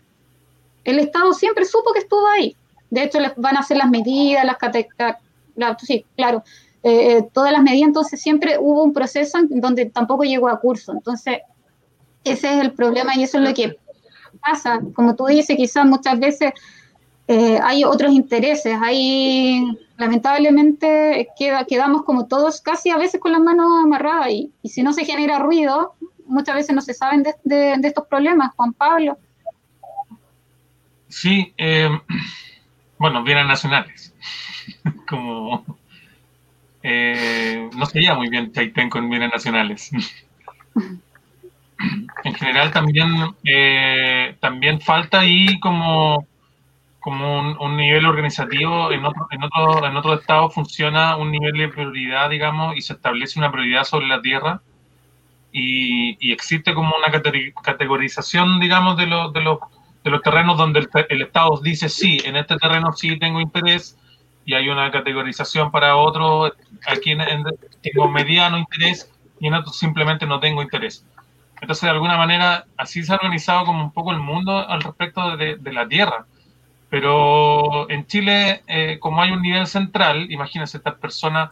[0.84, 2.56] El Estado siempre supo que estuvo ahí.
[2.90, 4.56] De hecho, les van a hacer las medidas, las
[5.56, 6.44] la, sí, claro,
[6.82, 10.60] eh, eh, todas las medidas, entonces siempre hubo un proceso en donde tampoco llegó a
[10.60, 10.92] curso.
[10.92, 11.38] Entonces,
[12.22, 13.76] ese es el problema y eso es lo que
[14.40, 14.80] pasa.
[14.94, 16.52] Como tú dices, quizás muchas veces
[17.28, 19.64] eh, hay otros intereses, hay
[20.02, 24.92] lamentablemente queda, quedamos como todos casi a veces con las manos amarradas y, si no
[24.92, 25.94] se genera ruido,
[26.26, 29.16] muchas veces no se saben de, estos problemas, Juan Pablo.
[31.08, 31.88] Sí, eh,
[32.98, 34.12] bueno, bienes nacionales,
[35.08, 35.64] como
[36.82, 39.92] eh, no sería muy bien Chaitén con bienes nacionales.
[42.24, 43.08] en general también,
[44.40, 46.26] también falta ahí como
[47.02, 51.68] como un, nivel organizativo, en otro, en, otro, en otro estado funciona un nivel de
[51.68, 54.62] prioridad, digamos, y se establece una prioridad sobre la tierra,
[55.50, 57.10] y, existe como una
[57.60, 59.58] categorización, digamos, de, los de, los,
[60.04, 63.98] de los terrenos donde el, Estado dice, sí, en este terreno sí tengo interés,
[64.44, 66.52] y hay una categorización para otro,
[66.86, 67.20] aquí en,
[67.82, 69.10] tengo mediano interés,
[69.40, 71.04] y en otro simplemente no tengo interés.
[71.60, 75.36] Entonces, de alguna manera, así se ha organizado como un poco el mundo al respecto
[75.36, 76.26] de, de la tierra
[76.92, 81.50] pero en Chile, eh, como hay un nivel central, imagínense estas personas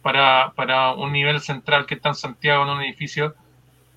[0.00, 3.34] para, para, un nivel central que está en Santiago en un edificio,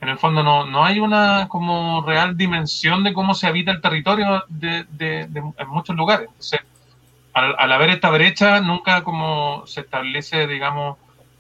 [0.01, 3.79] en el fondo no, no hay una como real dimensión de cómo se habita el
[3.79, 6.27] territorio de, de, en muchos lugares.
[6.27, 6.59] Entonces,
[7.31, 10.97] al, al, haber esta brecha, nunca como se establece, digamos,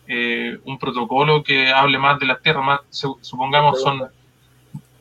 [0.07, 4.01] eh, un protocolo que hable más de las tierras, más, supongamos son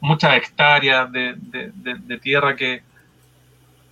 [0.01, 2.83] muchas hectáreas de, de tierra que,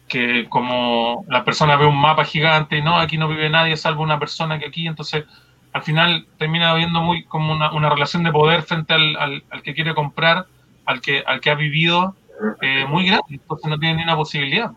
[0.08, 4.02] que como la persona ve un mapa gigante y no, aquí no vive nadie salvo
[4.02, 5.24] una persona que aquí, entonces
[5.72, 9.74] al final termina habiendo muy como una, una relación de poder frente al, al, que
[9.74, 10.46] quiere comprar,
[10.86, 12.16] al que, al que ha vivido
[12.62, 14.72] eh, muy grande, entonces no tiene ni una posibilidad,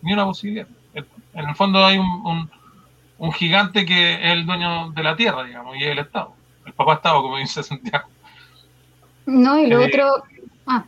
[0.00, 0.68] ni una posibilidad.
[0.94, 2.50] En el fondo hay un,
[3.18, 6.34] un, gigante que es el dueño de la tierra, digamos, y es el Estado,
[6.66, 8.08] el papá Estado, como dice Santiago.
[9.26, 10.22] No, y lo eh, otro...
[10.66, 10.84] Ah,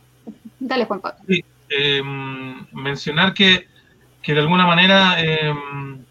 [0.59, 1.19] dale Juan Pablo.
[1.27, 3.67] Sí, Em, mencionar que,
[4.21, 6.05] que, de alguna manera em,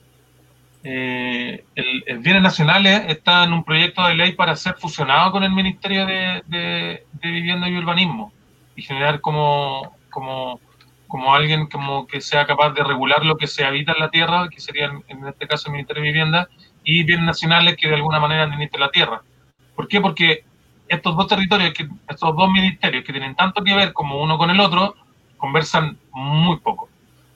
[0.83, 5.53] eh, el, bienes nacionales está en un proyecto de ley para ser fusionado con el
[5.53, 8.33] Ministerio de, Vivienda y Urbanismo
[8.77, 10.61] y generar como, como,
[11.07, 14.49] como alguien como que sea capaz de regular lo que se habita en la tierra,
[14.49, 16.49] que sería en este caso el Ministerio de Vivienda,
[16.83, 19.23] y bienes nacionales que de alguna manera administren la tierra.
[19.77, 20.01] ¿Por qué?
[20.01, 20.45] Porque
[20.89, 21.73] estos dos territorios,
[22.09, 24.97] estos dos ministerios que tienen tanto que ver como uno con el otro,
[25.45, 26.89] conversan muy poco.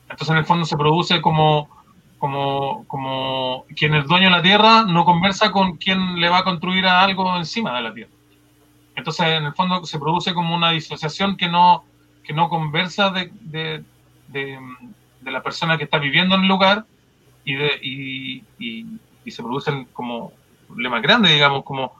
[0.09, 1.69] Entonces, en el fondo se produce como,
[2.17, 6.43] como, como quien es dueño de la tierra no conversa con quien le va a
[6.43, 8.11] construir algo encima de la tierra.
[8.95, 11.83] Entonces, en el fondo, se produce como una disociación que no,
[12.23, 14.59] que no conversa de, de,
[15.21, 16.85] la persona que está viviendo en el lugar
[17.45, 20.33] y, de, y, y, se producen como
[20.67, 21.93] problemas grandes, digamos, como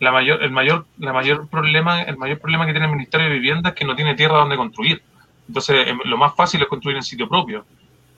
[0.00, 3.32] la mayor, el mayor, la mayor problema, el mayor problema que tiene el Ministerio de
[3.32, 5.02] Vivienda es que no tiene tierra donde construir.
[5.48, 7.64] Entonces, em, lo más fácil es construir en sitio propio.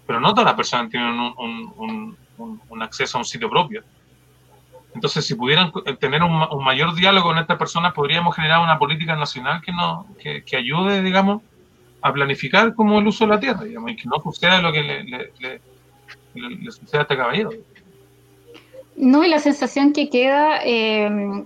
[0.07, 3.83] Pero no todas las personas tienen un, acceso a un sitio propio.
[4.95, 9.61] Entonces, si pudieran tener un, mayor diálogo con estas personas, podríamos generar una política nacional
[9.61, 11.43] que, no, que, que, ayude, digamos,
[12.01, 14.83] a planificar como el uso de la tierra, digamos, y que no suceda lo que
[14.83, 17.51] le, le, sucede a este caballero.
[18.97, 21.45] No, y la sensación que queda eh,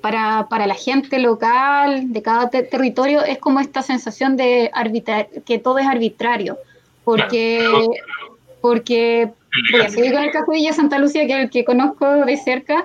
[0.00, 5.58] para, para, la gente local de cada territorio es como esta sensación de arbitrar que
[5.58, 6.58] todo es arbitrario,
[7.04, 7.66] porque,
[8.60, 9.32] porque
[9.72, 12.36] voy a seguir con el caso de Santa Lucía, que es el que conozco de
[12.36, 12.84] cerca,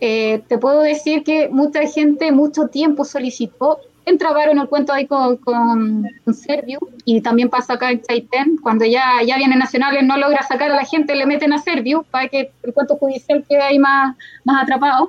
[0.00, 5.36] eh, te puedo decir que mucha gente mucho tiempo solicitó, entrabaron el cuento ahí con,
[5.36, 10.42] con, Serviu, y también pasa acá en Chaitén, cuando ya, ya vienen nacionales, no logra
[10.42, 13.78] sacar a la gente, le meten a Serviu para que el cuento judicial quede ahí
[13.78, 15.08] más, más atrapado.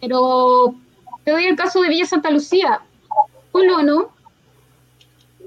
[0.00, 0.74] Pero
[1.24, 2.80] te doy el caso de Villa Santa Lucía,
[3.52, 4.10] colono,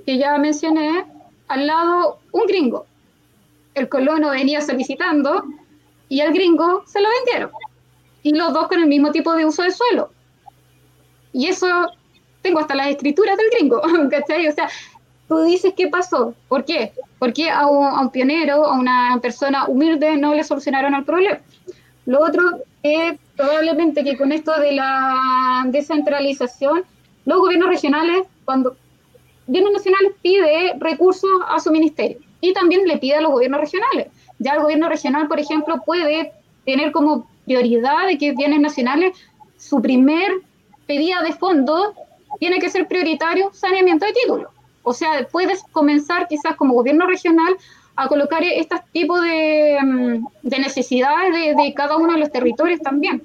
[0.05, 1.05] que ya mencioné,
[1.47, 2.85] al lado un gringo.
[3.73, 5.43] El colono venía solicitando
[6.09, 7.51] y al gringo se lo vendieron.
[8.21, 10.11] Y los dos con el mismo tipo de uso de suelo.
[11.33, 11.67] Y eso,
[12.41, 13.81] tengo hasta las escrituras del gringo,
[14.11, 14.47] ¿cachai?
[14.47, 14.69] O sea,
[15.27, 16.35] tú dices, ¿qué pasó?
[16.47, 16.93] ¿Por qué?
[17.17, 21.39] Porque a un, a un pionero, a una persona humilde, no le solucionaron el problema.
[22.05, 22.43] Lo otro
[22.83, 26.83] es probablemente que con esto de la descentralización,
[27.25, 28.75] los gobiernos regionales, cuando
[29.47, 34.07] gobierno nacional pide recursos a su ministerio y también le pide a los gobiernos regionales.
[34.39, 36.33] Ya el gobierno regional, por ejemplo, puede
[36.65, 39.17] tener como prioridad de que bienes nacionales,
[39.57, 40.31] su primer
[40.87, 41.93] pedida de fondo
[42.39, 44.51] tiene que ser prioritario saneamiento de títulos.
[44.83, 47.55] O sea, puedes comenzar quizás como gobierno regional
[47.95, 53.21] a colocar estos tipos de, mm, de necesidades de, cada uno de los territorios también.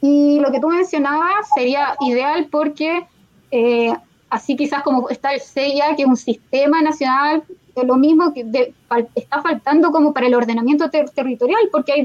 [0.00, 3.06] Y lo que tú mencionabas sería ideal porque
[3.50, 3.92] eh,
[4.30, 7.42] así quizás como está el CEIA, que es un sistema nacional,
[7.76, 8.74] de lo mismo que
[9.14, 12.02] está faltando como para el ordenamiento territorial, porque hay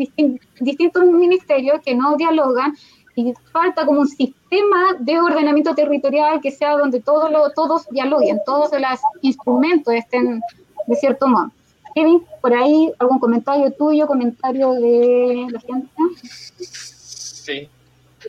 [0.60, 2.76] distintos ministerios que no dialogan
[3.16, 8.72] y falta como un sistema de ordenamiento territorial que sea donde todos todos dialoguen, todos
[8.72, 10.42] los instrumentos estén
[10.88, 11.52] de cierto modo.
[11.94, 15.90] Kevin, por ahí, ¿algún comentario tuyo, comentario de la gente?
[16.60, 17.70] Sí,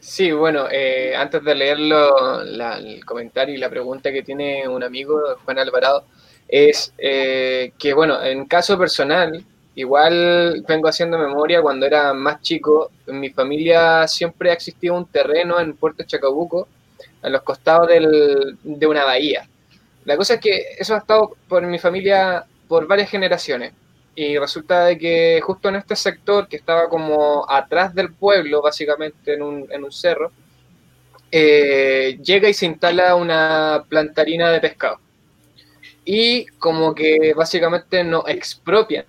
[0.00, 5.20] Sí, bueno, eh, antes de leerlo, el comentario y la pregunta que tiene un amigo,
[5.44, 6.04] Juan Alvarado,
[6.48, 12.90] es eh, que, bueno, en caso personal, igual vengo haciendo memoria cuando era más chico,
[13.06, 16.68] en mi familia siempre ha existido un terreno en Puerto Chacabuco,
[17.22, 19.48] a los costados del, de una bahía.
[20.06, 23.72] La cosa es que eso ha estado por mi familia por varias generaciones.
[24.14, 29.34] Y resulta de que justo en este sector, que estaba como atrás del pueblo, básicamente
[29.34, 30.30] en un, en un cerro,
[31.30, 35.00] eh, llega y se instala una plantarina de pescado.
[36.04, 39.04] Y como que básicamente nos expropian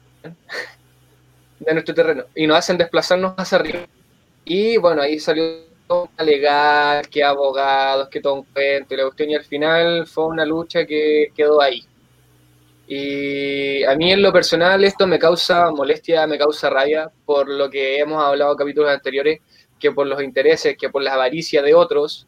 [1.60, 3.80] de nuestro terreno y nos hacen desplazarnos hacia arriba.
[4.44, 9.36] Y bueno, ahí salió todo legal, que abogados, que todo un y la cuestión, y
[9.36, 11.84] al final fue una lucha que quedó ahí.
[12.88, 17.70] Y a mí en lo personal esto me causa molestia, me causa rabia por lo
[17.70, 19.42] que hemos hablado en capítulos anteriores,
[19.80, 22.28] que por los intereses, que por la avaricia de otros,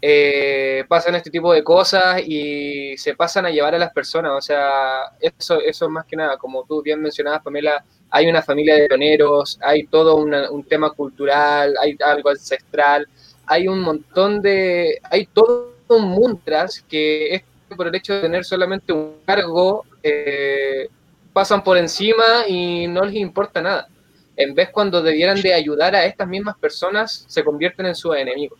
[0.00, 4.32] eh, pasan este tipo de cosas y se pasan a llevar a las personas.
[4.36, 8.42] O sea, eso, eso es más que nada, como tú bien mencionabas, Pamela, hay una
[8.42, 13.06] familia de pioneros, hay todo un tema cultural, hay algo ancestral,
[13.46, 16.40] hay un montón de, hay todo un mundo
[16.88, 17.42] que
[17.76, 20.88] por el hecho de tener solamente un cargo, eh,
[21.32, 23.88] pasan por encima y no les importa nada.
[24.36, 28.58] En vez cuando debieran de ayudar a estas mismas personas, se convierten en sus enemigos.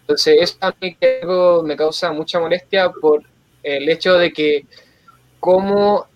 [0.00, 0.96] Entonces, eso a mí
[1.64, 3.22] me causa mucha molestia por
[3.62, 4.66] el hecho de que
[5.38, 6.06] cómo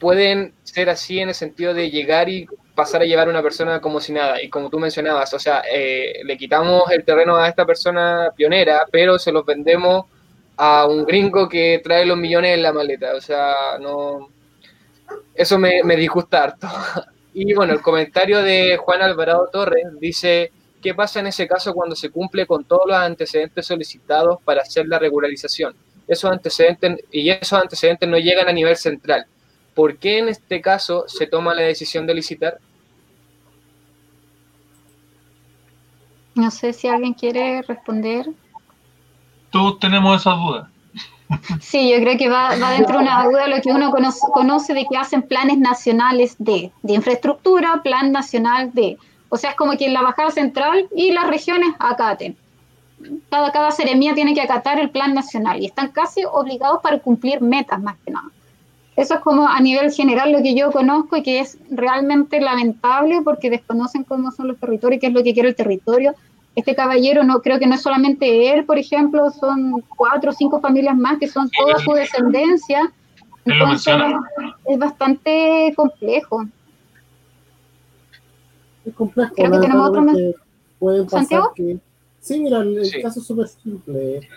[0.00, 3.80] pueden ser así en el sentido de llegar y pasar a llevar a una persona
[3.80, 4.42] como si nada.
[4.42, 8.86] Y como tú mencionabas, o sea, eh, le quitamos el terreno a esta persona pionera,
[8.90, 10.06] pero se los vendemos
[10.56, 13.14] a un gringo que trae los millones en la maleta.
[13.14, 14.30] O sea, no.
[15.34, 16.66] Eso me, me disgusta harto.
[17.32, 20.50] Y bueno, el comentario de Juan Alvarado Torres dice:
[20.82, 24.88] ¿Qué pasa en ese caso cuando se cumple con todos los antecedentes solicitados para hacer
[24.88, 25.76] la regularización?
[26.08, 29.26] Esos antecedentes y esos antecedentes no llegan a nivel central.
[29.80, 32.58] ¿Por qué en este caso se toma la decisión de licitar?
[36.34, 38.26] No sé si alguien quiere responder.
[39.50, 40.70] todos tenemos esa duda.
[41.62, 43.90] Sí, yo creo que va, dentro de una duda lo que uno
[44.34, 48.98] conoce, de que hacen planes nacionales de, de infraestructura, plan nacional de,
[49.30, 52.36] o sea, es como que en la bajada central y las regiones acaten.
[53.30, 57.40] Cada, cada seremía tiene que acatar el plan nacional y están casi obligados para cumplir
[57.40, 58.28] metas más que nada.
[58.96, 63.22] Eso es como a nivel general lo que yo conozco y que es realmente lamentable
[63.22, 66.14] porque desconocen cómo son los territorios y qué es lo que quiere el territorio
[66.56, 70.60] este caballero no creo que no es solamente él, por ejemplo, son cuatro o cinco
[70.60, 72.92] familias más que son toda su descendencia.
[73.44, 73.94] Entonces,
[74.66, 76.44] es bastante complejo.
[78.84, 79.32] Es complejo.
[79.34, 80.06] Creo que tenemos otro
[80.78, 81.78] pueden pasar que
[82.20, 84.28] sí, mira, el, caso es súper simple.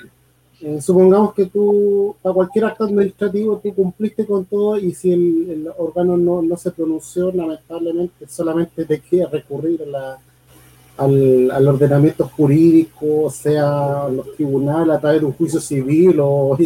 [0.65, 5.69] Eh, supongamos que tú, a cualquier acto administrativo, tú cumpliste con todo y si el,
[5.77, 10.19] órgano no, no se pronunció, lamentablemente solamente te queda recurrir a la
[10.95, 16.57] al, ordenamiento jurídico, sea los tribunales a través de un juicio civil o,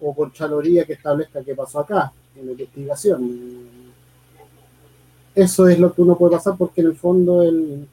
[0.00, 3.64] o por chaloría que establezca qué pasó acá en la investigación.
[5.34, 7.88] Eso es lo que uno puede pasar porque en el fondo el,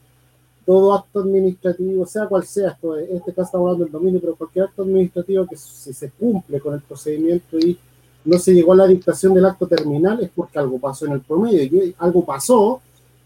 [0.65, 4.65] todo acto administrativo, sea cual sea, esto, este caso está hablando del dominio, pero cualquier
[4.65, 7.77] acto administrativo que si se cumple con el procedimiento y
[8.23, 11.21] no se llegó a la dictación del acto terminal es porque algo pasó en el
[11.21, 12.79] promedio algo pasó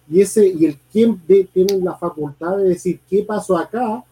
[0.10, 4.04] y ese y el quien tiene la facultad de decir qué pasó acá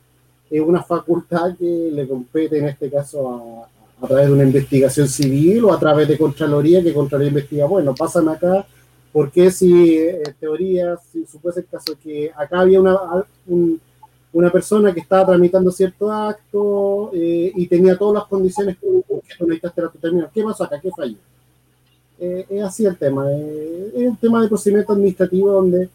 [0.50, 5.08] es una facultad que le compete en este caso a, a través de una investigación
[5.08, 8.66] civil o a través de Contraloría que Contraloría investiga, bueno, pasan acá,
[9.14, 12.98] porque si en teoría, si supuese el caso que acá había una,
[14.34, 18.88] una persona que estaba tramitando cierto acto eh, y tenía todas las condiciones que
[19.38, 20.80] tú necesitaste la terminal, ¿qué pasó acá?
[20.82, 21.16] ¿Qué falló?
[22.20, 23.32] Eh, es así el tema.
[23.32, 25.90] Eh, es un tema de procedimiento administrativo donde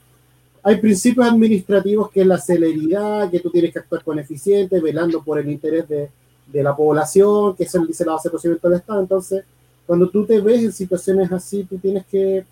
[0.63, 5.23] hay principios administrativos que es la celeridad, que tú tienes que actuar con eficiente, velando
[5.25, 6.09] por el interés de,
[6.47, 9.01] de la población, que eso dice la base de procedimiento del Estado.
[9.01, 9.45] Entonces,
[9.87, 12.45] cuando tú te ves en situaciones así, tú tienes que,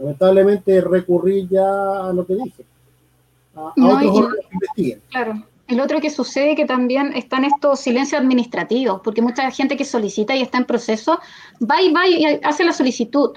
[0.00, 2.64] lamentablemente, recurrir ya a lo que dije,
[3.54, 5.00] a, otros que investiguen.
[5.10, 5.44] Claro.
[5.68, 10.34] El otro que sucede que también están estos silencios administrativos, porque mucha gente que solicita
[10.34, 11.20] y está en proceso
[11.62, 13.30] va y va y hace la solicitud.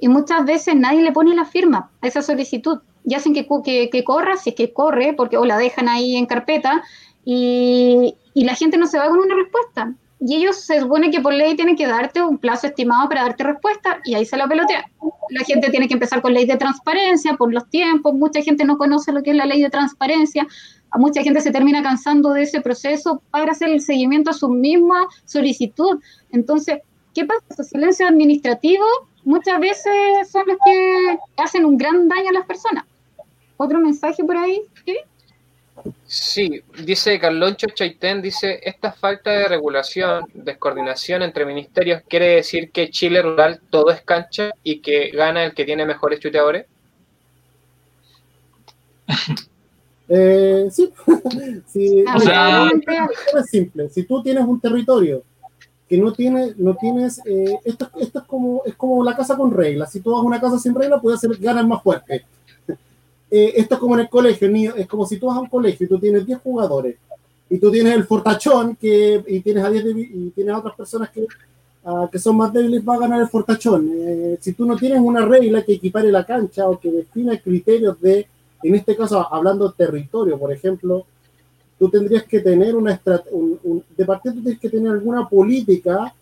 [0.00, 2.80] Y muchas veces nadie le pone la firma a esa solicitud.
[3.04, 3.46] Y hacen que,
[3.92, 6.82] que, corra, si es que corre, porque o la dejan ahí en carpeta,
[7.24, 9.94] y, y la gente no se va con una respuesta.
[10.18, 13.44] Y ellos se supone que por ley tienen que darte un plazo estimado para darte
[13.44, 14.84] respuesta, y ahí se la pelotea.
[15.30, 18.78] La gente tiene que empezar con ley de transparencia, por los tiempos, mucha gente no
[18.78, 20.46] conoce lo que es la ley de transparencia,
[20.90, 24.48] a mucha gente se termina cansando de ese proceso para hacer el seguimiento a su
[24.48, 26.00] misma solicitud.
[26.30, 26.78] Entonces,
[27.14, 27.42] ¿qué pasa?
[27.50, 28.88] Esos silencios administrativos
[29.24, 29.92] muchas veces
[30.30, 32.84] son los que hacen un gran daño a las personas.
[33.58, 34.62] ¿Otro mensaje por ahí?
[34.84, 34.96] ¿Sí?
[36.06, 42.90] Sí, dice Carloncho Chaitén, dice, esta falta de regulación, descoordinación entre ministerios quiere decir que
[42.90, 46.66] Chile rural todo es cancha y que gana el que tiene mejores chuteadores.
[50.08, 50.92] Eh, sí,
[51.66, 53.88] sí o sea, es simple.
[53.88, 55.24] Si tú tienes un territorio
[55.88, 59.50] que no tiene, no tienes, eh, esto, esto, es como es como la casa con
[59.52, 59.90] reglas.
[59.90, 62.24] Si tú vas a una casa sin reglas, puedes hacer ganas más fuerte.
[63.36, 65.48] Eh, esto es como en el colegio, niño, es como si tú vas a un
[65.48, 66.96] colegio y tú tienes 10 jugadores
[67.50, 71.10] y tú tienes el fortachón que, y tienes a 10 y tienes a otras personas
[71.10, 71.26] que,
[71.84, 73.90] uh, que son más débiles, va a ganar el fortachón.
[73.94, 78.00] Eh, si tú no tienes una regla que equipare la cancha o que defina criterios
[78.00, 78.26] de
[78.62, 81.04] en este caso, hablando de territorio, por ejemplo,
[81.78, 82.98] tú tendrías que tener una
[83.32, 86.14] un, de partida tú tienes que tener alguna política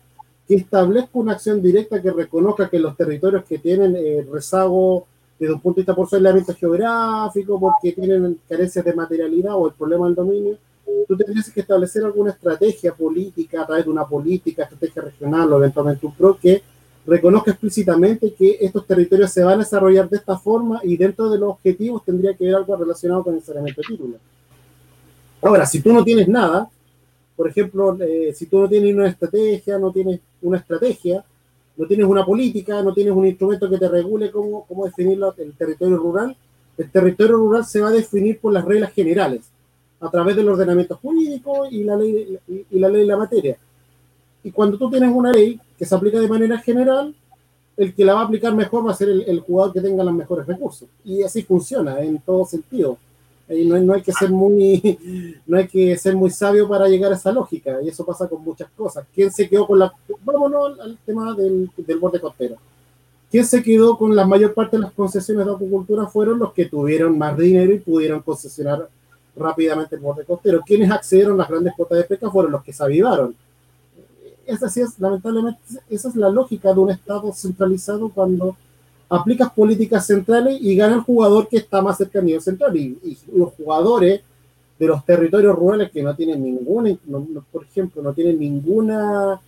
[0.45, 5.53] que establezca una acción directa que reconozca que los territorios que tienen eh, rezago desde
[5.53, 9.73] un punto de vista por su aislamiento geográfico, porque tienen carencias de materialidad o el
[9.73, 10.57] problema del dominio,
[11.07, 15.57] tú tendrías que establecer alguna estrategia política a través de una política, estrategia regional o
[15.57, 16.61] eventualmente un PRO que
[17.05, 21.37] reconozca explícitamente que estos territorios se van a desarrollar de esta forma y dentro de
[21.37, 24.21] los objetivos tendría que haber algo relacionado con el saneamiento de títulos.
[25.41, 26.67] Ahora, si tú no tienes nada,
[27.35, 31.23] por ejemplo, eh, si tú no tienes una estrategia, no tienes una estrategia,
[31.77, 35.53] no tienes una política, no tienes un instrumento que te regule cómo, cómo definir el
[35.53, 36.35] territorio rural,
[36.77, 39.41] el territorio rural se va a definir por las reglas generales,
[39.99, 43.57] a través del ordenamiento jurídico y la ley, y la ley de la materia.
[44.43, 47.15] Y cuando tú tienes una ley que se aplica de manera general,
[47.77, 50.13] el que la va a aplicar mejor va a ser el, jugador que tenga los
[50.13, 50.87] mejores recursos.
[51.03, 52.97] Y así funciona en todo sentido.
[53.47, 54.97] Y no, no, hay que ser muy
[55.45, 58.43] no hay que ser muy sabio para llegar a esa lógica y eso pasa con
[58.43, 59.93] muchas cosas quién se quedó con la
[60.23, 62.55] vámonos al tema del, del borde costero
[63.29, 66.65] quién se quedó con la mayor parte de las concesiones de acuicultura fueron los que
[66.65, 68.89] tuvieron más dinero y pudieron concesionar
[69.35, 70.61] rápidamente el borde costero.
[70.65, 73.35] Quienes accedieron a las grandes cuotas de pesca fueron los que se avivaron.
[74.45, 75.59] Esa sí es, lamentablemente,
[75.89, 78.55] esa es la lógica de un Estado centralizado cuando
[79.09, 82.75] aplicas políticas centrales y gana el jugador que está más cerca del nivel central.
[82.75, 84.21] Y, los jugadores
[84.77, 86.95] de los territorios rurales que no tienen ninguna,
[87.51, 89.39] por ejemplo, no tienen ninguna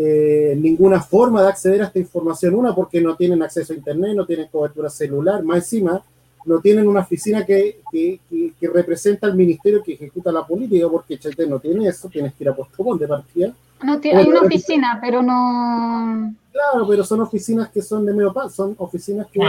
[0.00, 2.54] eh, ninguna forma de acceder a esta información.
[2.54, 6.02] Una, porque no tienen acceso a Internet, no tienen cobertura celular, más encima,
[6.44, 11.18] no tienen una oficina que, que, que, representa al ministerio que ejecuta la política, porque
[11.18, 13.52] Chaité no tiene eso, tienes que ir a Postobón de partida.
[13.82, 16.34] No, hay una oficina, pero no...
[16.52, 19.40] Claro, pero son oficinas que son de medio paso, son oficinas que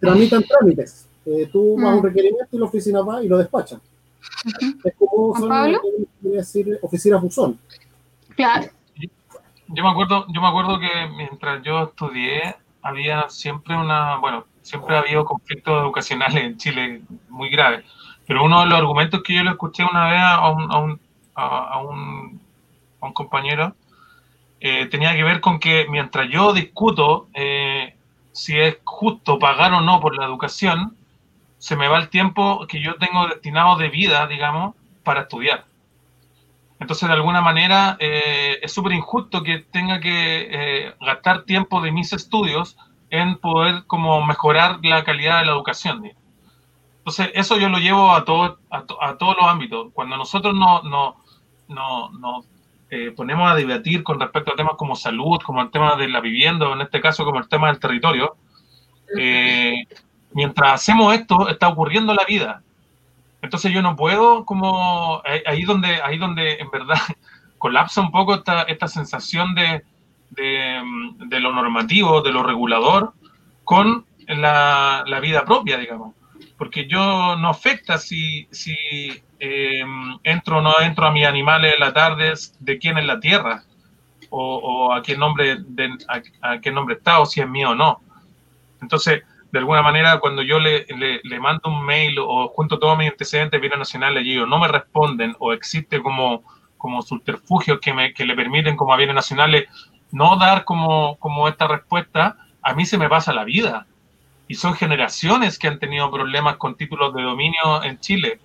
[0.00, 1.06] tramitan trámites.
[1.26, 2.04] Eh, tú vas a un mm.
[2.04, 3.78] requerimiento y la oficina va y lo despacha.
[4.84, 5.76] Es como son,
[6.22, 7.58] decir, oficinas buzón.
[8.34, 8.70] Claro
[9.72, 14.96] yo me acuerdo, yo me acuerdo que mientras yo estudié había siempre una, bueno, siempre
[14.96, 17.84] ha habido conflictos educacionales en Chile muy graves,
[18.26, 21.00] pero uno de los argumentos que yo le escuché una vez a un, a un,
[21.34, 22.40] a un,
[23.00, 23.74] a un compañero
[24.60, 27.96] eh, tenía que ver con que mientras yo discuto eh,
[28.32, 30.96] si es justo pagar o no por la educación,
[31.58, 35.64] se me va el tiempo que yo tengo destinado de vida, digamos, para estudiar.
[36.78, 42.12] Entonces, de alguna manera, eh, es súper injusto que tenga que gastar tiempo de mis
[42.12, 42.76] estudios
[43.10, 46.10] en poder como mejorar la calidad de la educación.
[46.98, 49.88] Entonces, eso yo lo llevo a, todo, a, todos los ámbitos.
[49.92, 51.16] Cuando nosotros nos no,
[51.68, 52.44] no,
[52.90, 56.20] eh, ponemos a debatir con respecto a temas como salud, como el tema de la
[56.20, 58.36] vivienda, o en este caso como el tema del territorio,
[60.32, 62.62] mientras hacemos esto, está ocurriendo la vida.
[63.42, 66.98] Entonces yo no puedo como ahí donde ahí donde en verdad
[67.58, 69.82] colapsa un poco esta, esta sensación de,
[70.30, 73.12] de, lo normativo, de lo regulador,
[73.64, 76.14] con la, la, vida propia, digamos.
[76.56, 78.76] Porque yo no afecta si, si
[79.38, 83.20] em, entro o no entro a mis animales en la tarde, de quién es la
[83.20, 83.64] tierra,
[84.30, 85.90] o, o a, qué nombre de,
[86.40, 88.00] a, qué nombre está, o si es mío o no.
[88.80, 90.86] Entonces, de alguna manera, cuando yo le,
[91.24, 94.68] le, mando un mail o junto todos mis antecedentes bien nacionales y ellos no me
[94.68, 96.44] responden o existe como,
[96.78, 99.68] como subterfugios que, me, que le permiten como a bienes nacionales
[100.12, 103.86] no dar como, como esta respuesta, a mí se me pasa la vida.
[104.48, 108.40] Y son generaciones que han tenido problemas con títulos de dominio en Chile.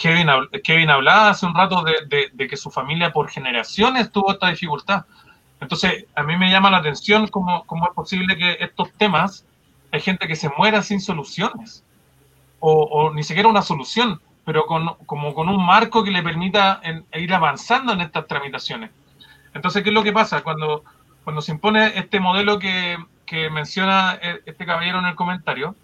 [0.00, 0.28] Kevin,
[0.64, 5.04] Kevin hablaba hace un rato de, de, que su familia por generaciones tuvo esta dificultad.
[5.60, 9.44] Entonces, a mí me llama la atención cómo, cómo es posible que estos temas
[9.92, 11.84] hay gente que se muera sin soluciones,
[12.60, 16.80] o, ni siquiera una solución, pero con, como con un marco que le permita
[17.14, 18.90] ir avanzando en estas tramitaciones.
[19.54, 20.42] Entonces, ¿qué es lo que pasa?
[20.42, 20.84] Cuando,
[21.24, 22.96] cuando se impone este modelo que,
[23.26, 25.74] que menciona e, este caballero en el comentario,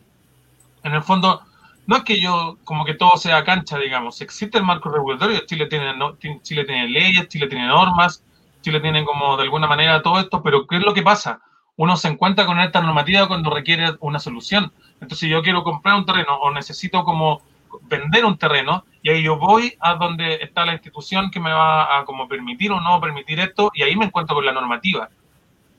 [0.82, 1.42] en el fondo,
[1.86, 5.66] no es que yo, como que todo sea cancha, digamos, existe el marco regulatorio, Chile
[5.66, 5.94] tiene,
[6.42, 8.22] Chile tiene leyes, Chile tiene normas,
[8.62, 11.40] Chile tiene como de alguna manera todo esto, pero ¿qué es lo que pasa?
[11.76, 14.72] uno se encuentra con esta normativa cuando requiere una solución.
[15.00, 17.42] Entonces yo quiero comprar un terreno o necesito como
[17.82, 21.98] vender un terreno y ahí yo voy a donde está la institución que me va
[21.98, 25.08] a como permitir o no permitir esto y ahí me encuentro con la normativa.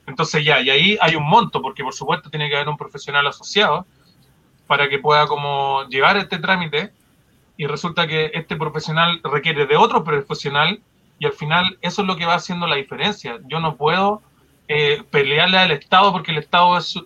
[0.05, 3.27] Entonces ya, y ahí hay un monto, porque por supuesto tiene que haber un profesional
[3.27, 3.85] asociado
[4.65, 6.91] para que pueda como llevar este trámite
[7.57, 10.81] y resulta que este profesional requiere de otro profesional
[11.19, 13.39] y al final eso es lo que va haciendo la diferencia.
[13.47, 14.21] Yo no puedo
[14.67, 16.99] eh, pelearle al Estado porque el Estado es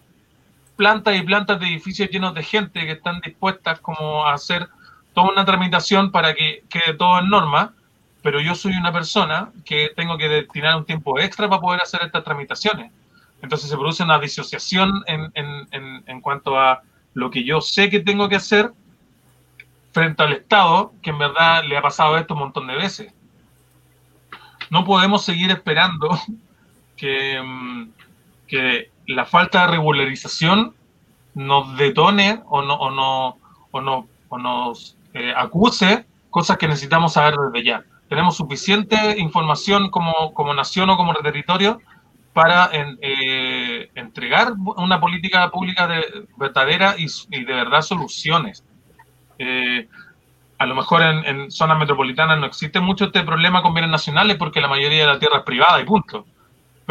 [0.81, 4.67] plantas y plantas de edificios llenos de gente que están dispuestas como a hacer
[5.13, 7.75] toda una tramitación para que quede todo en norma,
[8.23, 12.01] pero yo soy una persona que tengo que destinar un tiempo extra para poder hacer
[12.01, 12.91] estas tramitaciones.
[13.43, 16.81] Entonces se produce una disociación en, en, en cuanto a
[17.13, 18.71] lo que yo sé que tengo que hacer
[19.91, 23.13] frente al Estado, que en verdad le ha pasado esto un montón de veces.
[24.71, 26.09] No podemos seguir esperando
[26.97, 27.89] que, mm,
[28.47, 30.73] que la falta de regularización
[31.33, 33.37] nos detone o, no, o, no,
[33.71, 37.83] o, no, o nos eh, acuse cosas que necesitamos saber desde ya.
[38.09, 41.79] Tenemos suficiente información como, como nación o como territorio
[42.33, 48.63] para eh, entregar una política pública de, verdadera y, de verdad soluciones.
[49.37, 49.87] Eh,
[50.57, 54.37] a lo mejor en, en, zonas metropolitanas no existe mucho este problema con bienes nacionales
[54.37, 56.25] porque la mayoría de la tierra es privada y punto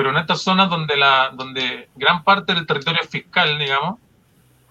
[0.00, 3.98] pero en estas zonas donde, la, donde gran parte del territorio es fiscal, digamos,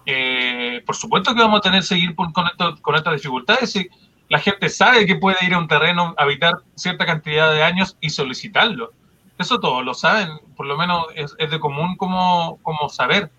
[0.04, 3.76] eh, por supuesto que vamos a tener que seguir con, esto, con estas dificultades.
[3.76, 3.88] Y
[4.28, 8.10] la gente sabe que puede ir a un terreno, habitar cierta cantidad de años y
[8.10, 8.92] solicitarlo.
[9.38, 13.30] Eso todos lo saben, por lo menos es, de común como, como saber.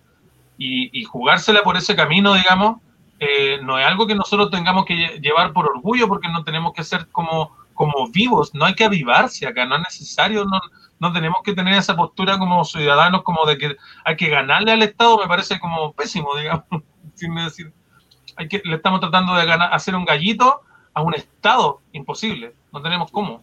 [0.58, 2.78] Y, y, jugársela por ese camino, digamos,
[3.20, 6.86] eh, no es algo que nosotros tengamos que llevar por orgullo porque no tenemos que
[6.86, 10.62] ser como, como vivos, no hay que avivarse acá, no es necesario, no,
[11.02, 13.76] no tenemos que tener esa postura como ciudadanos como de que
[14.06, 16.64] hay que ganarle al Estado, me parece como pésimo, digamos,
[17.16, 17.74] sin decir,
[18.38, 20.62] hay que, le estamos tratando de ganar, hacer un gallito
[20.94, 23.42] a un Estado, imposible, no tenemos cómo,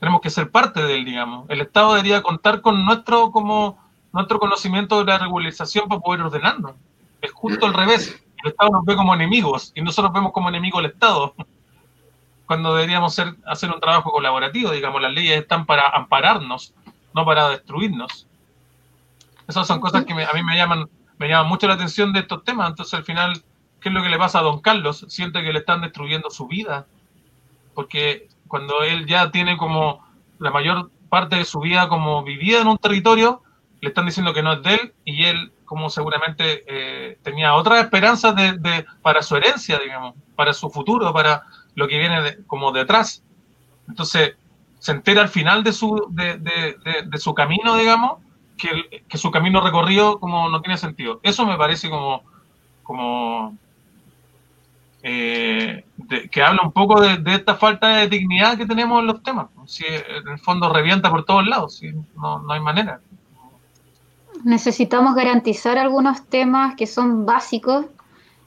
[0.00, 3.78] tenemos que ser parte de él, digamos, el Estado debería contar con nuestro, como,
[4.12, 6.74] nuestro conocimiento de la regularización para poder ordenarnos,
[7.22, 10.78] es justo al revés, el Estado nos ve como enemigos y nosotros vemos como enemigo
[10.78, 11.34] al Estado.
[12.46, 16.74] Cuando deberíamos ser, hacer un trabajo colaborativo, digamos, las leyes están para ampararnos,
[17.18, 18.28] no para destruirnos.
[19.48, 20.88] Esas son cosas que a mí me llaman,
[21.18, 22.70] me llaman mucho la atención de estos temas.
[22.70, 23.42] Entonces, al final,
[23.80, 25.04] ¿qué es lo que le pasa a don Carlos?
[25.08, 26.86] Siente que le están destruyendo su vida.
[27.74, 30.06] Porque cuando él ya tiene como
[30.38, 33.42] la mayor parte de su vida como vivida en un territorio,
[33.80, 37.82] le están diciendo que no es de él y él como seguramente eh, tenía otras
[37.82, 41.42] esperanzas de, para su herencia, digamos, para su futuro, para
[41.74, 43.24] lo que viene como detrás.
[43.88, 44.36] Entonces,
[44.78, 48.18] se entera al final de su, de, de su camino, digamos,
[48.56, 51.20] que, que, su camino recorrido como no tiene sentido.
[51.22, 52.22] Eso me parece como,
[52.82, 53.56] como
[55.02, 55.84] eh,
[56.30, 59.46] que habla un poco de, esta falta de dignidad que tenemos en los temas.
[59.66, 63.00] Si en el fondo revienta por todos lados, si no, no hay manera
[64.44, 67.86] necesitamos garantizar algunos temas que son básicos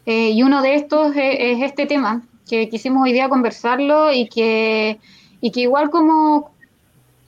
[0.06, 5.00] eh, y uno de estos es, este tema, que quisimos hoy día conversarlo y que,
[5.42, 6.52] y que igual como,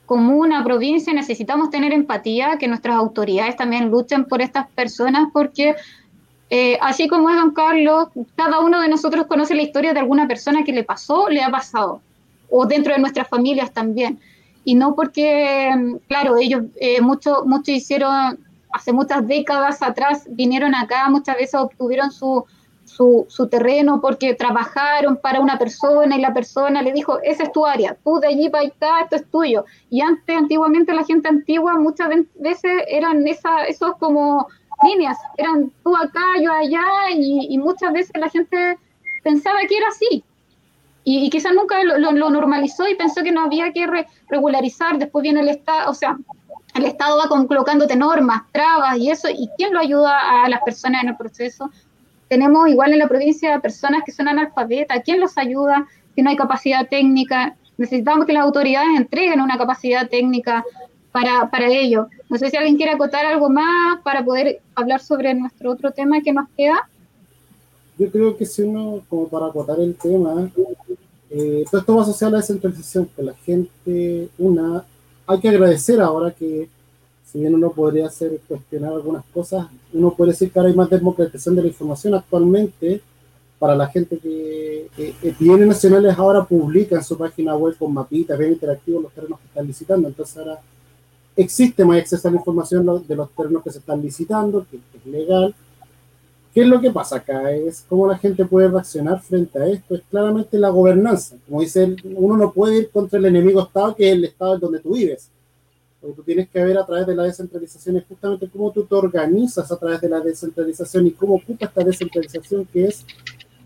[0.05, 5.75] como una provincia necesitamos tener empatía, que nuestras autoridades también luchen por estas personas porque...
[6.55, 10.27] Eh, así como es don Carlos, cada uno de nosotros conoce la historia de alguna
[10.27, 11.99] persona que le pasó, le ha pasado,
[12.47, 14.19] o dentro de nuestras familias también.
[14.63, 15.71] Y no porque,
[16.07, 18.37] claro, ellos eh, mucho, mucho hicieron
[18.73, 22.45] hace muchas décadas atrás vinieron acá, muchas veces obtuvieron su,
[22.95, 27.65] su, terreno porque trabajaron para una persona y la persona le dijo, esa es tu
[27.65, 29.65] área, tú de allí para acá, esto es tuyo.
[29.89, 34.47] Y antes, antiguamente, la gente antigua muchas veces eran esa, esos como
[34.83, 36.83] líneas, eran tú acá, yo allá,
[37.15, 38.77] y, muchas veces la gente
[39.23, 40.23] pensaba que era así.
[41.03, 43.87] Y, quizás nunca lo, normalizó y pensó que no había que
[44.29, 46.17] regularizar, después viene el Estado, o sea,
[46.75, 51.03] el Estado va colocándote normas, trabas y eso, ¿y quién lo ayuda a las personas
[51.03, 51.69] en el proceso?
[52.29, 56.35] Tenemos igual en la provincia personas que son analfabetas, ¿quién los ayuda si no hay
[56.35, 57.55] capacidad técnica?
[57.77, 60.63] Necesitamos que las autoridades entreguen una capacidad técnica
[61.11, 62.07] para, para ello.
[62.29, 66.21] No sé si alguien quiere acotar algo más para poder hablar sobre nuestro otro tema
[66.21, 66.89] que nos queda.
[67.97, 70.49] Yo creo que si uno, como para acotar el tema,
[71.29, 74.83] eh, todo esto va asociado a la descentralización, que la gente, una,
[75.27, 76.67] hay que agradecer ahora que,
[77.33, 80.87] si bien uno podría hacer cuestionar algunas cosas, uno puede decir que ahora hay más
[80.87, 83.01] democratización de la información actualmente
[83.57, 84.87] para la gente que
[85.39, 89.47] bienes nacionales ahora publica en su página web con mapitas bien interactivos los terrenos que
[89.47, 90.07] están licitando.
[90.07, 90.59] Entonces ahora
[91.35, 95.05] existe más acceso a la información de los terrenos que se están licitando, que es
[95.07, 95.55] legal.
[96.53, 97.51] ¿Qué es lo que pasa acá?
[97.51, 99.95] Es cómo la gente puede reaccionar frente a esto.
[99.95, 101.35] Es claramente la gobernanza.
[101.47, 104.79] Como dice, uno no puede ir contra el enemigo Estado, que es el Estado donde
[104.79, 105.29] tú vives.
[106.03, 108.83] Lo que tú tienes que ver a través de la descentralización es justamente cómo tú
[108.83, 113.05] te organizas a través de la descentralización y cómo ocupa esta descentralización, que es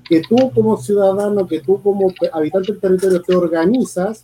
[0.07, 4.23] que tú como ciudadano, que tú como habitante del territorio te organizas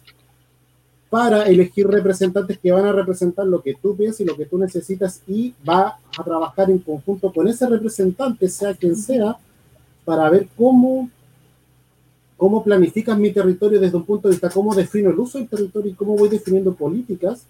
[1.10, 4.60] para elegir representantes que van a representar lo que tú piensas y lo que tú
[4.60, 9.38] necesitas y va a trabajar en conjunto con ese representante, sea quien sea,
[10.06, 11.10] para ver cómo,
[12.38, 15.92] cómo planificas mi territorio desde un punto de vista, cómo defino el uso del territorio
[15.92, 17.48] y cómo voy definiendo políticas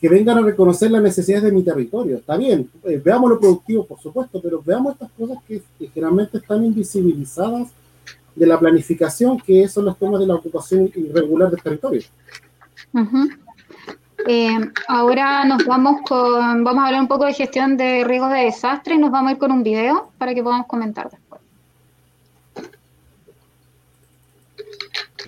[0.00, 2.16] que vengan a reconocer las necesidades de mi territorio.
[2.16, 5.62] Está bien, eh, veamos lo productivo, por supuesto, pero veamos estas cosas que,
[5.92, 7.68] generalmente están invisibilizadas
[8.34, 12.02] de la planificación, que son los temas de la ocupación irregular del territorio.
[14.26, 14.58] Eh,
[14.88, 18.94] ahora nos vamos con, vamos a hablar un poco de gestión de riesgos de desastre
[18.94, 21.40] y nos vamos a ir con un video para que podamos comentar después.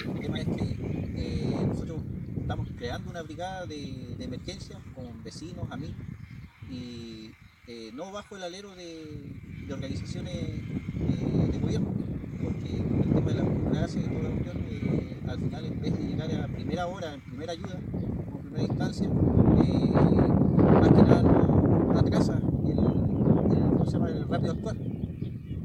[0.04, 0.76] El tema es que
[1.16, 1.98] eh, nosotros
[2.40, 5.96] estamos creando una brigada de, emergencia con vecinos, amigos,
[6.70, 7.30] y
[7.66, 11.92] eh, no bajo el alero de, organizaciones de gobierno,
[12.42, 14.60] porque el tema de la burocracia y toda la cuestión
[15.28, 17.78] al final en vez de llegar a primera hora, en primera ayuda,
[18.24, 22.78] como primera instancia, eh, más que nada atrasa el,
[23.80, 24.76] el, se el rápido actuar.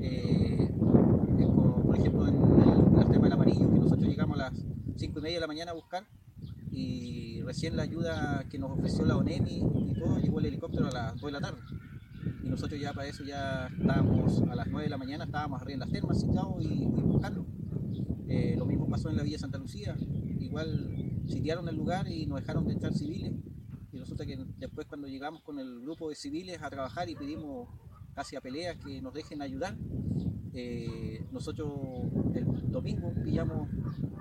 [0.01, 0.69] Eh,
[1.85, 4.53] por ejemplo en el, tema del amarillo, que nosotros llegamos a las
[4.97, 6.05] 5 y media de la mañana a buscar
[6.75, 10.91] y recién la ayuda que nos ofreció la ONEMI y todo llegó el helicóptero a
[10.91, 11.61] las 2 de la tarde.
[12.43, 15.73] y nosotros ya para eso ya estábamos a las 9 de la mañana, estábamos arriba
[15.75, 17.45] en las termas sitiados y, y buscando.
[18.27, 19.95] Eh, lo mismo pasó en la Villa Santa Lucía,
[20.39, 23.33] igual sitiaron el lugar y nos dejaron de entrar civiles
[23.95, 27.69] y resulta que después cuando llegamos con el grupo de civiles a trabajar y pedimos
[28.13, 29.77] casi a peleas que nos dejen ayudar,
[30.53, 31.71] eh, nosotros
[32.33, 32.45] el
[32.75, 33.69] domingo pillamos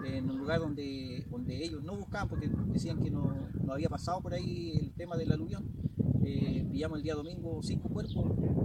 [0.07, 4.21] en un lugar donde, donde ellos no buscaban porque decían que no, no había pasado
[4.21, 5.65] por ahí el tema del aluvión.
[6.25, 8.15] Eh, pillamos el día domingo cinco cuerpos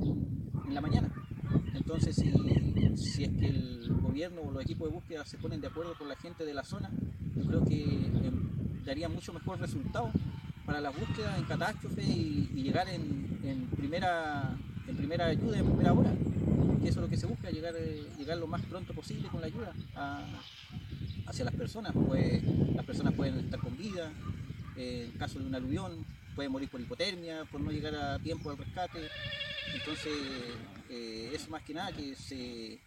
[0.03, 1.11] en, la mañana.
[1.73, 2.31] Entonces, si,
[2.95, 6.07] si, es que el gobierno o los equipos de búsqueda se ponen de acuerdo con
[6.07, 6.91] la gente de la zona,
[7.35, 8.31] yo creo que eh,
[8.85, 10.11] daría mucho mejor resultado
[10.67, 14.55] para la búsqueda en catástrofe y, llegar en, primera,
[14.87, 16.13] en primera ayuda, en primera hora
[16.81, 19.41] que eso es lo que se busca, llegar, eh, llegar lo más pronto posible con
[19.41, 19.73] la ayuda
[21.27, 21.93] hacia las personas.
[21.93, 22.43] Pues
[22.73, 24.11] las personas pueden estar con vida,
[24.77, 28.49] eh, en caso de un aluvión, pueden morir por hipotermia, por no llegar a tiempo
[28.49, 29.07] al rescate.
[29.73, 30.13] Entonces,
[30.89, 32.79] eh, eso más que nada que se,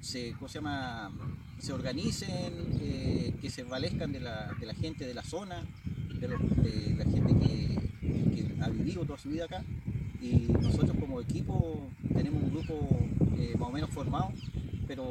[0.00, 1.12] se, ¿cómo se, llama?
[1.58, 5.62] se organicen, eh, que se valezcan de la, de la, gente de la zona,
[6.18, 9.64] de, la gente que ha vivido toda su vida acá
[10.22, 11.80] y nosotros como equipo
[12.14, 12.88] tenemos un grupo
[13.36, 14.30] eh, más o menos formado,
[14.86, 15.04] pero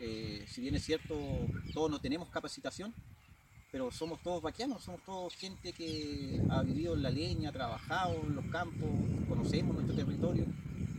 [0.00, 1.14] eh, si bien es cierto,
[1.72, 2.92] todos no tenemos capacitación,
[3.70, 8.16] pero somos todos vaquianos, somos todos gente que ha vivido en la leña, ha trabajado
[8.26, 8.88] en los campos,
[9.28, 10.44] conocemos nuestro territorio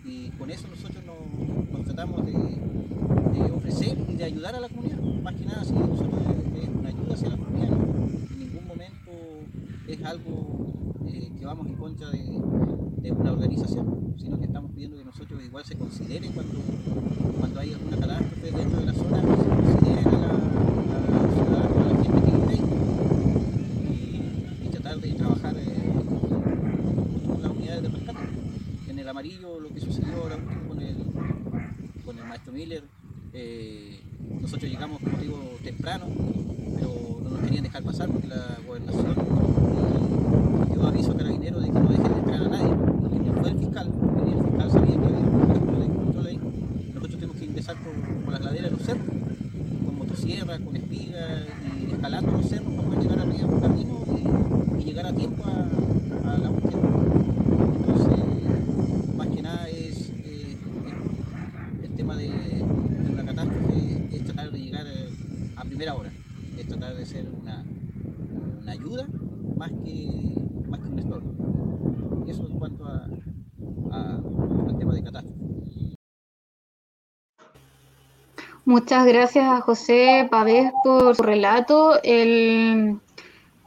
[0.06, 5.00] y con eso nosotros nos, tratamos de, de, ofrecer y de ayudar a la comunidad.
[5.22, 6.22] Más que nada, si nosotros
[6.56, 9.12] es una ayuda hacia la comunidad, en ningún momento
[9.86, 12.42] es algo eh, que vamos en contra de,
[13.12, 16.60] una organización, sino que estamos pidiendo que nosotros igual se considere cuando,
[17.40, 21.82] cuando hay alguna catástrofe dentro de la zona, se considere a la, a la ciudadana,
[21.82, 22.62] a la gente que vive ahí
[24.62, 25.94] y, y tratar de trabajar eh,
[27.28, 28.20] con las unidades de rescate.
[28.90, 30.98] En el amarillo, lo que sucedió ahora con el,
[32.06, 32.84] con el maestro Miller,
[33.34, 34.00] eh,
[34.42, 36.06] nosotros llegamos, como digo, temprano,
[36.76, 39.16] pero no nos querían dejar pasar porque la gobernación
[40.72, 42.74] dio aviso a carabineros de que no dejen de entrar a nadie.
[43.16, 43.92] Y no fue el fiscal,
[44.26, 46.40] y el fiscal sabía que había un puesto de control ahí.
[46.94, 47.94] Nosotros tuvimos que ingresar por,
[48.24, 49.06] por las laderas de los cerros,
[49.86, 51.46] con motosierra, con espiga,
[51.88, 54.04] y escalando los cerros para poder llegar arriba un camino
[54.78, 56.82] y, y, llegar a tiempo a, a la búsqueda.
[57.80, 60.58] Entonces, más que nada es eh,
[61.84, 64.86] el tema de, de, una catástrofe, es tratar de llegar
[65.56, 66.12] a primera hora,
[66.58, 67.64] es tratar de ser una,
[68.62, 69.08] una ayuda
[69.56, 70.34] más que
[70.70, 72.26] más que un estorbo.
[72.28, 73.08] Eso en cuanto a,
[73.92, 74.16] a,
[74.68, 75.38] al tema de catástrofe.
[78.68, 82.04] Muchas gracias a José Pavés por su relato.
[82.04, 83.00] Él,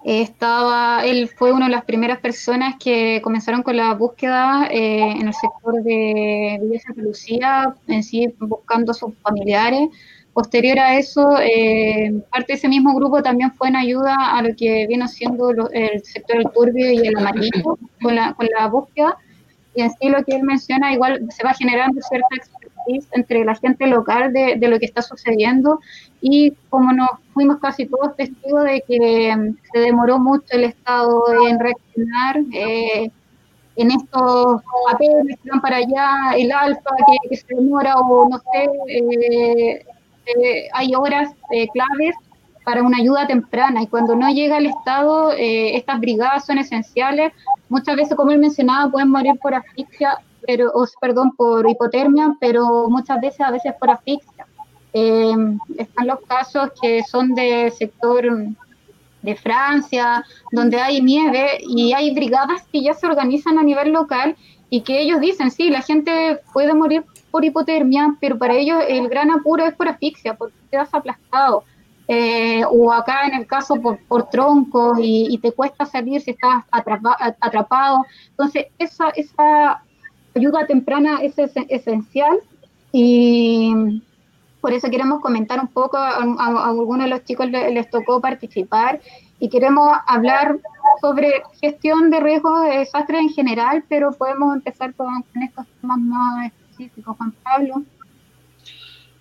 [0.05, 5.27] estaba, él fue una de las primeras personas que comenzaron con la búsqueda eh, en
[5.27, 9.89] el sector de Villa Santa Lucía, en sí buscando a sus familiares.
[10.35, 14.55] Posterior a eso, eh, parte de ese mismo grupo también fue en ayuda a lo
[14.55, 18.66] que viene siendo lo, el sector del turbio y el amarillo con la, con la
[18.66, 19.16] búsqueda.
[19.74, 22.28] Y en sí lo que él menciona, igual se va generando cierta
[23.12, 25.81] entre la gente local de, de lo que está sucediendo
[26.20, 31.24] y como nos fuimos casi todos testigos de que um, se demoró mucho el Estado
[31.48, 33.11] en reaccionar, eh,
[33.77, 36.90] en estos papeles que van para allá, el alfa
[37.28, 39.85] que, se demora o no sé, eh,
[40.27, 42.15] eh, hay horas eh, claves
[42.65, 47.32] para una ayuda temprana y cuando no llega el Estado, estas brigadas son esenciales.
[47.70, 52.89] Muchas veces, como él mencionaba, pueden morir por asfixia, pero, o, perdón, por hipotermia, pero
[52.89, 54.47] muchas veces, a veces por asfixia.
[54.93, 58.25] están los casos que son de sector
[59.23, 64.37] de Francia, donde hay nieve y hay brigadas que ya se organizan a nivel local
[64.71, 69.09] y que ellos dicen, sí, la gente puede morir por hipotermia, pero para ellos el
[69.09, 71.65] gran apuro es por asfixia, porque quedas aplastado.
[72.12, 76.65] Eh, o acá en el caso por, por troncos y, te cuesta salir si estás
[76.73, 78.05] atrapa, atrapado.
[78.31, 79.85] Entonces, esa
[80.35, 82.39] ayuda temprana es, es esencial
[82.93, 84.02] y
[84.61, 88.20] por eso queremos comentar un poco, a, a, algunos de los chicos les, les, tocó
[88.20, 89.01] participar
[89.39, 90.59] y queremos hablar
[91.01, 96.47] sobre gestión de riesgos de desastres en general, pero podemos empezar con, estos temas más
[96.47, 97.16] específicos.
[97.16, 97.82] Juan Pablo.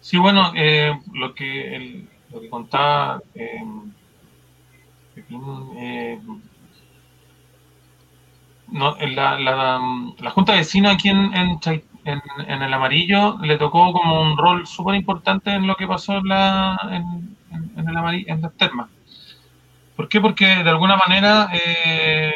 [0.02, 3.64] Sí, bueno, eh, lo, que lo que contaba eh,
[5.15, 6.19] eh,
[8.72, 9.82] no, la, la,
[10.20, 11.30] la, Junta de Vecinos aquí en,
[12.06, 16.80] el amarillo le tocó como un rol súper importante en lo que pasó en, la,
[17.78, 18.90] el amarillo, en las termas.
[19.96, 20.22] ¿Por qué?
[20.22, 22.34] Porque de alguna manera eh,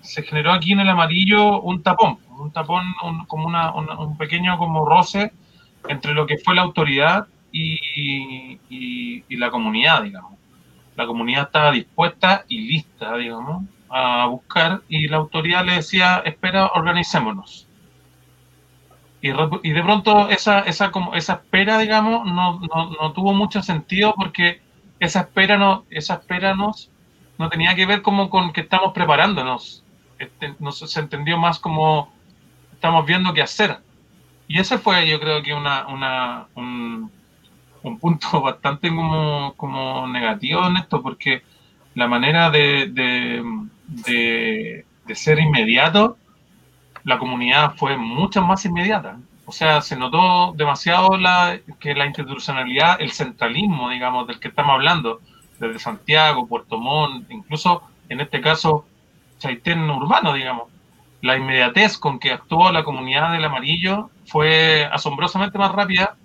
[0.00, 2.94] se generó aquí en el amarillo un tapón, un tapón,
[3.26, 5.32] como una, un pequeño como roce
[5.88, 10.32] entre lo que fue la autoridad y, y, la comunidad, digamos.
[10.96, 13.64] La comunidad estaba dispuesta y lista, digamos,
[13.94, 17.68] a buscar y la autoridad le decía, espera, organicémonos.
[19.22, 19.30] Y,
[19.72, 24.60] de pronto esa, esa, como, esa espera, digamos, no, no, no, tuvo mucho sentido porque
[24.98, 26.90] esa espera, no, esa espera nos,
[27.38, 29.84] no tenía que ver como con que estamos preparándonos.
[30.18, 32.12] Este, no, se entendió más como
[32.72, 33.78] estamos viendo qué hacer.
[34.48, 37.10] Y ese fue, yo creo que una, una un,
[37.82, 41.44] un, punto bastante como, como, negativo en esto, porque
[41.94, 43.42] la manera de,
[43.86, 44.84] de,
[45.14, 46.16] ser inmediato,
[47.04, 49.18] la comunidad fue mucho más inmediata.
[49.46, 54.72] O sea, se notó demasiado la, que la institucionalidad, el centralismo, digamos, del que estamos
[54.72, 55.20] hablando,
[55.58, 58.86] desde Santiago, Puerto Montt, incluso en este caso
[59.38, 60.68] Chaitén urbano, digamos.
[61.20, 66.16] La inmediatez con que actuó la comunidad del amarillo fue asombrosamente más rápida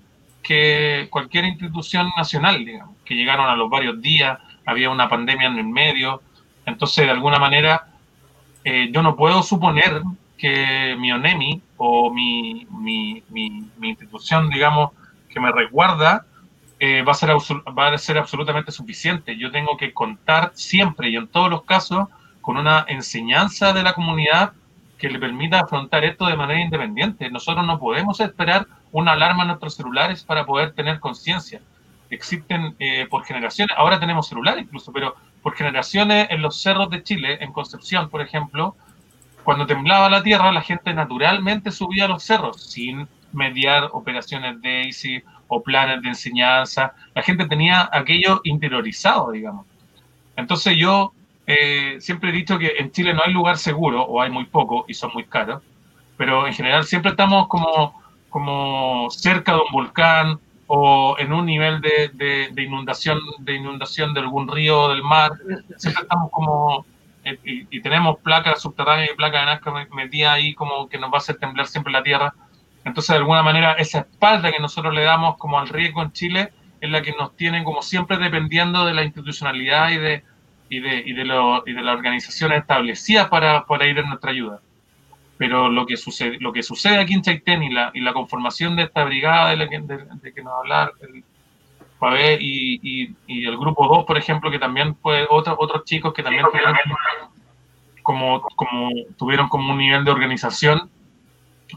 [0.42, 5.58] que cualquier institución nacional, digamos, que llegaron a los varios días, había una pandemia en
[5.58, 6.22] el medio,
[6.70, 7.88] entonces de alguna manera
[8.64, 10.02] eh, yo no puedo suponer
[10.38, 14.92] que mi ONEMI o mi, mi, mi, institución, digamos,
[15.30, 16.26] que me resguarda,
[16.80, 19.38] eh, va, a ser, va a ser absolutamente suficiente.
[19.38, 22.08] Yo tengo que contar siempre y en todos los casos
[22.42, 24.54] con una enseñanza de la comunidad
[24.98, 27.30] que le permita afrontar esto de manera independiente.
[27.30, 31.62] Nosotros no podemos esperar una alarma en nuestros celulares para poder tener conciencia.
[32.10, 37.04] Existen eh, por generaciones, ahora tenemos celulares incluso, pero por generaciones en los cerros de
[37.04, 38.76] Chile, en Concepción, por ejemplo,
[39.44, 45.24] cuando temblaba la tierra, la gente naturalmente subía a los cerros sin mediar operaciones DAISY
[45.48, 46.94] o planes de enseñanza.
[47.16, 49.66] La gente tenía aquello interiorizado, digamos.
[50.36, 51.14] Entonces yo
[51.48, 54.86] eh, siempre he dicho que en Chile no hay lugar seguro, o hay muy poco,
[54.88, 55.64] y son muy caros,
[56.16, 58.00] pero en general siempre estamos como,
[58.30, 60.40] como cerca de un volcán
[60.72, 62.12] o en un nivel de,
[62.54, 65.32] de, inundación, de inundación de algún río o del mar,
[65.78, 66.86] siempre estamos como,
[67.24, 71.16] eh, y, tenemos placas subterráneas y placas de Nazca metidas ahí como que nos va
[71.16, 72.36] a hacer temblar siempre la tierra.
[72.86, 76.54] Entonces, de alguna manera, esa espalda que nosotros le damos como al riesgo en Chile
[76.82, 80.24] es la que nos tiene como siempre dependiendo de la institucionalidad y de,
[80.70, 84.30] y de, y de, lo, y de las organizaciones establecidas para, para, ir en nuestra
[84.30, 84.62] ayuda.
[85.40, 88.76] Pero lo que sucede, lo que sucede aquí en Chaitén y la, y la conformación
[88.76, 91.24] de esta brigada de, la que, de, que nos habla el
[92.40, 96.24] y, y, y, el grupo 2, por ejemplo, que también fue otro, otros chicos que
[96.24, 96.76] también tuvieron
[98.04, 100.90] como, como, tuvieron como un nivel de organización,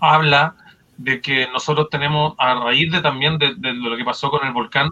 [0.01, 0.55] habla
[0.97, 4.52] de que nosotros tenemos, a raíz de también de, de lo que pasó con el
[4.52, 4.90] volcán,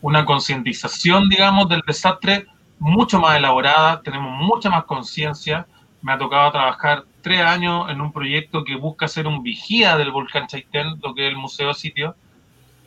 [0.00, 2.46] una concientización, digamos, del desastre
[2.78, 5.66] mucho más elaborada, tenemos mucha más conciencia.
[6.02, 10.10] Me ha tocado trabajar tres años en un proyecto que busca ser un vigía del
[10.10, 12.16] volcán Chaitén, lo que es el museo sitio.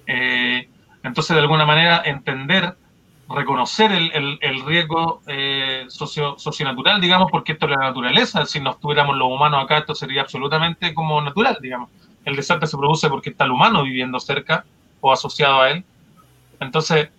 [0.07, 0.69] Eh,
[1.03, 2.75] entonces, de alguna manera, entender,
[3.29, 8.45] reconocer el, el, riesgo eh, socio, socionatural, digamos, porque esto es la naturaleza.
[8.45, 11.89] Si no estuviéramos los humanos acá, esto sería absolutamente como natural, digamos.
[12.25, 14.65] El desastre se produce porque está el humano viviendo cerca
[14.99, 15.83] o asociado a él.
[16.59, 17.09] Entonces,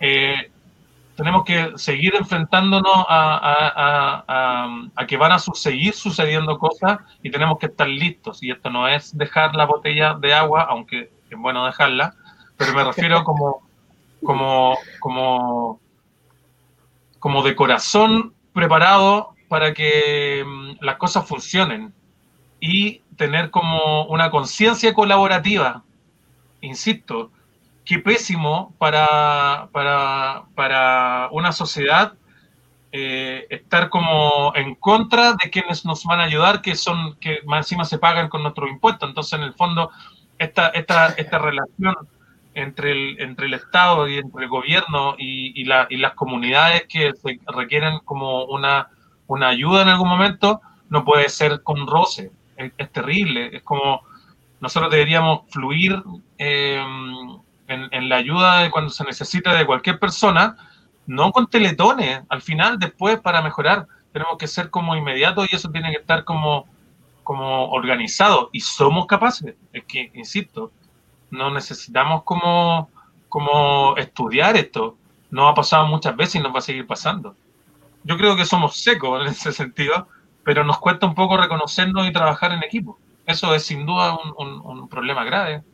[0.00, 0.50] eh,
[1.16, 7.88] tenemos que seguir enfrentándonos a, que van a seguir sucediendo cosas y tenemos que estar
[7.88, 8.42] listos.
[8.42, 12.14] Y esto no es dejar la botella de agua, aunque es bueno dejarla,
[12.56, 13.62] pero me refiero como,
[14.24, 15.80] como, como,
[17.18, 21.94] como de corazón preparado para que mm, las cosas funcionen
[22.60, 25.84] y tener como una conciencia colaborativa,
[26.60, 27.30] insisto,
[27.84, 32.14] qué pésimo para, para, para una sociedad
[32.92, 37.66] eh, estar como en contra de quienes nos van a ayudar, que son, que más
[37.66, 39.08] encima se pagan con nuestros impuestos.
[39.08, 39.90] Entonces, en el fondo,
[40.38, 41.96] esta, esta, esta relación
[42.54, 47.12] entre el, entre el Estado y entre el gobierno y, y, y las comunidades que
[47.48, 48.90] requieren como una,
[49.26, 52.30] una ayuda en algún momento, no puede ser con roce.
[52.56, 53.56] Es, terrible.
[53.56, 54.02] Es como
[54.60, 56.00] nosotros deberíamos fluir
[56.38, 56.80] eh,
[57.68, 60.56] en, la ayuda de cuando se necesita de cualquier persona,
[61.06, 65.70] no con teletones, al final, después, para mejorar, tenemos que ser como inmediatos y eso
[65.70, 66.66] tiene que estar como,
[67.22, 68.50] como organizado.
[68.52, 70.72] Y somos capaces, es que, insisto,
[71.30, 72.90] no necesitamos como,
[73.28, 74.96] como estudiar esto,
[75.30, 77.34] no ha pasado muchas veces y nos va a seguir pasando.
[78.04, 80.08] Yo creo que somos secos en ese sentido,
[80.44, 82.98] pero nos cuesta un poco reconocernos y trabajar en equipo.
[83.26, 85.64] Eso es sin duda un problema grave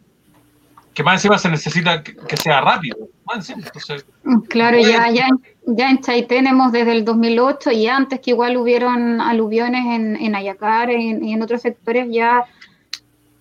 [0.95, 2.97] que más encima se necesita que, sea rápido.
[4.49, 5.29] claro, ya, ya,
[5.67, 10.35] ya en Chaitén hemos desde el 2008 y antes que igual hubieron aluviones en, en
[10.35, 12.45] Ayacar y en, otros sectores, ya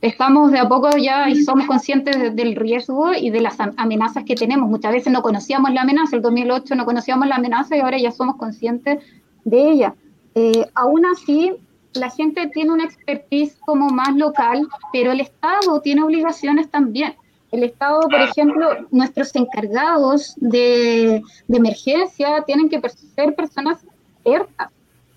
[0.02, 4.36] estamos de a poco ya y somos conscientes del riesgo y de las amenazas que
[4.36, 4.70] tenemos.
[4.70, 8.12] Muchas veces no conocíamos la amenaza, el 2008 no conocíamos la amenaza y ahora ya
[8.12, 9.04] somos conscientes
[9.44, 9.96] de ella.
[10.36, 11.56] Eh, aún así,
[11.94, 17.16] la gente tiene una expertise como más local, pero el Estado tiene obligaciones también.
[17.52, 22.82] El Estado, por ejemplo, nuestros encargados de, emergencia tienen que
[23.16, 23.80] ser personas
[24.24, 24.70] expertas,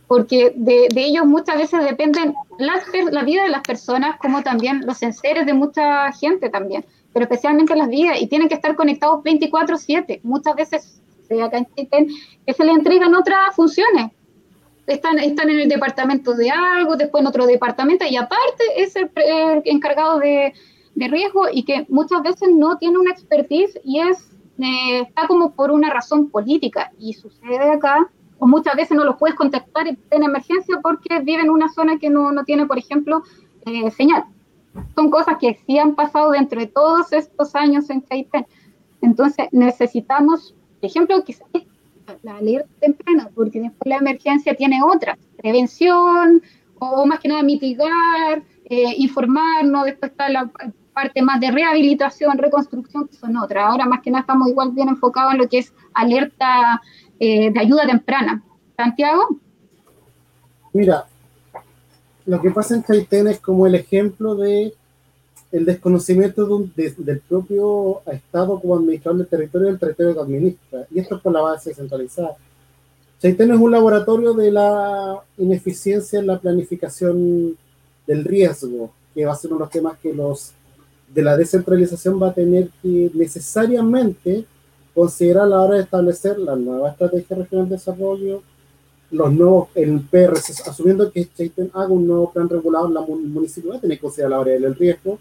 [0.06, 5.02] porque de, ellos muchas veces dependen las, la vida de las personas, como también los
[5.02, 10.20] enseres de mucha gente también, pero especialmente las vidas, y tienen que estar conectados 24/7.
[10.22, 11.02] Muchas veces
[11.40, 12.08] acá en
[12.46, 14.10] que se le entregan otras funciones,
[14.86, 19.10] están, están en el departamento de algo, después en otro departamento y aparte es el,
[19.64, 20.52] encargado de,
[20.94, 24.28] de, riesgo y que muchas veces no tiene una expertise y es
[24.58, 29.16] eh, está como por una razón política y sucede acá o muchas veces no los
[29.16, 33.22] puedes contactar en emergencia porque vive en una zona que no, no tiene, por ejemplo,
[33.66, 34.24] eh, señal.
[34.94, 38.46] Son cosas que sí han pasado dentro de todos estos años en Chaitén.
[39.00, 41.36] Entonces necesitamos, por ejemplo, que
[42.22, 46.42] la alerta temprana, porque después la emergencia tiene otra, prevención
[46.78, 50.50] o más que nada mitigar, eh, informarnos, después está la
[50.92, 53.64] parte más de rehabilitación, reconstrucción, que son otras.
[53.64, 56.80] Ahora más que nada estamos igual bien enfocados en lo que es alerta
[57.18, 58.42] eh, de ayuda temprana.
[58.76, 59.40] Santiago.
[60.72, 61.04] Mira,
[62.26, 64.74] lo que pasa en Chaitén es como el ejemplo de
[65.50, 70.86] el desconocimiento del propio Estado como administrador del territorio del territorio que administra.
[70.90, 72.36] Y esto es por la base centralizada.
[73.20, 77.56] Chaitén es un laboratorio de la ineficiencia en la planificación
[78.06, 80.52] del riesgo, que va a ser uno de los temas que los
[81.14, 84.44] de la descentralización va a tener que necesariamente
[84.94, 88.42] considerar a la hora de establecer la nueva estrategia regional de desarrollo,
[89.10, 93.76] los nuevos, el PRC, asumiendo que Chaitén haga un nuevo plan regulador, la municipio va
[93.76, 95.18] a tener que considerar la hora del riesgo,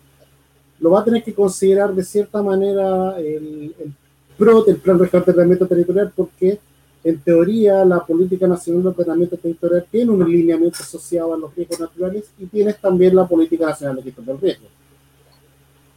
[0.80, 3.94] lo va a tener que considerar de cierta manera el, el
[4.38, 6.60] PRO, el Plan Regional de Ordenamiento Territorial, porque
[7.04, 11.80] en teoría la Política Nacional de Ordenamiento Territorial tiene un alineamiento asociado a los riesgos
[11.80, 14.68] naturales y tienes también la Política Nacional de Gestión del Riesgo.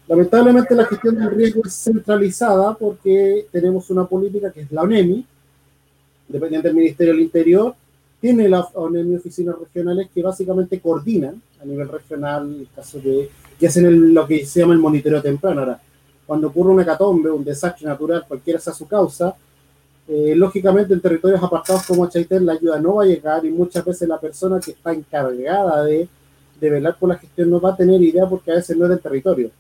[0.07, 5.25] Lamentablemente la gestión del riesgo es centralizada porque tenemos una política que es la ONEMI,
[6.29, 7.75] dependiente del Ministerio del Interior,
[8.21, 13.67] tiene la ONEMI oficinas regionales que básicamente coordinan a nivel regional el caso de que
[13.67, 15.61] hacen lo que se llama el monitoreo temprano.
[15.61, 15.81] Ahora,
[16.27, 19.35] cuando ocurre una catombe, un desastre natural, cualquiera sea su causa,
[20.07, 23.83] eh, lógicamente en territorios apartados como Chaitén la ayuda no va a llegar y muchas
[23.83, 26.07] veces la persona que está encargada de,
[26.61, 28.91] de velar por la gestión no va a tener idea porque a veces no es
[28.91, 29.51] del territorio.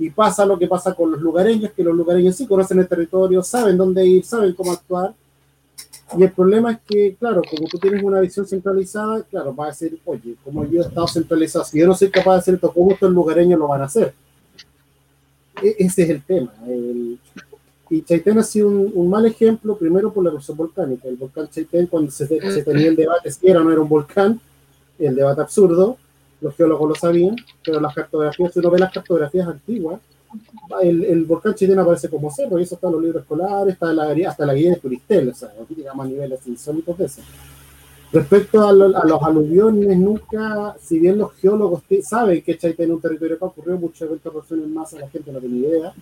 [0.00, 3.42] Y pasa lo que pasa con los lugareños, que los lugareños sí conocen el territorio,
[3.44, 5.14] saben dónde ir, saben cómo actuar,
[6.16, 9.68] y el problema es que, claro, como tú tienes una visión centralizada, claro, va a
[9.68, 12.72] decir, oye, como yo he estado centralizado, si yo no soy capaz de hacer esto,
[12.72, 14.12] ¿cómo estos lugareños lo van a hacer?
[15.62, 16.52] E ese es el tema.
[17.90, 21.06] y Chaitén ha sido un, mal ejemplo, primero por la erupción volcánica.
[21.06, 23.88] El volcán Chaitén, cuando se, se, tenía el debate si era o no era un
[23.88, 24.40] volcán,
[24.98, 25.96] el debate absurdo,
[26.40, 30.00] los geólogos lo sabían, pero las cartografías, si uno ve las cartografías antiguas,
[30.82, 34.14] el, volcán chileno aparece como cerro, y eso está en los libros escolares, está la,
[34.28, 37.22] hasta la guía de Turistel, o sea, digamos a niveles insólitos de eso.
[38.12, 43.38] Respecto a, los aluviones, nunca, si bien los geólogos saben que Chaitén es un territorio
[43.38, 45.92] que ocurrió muchas eventos en masa, la gente no tiene idea.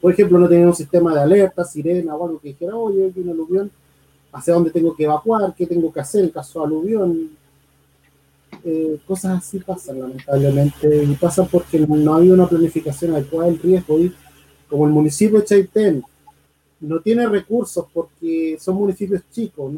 [0.00, 3.22] Por ejemplo, no tenía un sistema de alerta, sirena o algo que dijera, oye, hay
[3.22, 3.70] un aluvión,
[4.32, 5.54] ¿hacia dónde tengo que evacuar?
[5.54, 7.30] ¿Qué tengo que hacer en caso de aluvión?
[8.64, 13.60] Eh, cosas así pasan lamentablemente y pasan porque no ha habido una planificación adecuada del
[13.60, 14.12] riesgo y
[14.68, 16.02] como el municipio de Chaitén
[16.80, 19.72] no tiene recursos porque son municipios chicos,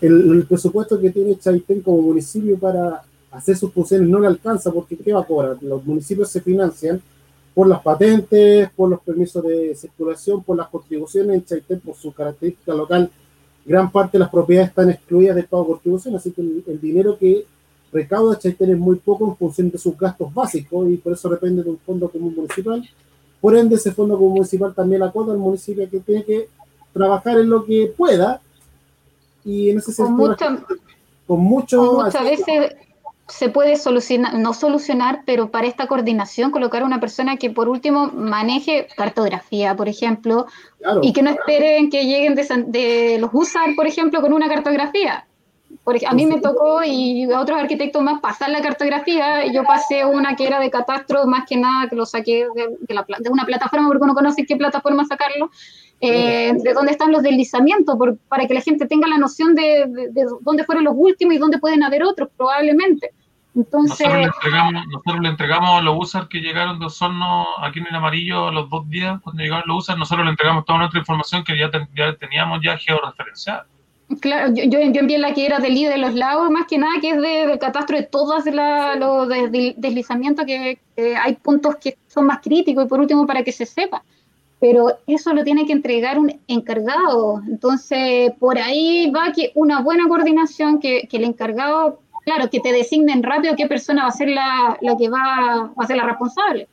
[0.00, 4.96] el, presupuesto que tiene Chaitén como municipio para hacer sus funciones no le alcanza porque
[4.96, 5.56] ¿qué va a cobrar?
[5.62, 7.00] Los municipios se financian
[7.54, 12.12] por las patentes, por los permisos de circulación, por las contribuciones en Chaitén, por su
[12.12, 13.10] característica local
[13.64, 17.16] gran parte de las propiedades están excluidas del pago de contribución, así que el, dinero
[17.18, 17.46] que
[17.92, 21.62] recauda Chaitén es muy poco en función de sus gastos básicos y por eso depende
[21.62, 22.86] de un fondo común municipal.
[23.40, 26.48] Por ende, ese fondo común municipal también la cuota del municipio que tiene que
[26.92, 28.40] trabajar en lo que pueda
[29.44, 30.36] y en ese sentido,
[31.26, 31.92] con mucho...
[31.94, 32.74] muchas veces
[33.28, 37.68] se puede solucionar, no solucionar, pero para esta coordinación colocar a una persona que por
[37.68, 40.46] último maneje cartografía, por ejemplo,
[41.00, 45.26] y que no esperen que lleguen de, los USAR, por ejemplo, con una cartografía.
[45.84, 49.52] Porque a mí me tocó y a otros arquitectos más pasar la cartografía.
[49.52, 53.04] Yo pasé una que era de catastro, más que nada que lo saqué de, la,
[53.18, 55.50] de una plataforma, porque uno conoce qué plataforma sacarlo,
[56.00, 57.96] eh, de dónde están los deslizamientos,
[58.28, 61.58] para que la gente tenga la noción de, de, dónde fueron los últimos y dónde
[61.58, 63.12] pueden haber otros, probablemente.
[63.54, 67.78] Entonces, nosotros le entregamos, nosotros le entregamos a los users que llegaron de Osorno aquí
[67.78, 70.98] en el amarillo los dos días cuando llegaron los users, nosotros le entregamos toda nuestra
[70.98, 73.66] información que ya, ya teníamos ya georreferenciada.
[74.20, 77.00] Claro, yo, yo, envié la que era del I de los lagos, más que nada,
[77.00, 79.28] que es de, del catastro de todos los
[79.76, 84.02] deslizamientos, que hay puntos que son más críticos y por último para que se sepa.
[84.60, 87.42] Pero eso lo tiene que entregar un encargado.
[87.46, 92.72] Entonces, por ahí va que una buena coordinación, que, que el encargado, claro, que te
[92.72, 96.04] designen rápido qué persona va a ser la, la que va, va a ser la
[96.04, 96.68] responsable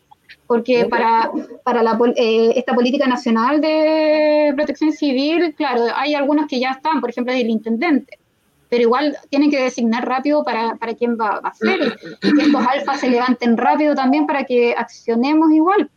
[0.51, 1.31] porque para,
[1.63, 6.99] para la, eh, esta política nacional de protección civil, claro, hay algunos que ya están,
[6.99, 8.19] por ejemplo, el intendente,
[8.67, 11.79] pero igual tienen que designar rápido para, para quién va, a ser
[12.21, 15.89] y, que estos alfas se levanten rápido también para que accionemos igual.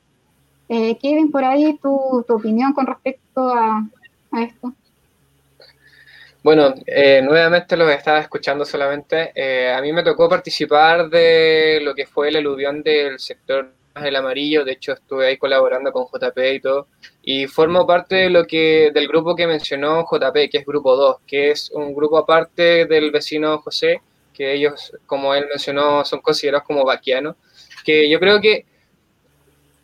[0.69, 3.85] Eh, Kevin, por ahí tu, tu opinión con respecto a,
[4.31, 4.73] a esto.
[6.45, 9.33] Bueno, eh, nuevamente lo estaba escuchando solamente.
[9.35, 14.17] Eh, a mí me tocó participar de lo que fue el eludión del sector el
[14.17, 16.89] amarillo, de hecho estuve ahí colaborando con JP y todo,
[17.23, 21.19] y formo parte de lo que, del grupo que mencionó JP, que es Grupo 2,
[21.27, 24.01] que es un grupo aparte del vecino José,
[24.33, 27.37] que ellos, como él mencionó, son considerados como vaquianos,
[27.85, 28.67] que yo creo que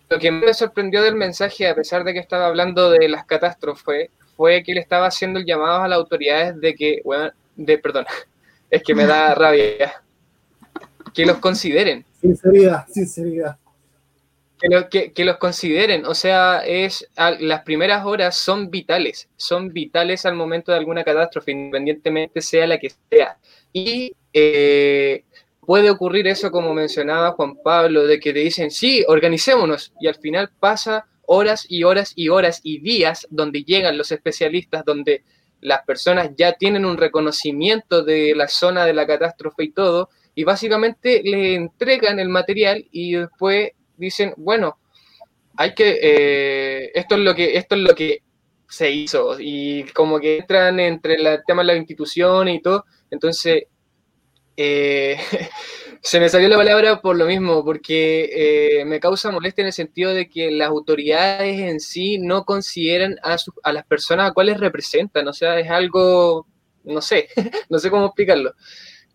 [0.08, 4.10] lo que me sorprendió del mensaje, a pesar de que estaba hablando de las catástrofes,
[4.36, 8.06] fue que él estaba haciendo el llamado a las autoridades de que, bueno, de, perdón,
[8.70, 10.02] es que me da rabia,
[11.14, 12.04] que los consideren.
[12.20, 13.56] Sinceridad, sinceridad
[14.90, 20.72] que, los consideren, o sea, es las primeras horas son vitales, son vitales al momento
[20.72, 23.38] de alguna catástrofe, independientemente sea la que sea.
[23.72, 25.24] Y eh,
[25.60, 30.16] puede ocurrir eso, como mencionaba Juan Pablo, de que te dicen, sí, organicémonos, y al
[30.16, 35.22] final pasa horas y horas y horas y días donde llegan los especialistas, donde
[35.60, 40.44] las personas ya tienen un reconocimiento de la zona de la catástrofe y todo, y
[40.44, 44.78] básicamente le entregan el material y después dicen, bueno,
[45.56, 48.22] hay que, eh, esto es lo que, esto es lo que
[48.68, 53.64] se hizo, y como que entran entre el tema de la institución y todo, entonces
[54.56, 55.16] eh,
[56.02, 59.72] se me salió la palabra por lo mismo, porque eh, me causa molestia en el
[59.72, 64.60] sentido de que las autoridades en sí no consideran a, a las personas a cuales
[64.60, 66.46] representan, o sea, es algo,
[66.84, 67.28] no sé,
[67.70, 68.54] no sé cómo explicarlo.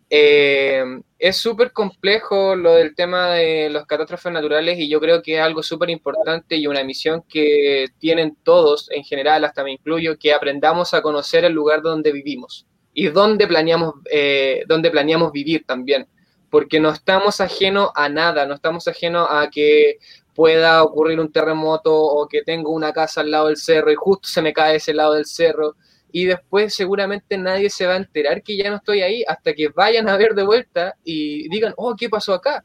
[0.09, 0.83] Eh,
[1.17, 5.41] es súper complejo lo del tema de los catástrofes naturales y yo creo que es
[5.41, 10.33] algo súper importante y una misión que tienen todos en general, hasta me incluyo, que
[10.33, 16.07] aprendamos a conocer el lugar donde vivimos y dónde planeamos, eh, planeamos vivir también,
[16.49, 19.97] porque no estamos ajenos a nada, no estamos ajenos a que
[20.35, 24.27] pueda ocurrir un terremoto o que tengo una casa al lado del cerro y justo
[24.27, 25.75] se me cae ese lado del cerro
[26.15, 29.67] y después seguramente nadie se va a enterar que ya no estoy ahí hasta que
[29.67, 32.63] vayan a ver de vuelta y digan, oh, ¿qué pasó acá?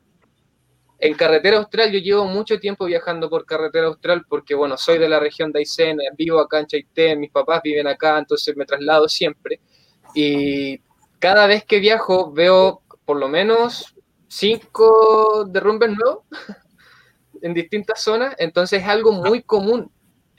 [1.00, 5.08] En carretera austral, yo llevo mucho tiempo viajando por carretera austral porque, bueno, soy de
[5.08, 9.08] la región de Aysén, vivo acá en Chaitén, mis papás viven acá, entonces me traslado
[9.08, 9.58] siempre.
[10.14, 10.78] Y
[11.18, 13.96] cada vez que viajo veo por lo menos
[14.28, 16.22] cinco derrumbes nuevos
[17.42, 19.90] en distintas zonas, entonces es algo muy común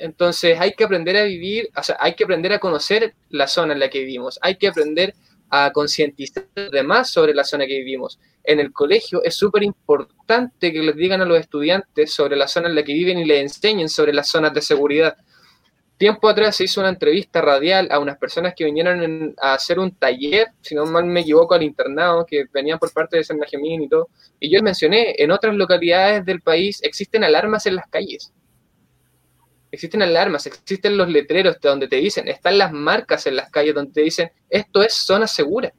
[0.01, 3.73] entonces hay que aprender a vivir, o sea, hay que aprender a conocer la zona
[3.73, 5.13] en la que vivimos, hay que aprender
[5.49, 8.19] a concientizar además sobre la zona que vivimos.
[8.43, 12.69] En el colegio es súper importante que les digan a los estudiantes sobre la zona
[12.69, 15.15] en la que viven y les enseñen sobre las zonas de seguridad.
[15.97, 19.93] Tiempo atrás se hizo una entrevista radial a unas personas que vinieron a hacer un
[19.93, 23.83] taller, si no mal me equivoco, al internado, que venían por parte de San Benjamín
[23.83, 24.09] y todo.
[24.39, 28.33] Y yo les mencioné, en otras localidades del país existen alarmas en las calles
[29.71, 33.93] existen alarmas, existen los letreros donde te dicen, están las marcas en las calles donde
[33.93, 35.71] te dicen, esto es zona segura.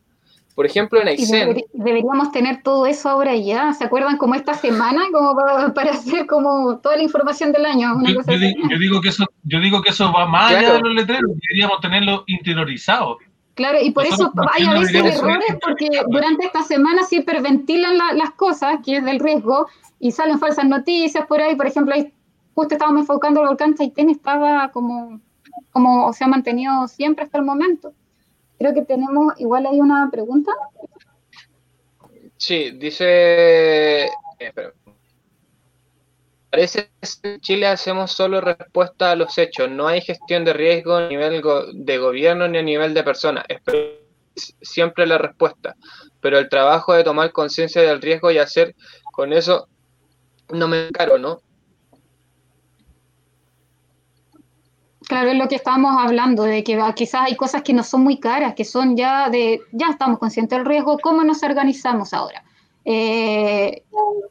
[0.54, 1.64] Por ejemplo, en Aysén.
[1.72, 3.72] deberíamos tener todo eso ahora ya.
[3.72, 5.34] ¿Se acuerdan como esta semana como
[5.74, 7.94] para, hacer como toda la información del año?
[8.06, 11.80] yo, digo, que eso, yo digo que eso va más allá de los letreros, deberíamos
[11.80, 13.18] tenerlo interiorizado.
[13.54, 18.30] Claro, y por eso hay a veces errores porque durante esta semana se hiperventilan las
[18.32, 19.68] cosas, que es del riesgo,
[20.00, 21.54] y salen falsas noticias por ahí.
[21.54, 22.12] Por ejemplo, hay
[22.54, 25.20] justo estábamos enfocando el volcán Chaitén, estaba como,
[25.70, 27.92] como se ha mantenido siempre hasta el momento.
[28.58, 30.52] Creo que tenemos, igual hay una pregunta.
[32.36, 34.52] Sí, dice, eh,
[36.50, 36.90] parece
[37.22, 41.08] que en Chile hacemos solo respuesta a los hechos, no hay gestión de riesgo a
[41.08, 41.42] nivel
[41.74, 43.44] de gobierno ni a nivel de personas.
[44.60, 45.76] siempre la respuesta,
[46.20, 48.74] pero el trabajo de tomar conciencia del riesgo y hacer
[49.12, 49.68] con eso
[50.50, 51.40] no me encaro, ¿no?
[55.12, 58.18] Claro, es lo que estábamos hablando, de que quizás hay cosas que no son muy
[58.18, 62.42] caras, que son ya de, ya estamos conscientes del riesgo, ¿cómo nos organizamos ahora?
[62.86, 63.82] Eh,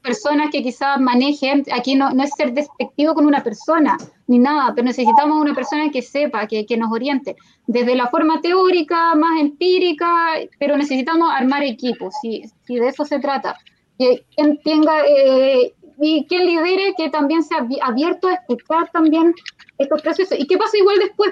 [0.01, 3.95] personas que quizás manejen, aquí no, no, es ser despectivo con una persona
[4.25, 7.35] ni nada, pero necesitamos una persona que sepa, que, que, nos oriente,
[7.67, 10.09] desde la forma teórica, más empírica,
[10.57, 13.55] pero necesitamos armar equipos, si, si de eso se trata.
[13.99, 14.25] Que
[14.63, 19.35] tenga eh, y quien lidere, que también sea abierto a escuchar también
[19.77, 20.37] estos procesos.
[20.39, 21.31] ¿Y qué pasa igual después?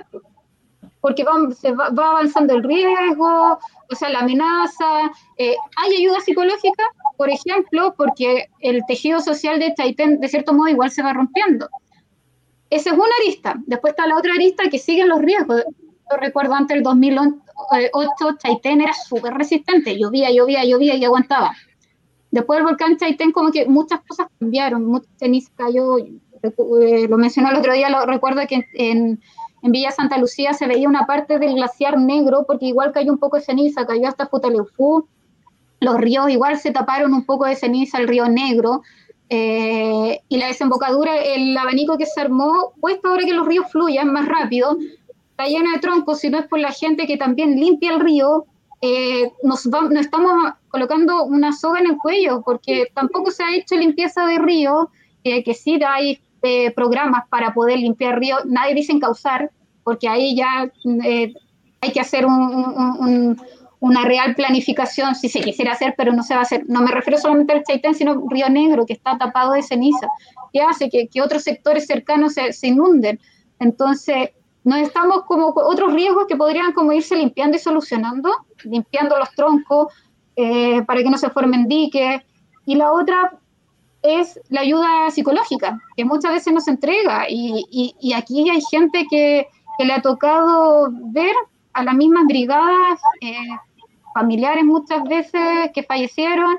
[1.01, 3.57] Porque va, se va, va avanzando el riesgo,
[3.91, 5.11] o sea, la amenaza.
[5.37, 6.83] Eh, ¿Hay ayuda psicológica?
[7.17, 11.67] Por ejemplo, porque el tejido social de Chaitén, de cierto modo, igual se va rompiendo.
[12.69, 13.55] Esa es una arista.
[13.65, 15.63] Después está la otra arista que sigue los riesgos.
[16.11, 19.97] Yo recuerdo antes del 2008, Chaitén era súper resistente.
[19.97, 21.55] Llovía, llovía, llovía y aguantaba.
[22.31, 24.85] Después del volcán Chaitén, como que muchas cosas cambiaron.
[24.85, 25.97] Mucha ceniza cayó.
[25.97, 29.19] Eh, lo mencionó el otro día, recuerdo que en,
[29.61, 33.35] Villa Santa Lucía se veía una parte del glaciar negro, porque igual cayó un poco
[33.35, 35.05] de ceniza, cayó hasta Futaleufú,
[35.81, 38.83] los ríos igual se taparon un poco de ceniza, el río Negro,
[39.29, 44.13] eh, y la desembocadura, el abanico que se armó, puesto ahora que los ríos fluyan
[44.13, 44.77] más rápido,
[45.31, 48.45] está lleno de troncos, si no es por la gente que también limpia el río,
[48.81, 53.75] eh, nos, nos estamos colocando una soga en el cuello, porque tampoco se ha hecho
[53.75, 54.89] limpieza de río,
[55.23, 59.51] eh, que sí hay eh, programas para poder limpiar ríos, nadie dice encauzar,
[59.83, 60.71] porque ahí ya
[61.03, 61.33] eh,
[61.81, 66.43] hay que hacer una real planificación si se quisiera hacer, pero no se va a
[66.43, 66.63] hacer.
[66.67, 70.07] No me refiero solamente al Chaitén, sino Río Negro, que está tapado de ceniza,
[70.53, 73.19] que hace que, otros sectores cercanos se, inunden.
[73.59, 74.29] Entonces,
[74.63, 78.29] no estamos como otros riesgos que podrían como irse limpiando y solucionando,
[78.63, 79.93] limpiando los troncos
[80.41, 82.21] eh, para que no se formen diques.
[82.65, 83.37] Y la otra,
[84.01, 87.25] es la ayuda psicológica, que muchas veces no se entrega.
[87.29, 87.65] Y,
[87.99, 89.47] y, aquí hay gente que,
[89.77, 91.35] que, le ha tocado ver
[91.73, 93.35] a las mismas brigadas, eh,
[94.13, 96.55] familiares muchas veces que fallecieron,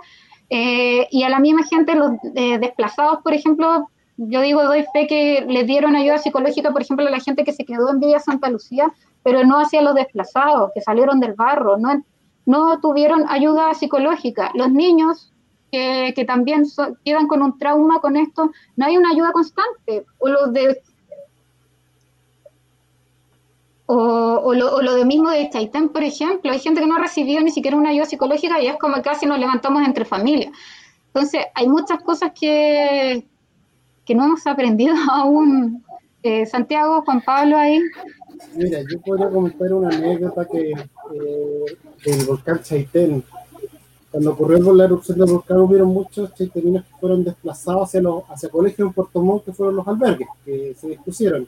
[0.51, 3.89] eh, y a la misma gente, los desplazados, por ejemplo,
[4.19, 7.55] yo digo, doy fe que le dieron ayuda psicológica, por ejemplo, a la gente que
[7.55, 8.93] se quedó en Villa Santa Lucía,
[9.23, 12.05] pero no hacia los desplazados, que salieron del barro, no,
[12.47, 14.51] no tuvieron ayuda psicológica.
[14.55, 15.33] Los niños
[15.71, 16.65] que, también
[17.05, 20.05] quedan con un trauma con esto, no hay una ayuda constante.
[20.19, 20.83] O lo de
[23.93, 27.51] o, lo, de mismo de Chaitén, por ejemplo, hay gente que no ha recibido ni
[27.51, 30.53] siquiera una ayuda psicológica y es como casi nos levantamos entre familias.
[31.07, 33.27] Entonces, hay muchas cosas que,
[34.05, 35.85] que no hemos aprendido aún.
[36.23, 37.81] Eh, Santiago, Juan Pablo, ahí.
[38.55, 40.73] Mira, yo podría comentar una anécdota que
[41.15, 43.25] eh, del volcán Chaitén,
[44.11, 48.49] cuando ocurrió la erupción del volcán hubieron muchos chaiteninos que fueron desplazados hacia, los, hacia
[48.49, 51.47] colegios en Puerto Montt, que fueron los albergues, que se dispusieron.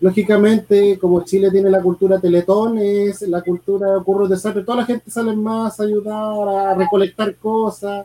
[0.00, 5.08] Lógicamente, como Chile tiene la cultura teletón, es la cultura ocurre desastre, toda la gente
[5.08, 8.04] sale más a ayudar, a recolectar cosas,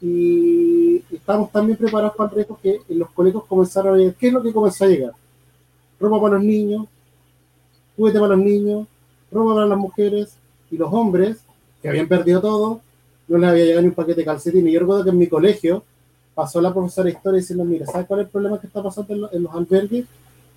[0.00, 4.14] y estamos también preparados para el riesgo que los colegios comenzaron a llegar.
[4.16, 5.12] ¿Qué es lo que comenzó a llegar?
[6.00, 6.86] Ropa para los niños,
[7.96, 8.88] juguete para los niños,
[9.34, 10.34] ropa para las mujeres
[10.70, 11.38] y los hombres,
[11.82, 12.80] que habían perdido todo,
[13.28, 14.72] no les había llegado ni un paquete de calcetines.
[14.72, 15.82] Yo recuerdo que en mi colegio
[16.34, 19.30] pasó la profesora de historia diciendo, mira, ¿sabes cuál es el problema que está pasando
[19.32, 20.06] en, los, albergues?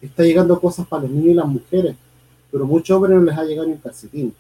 [0.02, 1.96] Está llegando cosas para los niños y las mujeres,
[2.52, 4.34] pero muchos hombres no les ha llegado ni un calcetín.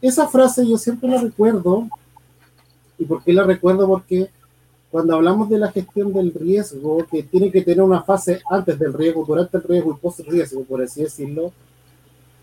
[0.00, 1.88] Esa frase yo siempre la recuerdo,
[2.98, 3.86] ¿y por qué la recuerdo?
[3.86, 4.28] Porque
[4.90, 8.92] cuando hablamos de la gestión del riesgo, que tiene que tener una fase antes del
[8.92, 11.52] riesgo, durante el riesgo y post riesgo, por así decirlo,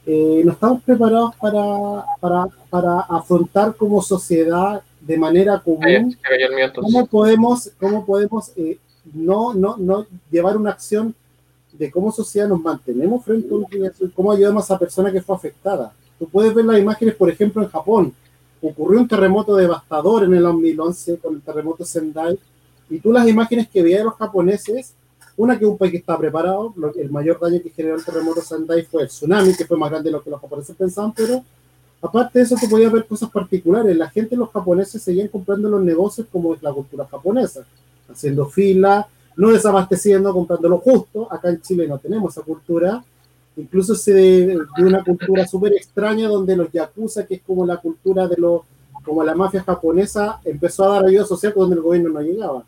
[0.05, 6.17] eh, no estamos preparados para, para, para, afrontar como sociedad de manera común
[6.75, 8.77] cómo podemos, cómo podemos eh,
[9.13, 11.13] no, no, no llevar una acción
[11.73, 13.65] de cómo sociedad nos mantenemos frente a un
[14.13, 15.93] cómo ayudamos a esa persona que fue afectada.
[16.17, 18.13] Tú puedes ver las imágenes, por ejemplo, en Japón.
[18.61, 22.37] Ocurrió un terremoto devastador en el 2011 con el terremoto Sendai
[22.89, 24.93] y tú las imágenes que veías de los japoneses
[25.39, 28.83] una, que un país que está preparado, el mayor daño que generó el terremoto Sendai
[28.83, 31.41] fue el tsunami, que fue más grande de lo que los japoneses pensaban, pero
[32.01, 33.95] aparte de eso, tú podías ver cosas particulares.
[33.95, 37.65] La gente, los japoneses, seguían comprando los negocios como es la cultura japonesa,
[38.11, 39.07] haciendo fila,
[39.37, 41.31] no desabasteciendo, comprando lo justo.
[41.31, 43.01] Acá en Chile no tenemos esa cultura.
[43.55, 48.27] Incluso se de una cultura súper extraña donde los yakuza, que es como la cultura
[48.27, 48.63] de los,
[49.05, 52.65] como la mafia japonesa, empezó a dar ayuda social cuando el gobierno no llegaba.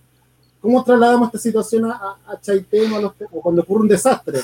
[0.61, 4.39] ¿Cómo trasladamos esta situación a, a Chaitén o, cuando ocurre un desastre?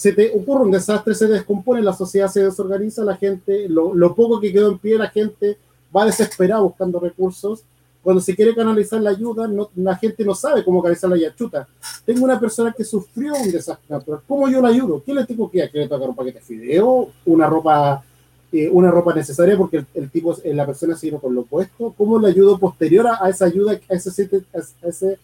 [0.00, 4.40] se te ocurre un desastre, se descompone, la sociedad se desorganiza, la gente, lo, poco
[4.40, 5.58] que quedó en pie, la gente
[5.94, 7.64] va desesperada buscando recursos
[8.02, 11.68] cuando se quiere canalizar la ayuda, no, la gente no sabe cómo canalizar la ayuda.
[12.06, 14.22] Tengo una persona que sufrió un desastre natural.
[14.26, 15.02] ¿Cómo yo la ayudo?
[15.04, 15.82] ¿Qué le tengo que hacer?
[15.82, 17.10] le tocar un paquete de fideo?
[17.26, 18.02] ¿Una ropa,
[18.52, 21.94] eh, una ropa necesaria porque el, tipo, eh, la persona se con lo opuesto?
[21.96, 25.18] ¿Cómo le ayudo posterior a, esa ayuda, a ese, a ese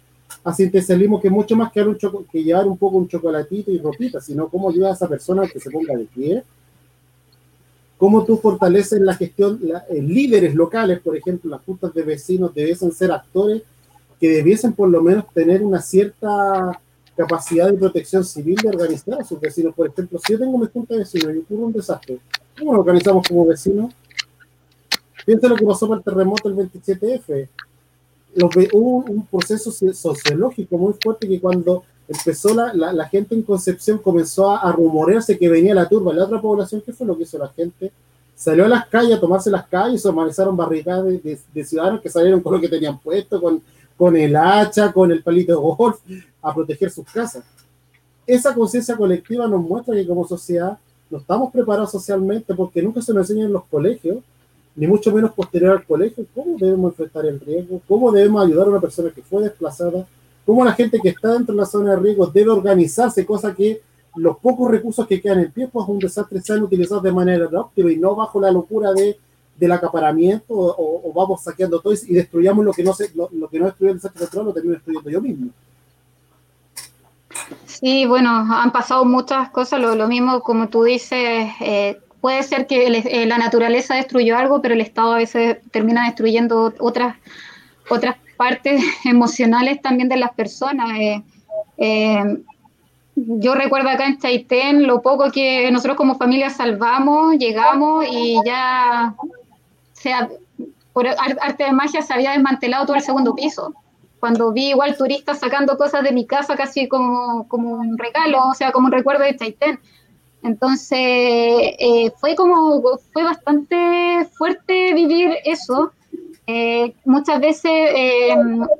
[0.45, 1.97] asistencialismo que es mucho más que, un
[2.31, 5.49] que llevar un poco un chocolatito y ropita, sino cómo ayuda a esa persona a
[5.49, 6.45] que se ponga de pie?
[7.99, 12.93] cómo tú fortaleces la gestión, eh, líderes locales, por ejemplo, las juntas de vecinos debiesen
[12.93, 13.63] ser actores
[14.21, 16.81] que debiesen por lo menos tener una cierta
[17.17, 19.75] capacidad de protección civil de organizar a sus vecinos.
[19.75, 22.19] Por ejemplo, si yo tengo mi junta de vecinos y ocurre un desastre,
[22.59, 23.93] ¿cómo lo organizamos como vecinos?
[25.25, 27.49] Piensa lo que pasó para el terremoto del 27F.
[28.73, 34.51] hubo un proceso sociológico muy fuerte que cuando empezó la, la, gente en Concepción comenzó
[34.51, 36.13] a, rumorearse que venía la turba.
[36.13, 37.91] La otra población, ¿qué fue lo que hizo la gente?
[38.35, 42.41] Salió a las calles a tomarse las calles, se organizaron barricadas de, ciudadanos que salieron
[42.41, 43.61] con lo que tenían puesto, con,
[43.97, 45.99] con el hacha, con el palito de golf,
[46.43, 47.45] a proteger sus casas.
[48.27, 50.79] Esa conciencia colectiva nos muestra que como sociedad
[51.11, 54.19] no estamos preparados socialmente porque nunca se nos enseña en los colegios,
[54.75, 58.71] ni mucho menos posterior al colegio, cómo debemos enfrentar el riesgo, cómo debemos ayudar a
[58.71, 60.07] una persona que fue desplazada,
[60.45, 63.81] cómo la gente que está dentro de la zona de riesgo debe organizarse, cosa que
[64.17, 67.93] los pocos recursos que quedan en pie, pues un desastre, sean utilizados de manera óptima
[67.93, 69.17] y no bajo la locura de,
[69.57, 73.67] del acaparamiento o, vamos saqueando todo y destruyamos lo que no se, lo, que no
[73.67, 75.51] el desastre natural, lo termino destruyendo yo mismo.
[77.67, 82.87] Sí, bueno, han pasado muchas cosas, lo, mismo como tú dices, eh, puede ser que
[82.87, 87.17] eh, la naturaleza destruyó algo, pero el Estado a veces termina destruyendo otras,
[87.89, 90.89] otras partes emocionales también de las personas.
[91.79, 92.43] Eh,
[93.17, 99.15] yo recuerdo acá en Chaitén lo poco que nosotros como familia salvamos, llegamos y ya
[99.93, 100.29] sea,
[100.93, 103.75] por arte de magia se había desmantelado todo el segundo piso.
[104.21, 108.55] Cuando vi igual turistas sacando cosas de mi casa casi como, como un regalo, o
[108.55, 109.79] sea, como un recuerdo de Chaitén.
[110.43, 112.81] Entonces, eh, fue como,
[113.13, 115.93] fue bastante fuerte vivir eso.
[116.47, 118.37] Eh, muchas veces eh,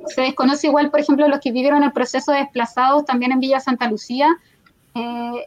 [0.07, 3.59] se desconoce igual, por ejemplo, los que vivieron el proceso de desplazados también en Villa
[3.59, 4.37] Santa Lucía,
[4.95, 5.45] eh,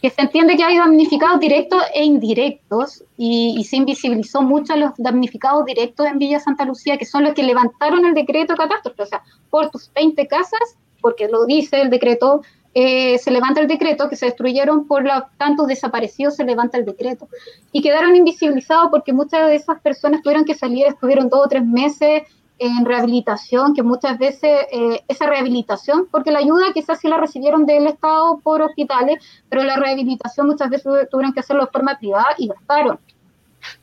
[0.00, 4.92] que se entiende que hay damnificados directos e indirectos y, se invisibilizó mucho a los
[4.96, 9.02] damnificados directos en Villa Santa Lucía, que son los que levantaron el decreto de catástrofe,
[9.02, 13.66] o sea, por tus 20 casas, porque lo dice el decreto, eh, se levanta el
[13.66, 17.28] decreto, que se destruyeron por los tantos desaparecidos, se levanta el decreto.
[17.72, 21.64] Y quedaron invisibilizados porque muchas de esas personas tuvieron que salir, estuvieron dos o tres
[21.64, 22.22] meses
[22.60, 27.64] en rehabilitación, que muchas veces eh, esa rehabilitación, porque la ayuda quizás sí la recibieron
[27.66, 32.34] del Estado por hospitales, pero la rehabilitación muchas veces tuvieron que hacerlo de forma privada
[32.36, 32.98] y gastaron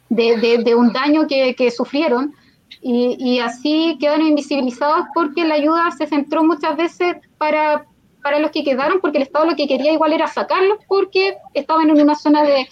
[0.10, 2.34] de, de, un daño que, que sufrieron.
[2.82, 7.86] Y, y, así quedaron invisibilizados porque la ayuda se centró muchas veces para
[8.28, 11.90] para los que quedaron, porque el Estado lo que quería igual era sacarlos porque estaban
[11.90, 12.68] en una zona de,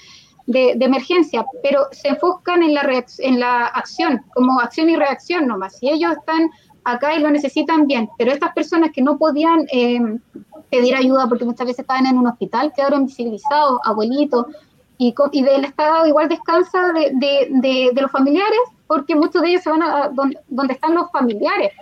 [0.47, 5.77] de, emergencia, pero se enfocan en la, en la acción, como acción y reacción nomás.
[5.79, 6.49] Si ellos están
[6.83, 9.99] acá y lo necesitan bien, pero estas personas que no podían eh,
[10.69, 14.45] pedir ayuda porque muchas veces estaban en un hospital, quedaron visibilizados, abuelitos,
[14.97, 19.63] y, y del Estado igual descansa de, de, de, los familiares, porque muchos de ellos
[19.63, 20.09] se van a
[20.47, 21.73] donde están los familiares.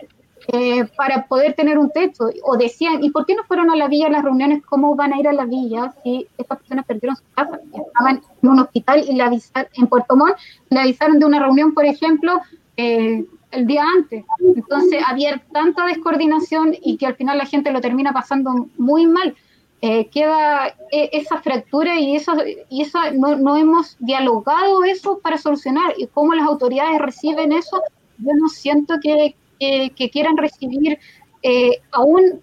[0.48, 2.26] Eh, para poder tener un techo.
[2.44, 4.64] O decían, ¿y por qué no fueron a la villa las reuniones?
[4.66, 7.60] ¿Cómo van a ir a la villa si estas personas perdieron su casa?
[7.74, 10.36] Estaban en un hospital y le avisaron, en Puerto Montt,
[10.70, 12.42] le avisaron de una reunión, por ejemplo,
[12.76, 14.26] eh, el día antes.
[14.56, 19.36] Entonces había tanta descoordinación y que al final la gente lo termina pasando muy mal.
[19.82, 22.34] Eh, queda esa fractura y eso,
[22.70, 25.94] y eso no, no hemos dialogado eso para solucionar.
[25.98, 27.82] Y cómo las autoridades reciben eso,
[28.18, 29.36] yo no siento que,
[29.96, 31.00] que, quieran recibir
[31.42, 32.42] eh, aún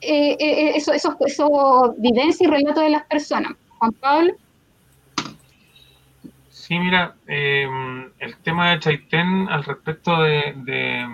[0.00, 3.52] eh, eh, eso, eso, vivencia y relato de las personas.
[3.78, 4.34] Juan Pablo.
[6.50, 11.06] Sí, mira, el tema de Chaitén al respecto de...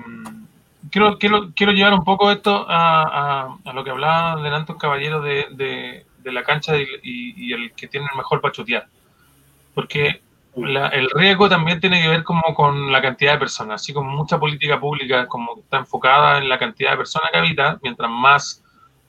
[0.91, 5.21] quiero, quiero, quiero, llevar un poco esto a, a, lo que hablaba delante un caballero
[5.21, 8.87] de, de, de la cancha y, y, el que tiene el mejor pachutear.
[9.75, 10.23] Porque
[10.55, 14.39] el riesgo también tiene que ver como con la cantidad de personas, así como mucha
[14.39, 18.62] política pública como está enfocada en la cantidad de personas que habitan, mientras más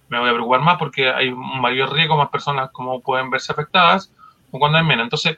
[0.07, 3.52] me voy a preocupar más porque hay un mayor riesgo, más personas como pueden verse
[3.52, 4.11] afectadas,
[4.52, 5.06] o cuando hay menos.
[5.06, 5.38] Entonces,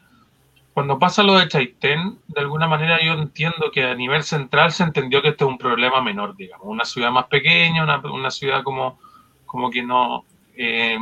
[0.74, 4.84] cuando pasa lo de Chaitén, de alguna manera yo entiendo que a nivel central se
[4.84, 8.62] entendió que este es un problema menor, digamos, una ciudad más pequeña, una, una ciudad
[8.62, 9.00] como,
[9.46, 10.26] como que no,
[10.58, 10.98] eh,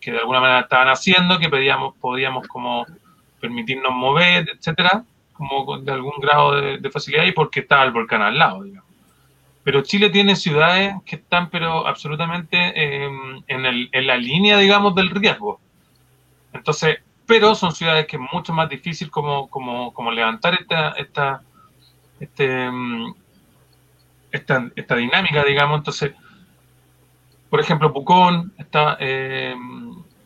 [0.00, 2.86] que de alguna manera estaban haciendo, que pedíamos, podíamos como
[3.40, 8.38] permitirnos mover, etcétera, como de algún grado de, facilidad y porque estaba el volcán al
[8.38, 8.90] lado, digamos.
[9.62, 13.10] Pero Chile tiene ciudades que están pero absolutamente eh,
[13.48, 15.60] en, la línea, digamos, del riesgo.
[16.52, 19.50] Entonces, pero son ciudades que es mucho más difícil como,
[20.12, 21.42] levantar esta, esta,
[22.20, 23.14] este, mm,
[24.30, 25.78] esta, esta dinámica, digamos.
[25.78, 26.12] Entonces,
[27.50, 29.54] por ejemplo, Pucón, está eh,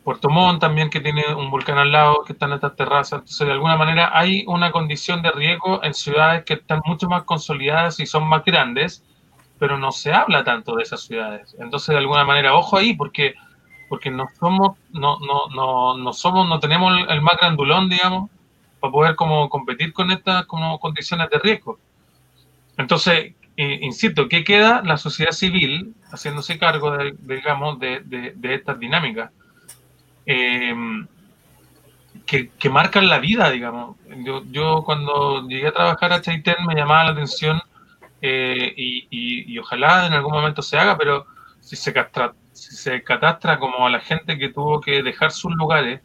[0.03, 3.19] Puerto Montt también, que tiene un volcán al lado, que están estas terrazas.
[3.19, 7.23] Entonces, de alguna manera, hay una condición de riesgo en ciudades que están mucho más
[7.23, 9.03] consolidadas y son más grandes,
[9.59, 11.55] pero no se habla tanto de esas ciudades.
[11.59, 13.35] Entonces, de alguna manera, ojo ahí, porque
[13.91, 18.31] porque no somos, no, no, no, no somos, no tenemos el más grandulón, digamos,
[18.79, 21.77] para poder como competir con estas como condiciones de riesgo.
[22.77, 24.81] Entonces, insisto, ¿qué queda?
[24.85, 29.31] La sociedad civil haciéndose cargo, de, digamos, de, de, estas dinámicas
[30.25, 30.75] eh,
[32.25, 33.97] que, que, marcan la vida, digamos.
[34.23, 37.61] Yo, yo, cuando llegué a trabajar a Chaitén me llamaba la atención
[38.21, 41.25] eh, y, y, y, ojalá en algún momento se haga, pero
[41.59, 46.01] si se, castra, se catastra como a la gente que tuvo que dejar sus lugares,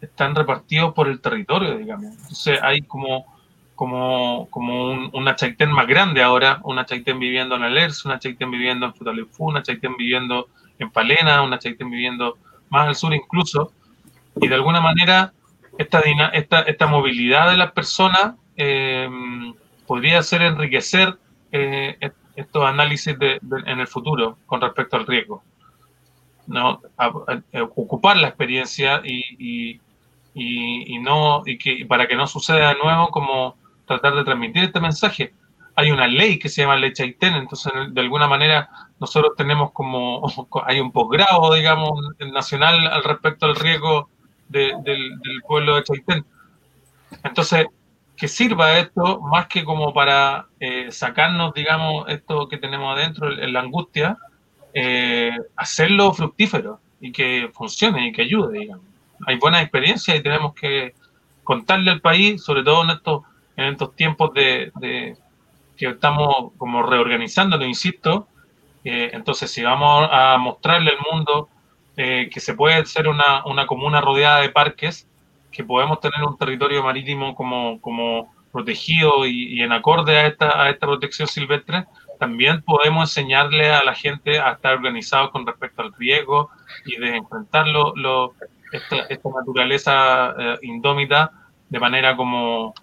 [0.00, 2.06] están repartidos por el territorio, digamos.
[2.06, 3.26] Entonces hay como,
[3.74, 8.50] como, como un, una Chaitén más grande ahora, una Chaitén viviendo en Alers, una Chaitén
[8.50, 10.48] viviendo en Futalefú, una Chaitén viviendo
[10.78, 12.38] en Palena, una Chaitén viviendo
[12.70, 13.72] más al sur incluso,
[14.40, 15.32] y de alguna manera
[15.78, 16.00] esta,
[16.32, 19.08] esta, esta movilidad de las personas eh,
[19.86, 21.18] podría hacer enriquecer
[21.52, 21.98] eh,
[22.34, 25.42] estos análisis en el futuro con respecto al riesgo.
[26.46, 26.80] ¿no?
[27.74, 29.80] ocupar la experiencia y,
[30.34, 33.56] y, no, y que para que no suceda de nuevo, como
[33.86, 35.32] tratar de transmitir este mensaje.
[35.76, 40.22] Hay una ley que se llama Ley Chaitén, entonces de alguna manera nosotros tenemos como,
[40.66, 41.92] hay un posgrado, digamos,
[42.32, 44.08] nacional al respecto al riesgo
[44.48, 44.80] del,
[45.46, 46.24] pueblo de Chaitén.
[47.22, 47.66] Entonces,
[48.16, 53.60] que sirva esto más que como para eh, sacarnos, digamos, esto que tenemos adentro, la
[53.60, 54.16] angustia,
[54.72, 58.84] eh, hacerlo fructífero y que funcione y que ayude, digamos.
[59.26, 60.94] Hay buenas experiencias y tenemos que
[61.44, 63.22] contarle al país, sobre todo en estos,
[63.56, 65.16] en estos tiempos de,
[65.76, 68.28] que estamos como reorganizándolo, insisto.
[68.84, 71.48] Eh, entonces, si vamos a mostrarle al mundo
[71.96, 75.08] eh, que se puede ser una, una, comuna rodeada de parques,
[75.50, 80.62] que podemos tener un territorio marítimo como, como protegido y, y en acorde a esta,
[80.62, 81.86] a esta protección silvestre,
[82.18, 86.50] también podemos enseñarle a la gente a estar organizados con respecto al riesgo
[86.84, 88.34] y de enfrentar lo,
[88.72, 91.32] esta, naturaleza eh, indómita
[91.68, 92.74] de manera como,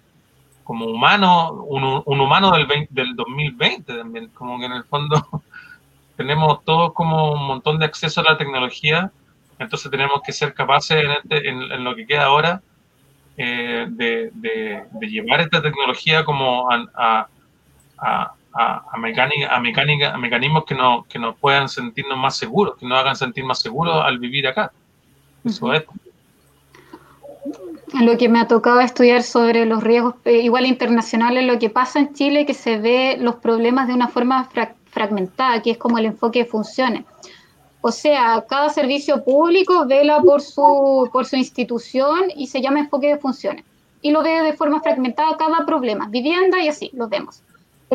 [0.64, 5.24] como humano, un, humano del, del 2020 también, como que en el fondo
[6.16, 9.12] tenemos todos como un montón de acceso a la tecnología,
[9.58, 12.62] entonces tenemos que ser capaces en, este, en, lo que queda ahora
[13.36, 17.28] eh, de, de, llevar esta tecnología como a
[18.54, 22.86] a, mecánica, a, mecánica, a mecanismos que, no, que nos puedan sentirnos más seguros, que
[22.86, 24.72] nos hagan sentir más seguros al vivir acá.
[25.44, 25.84] Eso es.
[28.00, 32.00] Lo que me ha tocado estudiar sobre los riesgos eh, igual internacionales, lo que pasa
[32.00, 34.48] en Chile que se ve los problemas de una forma
[34.90, 37.04] fragmentada, que es como el enfoque de funciones.
[37.80, 43.08] O sea, cada servicio público vela por su, por su institución y se llama enfoque
[43.08, 43.64] de funciones.
[44.02, 47.42] Y lo ve de forma fragmentada cada problema, vivienda y así, lo vemos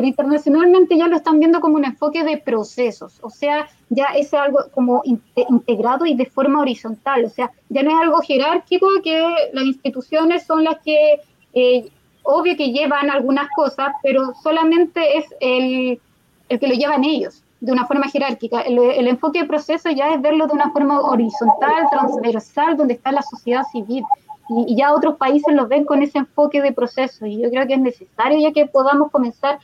[0.00, 4.32] pero internacionalmente ya lo están viendo como un enfoque de procesos, o sea, ya es
[4.32, 9.22] algo como integrado y de forma horizontal, o sea, ya no es algo jerárquico que
[9.52, 11.20] las instituciones son las que,
[11.52, 11.90] eh,
[12.22, 16.00] obvio que llevan algunas cosas, pero solamente es el,
[16.48, 18.62] el, que lo llevan ellos de una forma jerárquica.
[18.62, 23.12] El, el enfoque de proceso ya es verlo de una forma horizontal, transversal, donde está
[23.12, 24.02] la sociedad civil
[24.50, 27.74] y, ya otros países lo ven con ese enfoque de proceso y yo creo que
[27.74, 29.58] es necesario ya que podamos comenzar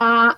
[0.00, 0.36] a,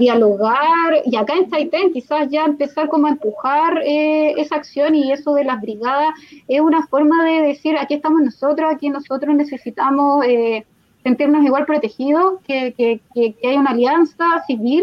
[0.00, 5.12] dialogar y acá en Taitén quizás ya empezar como a empujar eh, esa acción y
[5.12, 6.08] eso de las brigadas
[6.48, 10.66] es una forma de decir aquí estamos nosotros, aquí nosotros necesitamos eh,
[11.04, 13.00] sentirnos igual protegidos, que, que,
[13.48, 14.82] hay una alianza civil.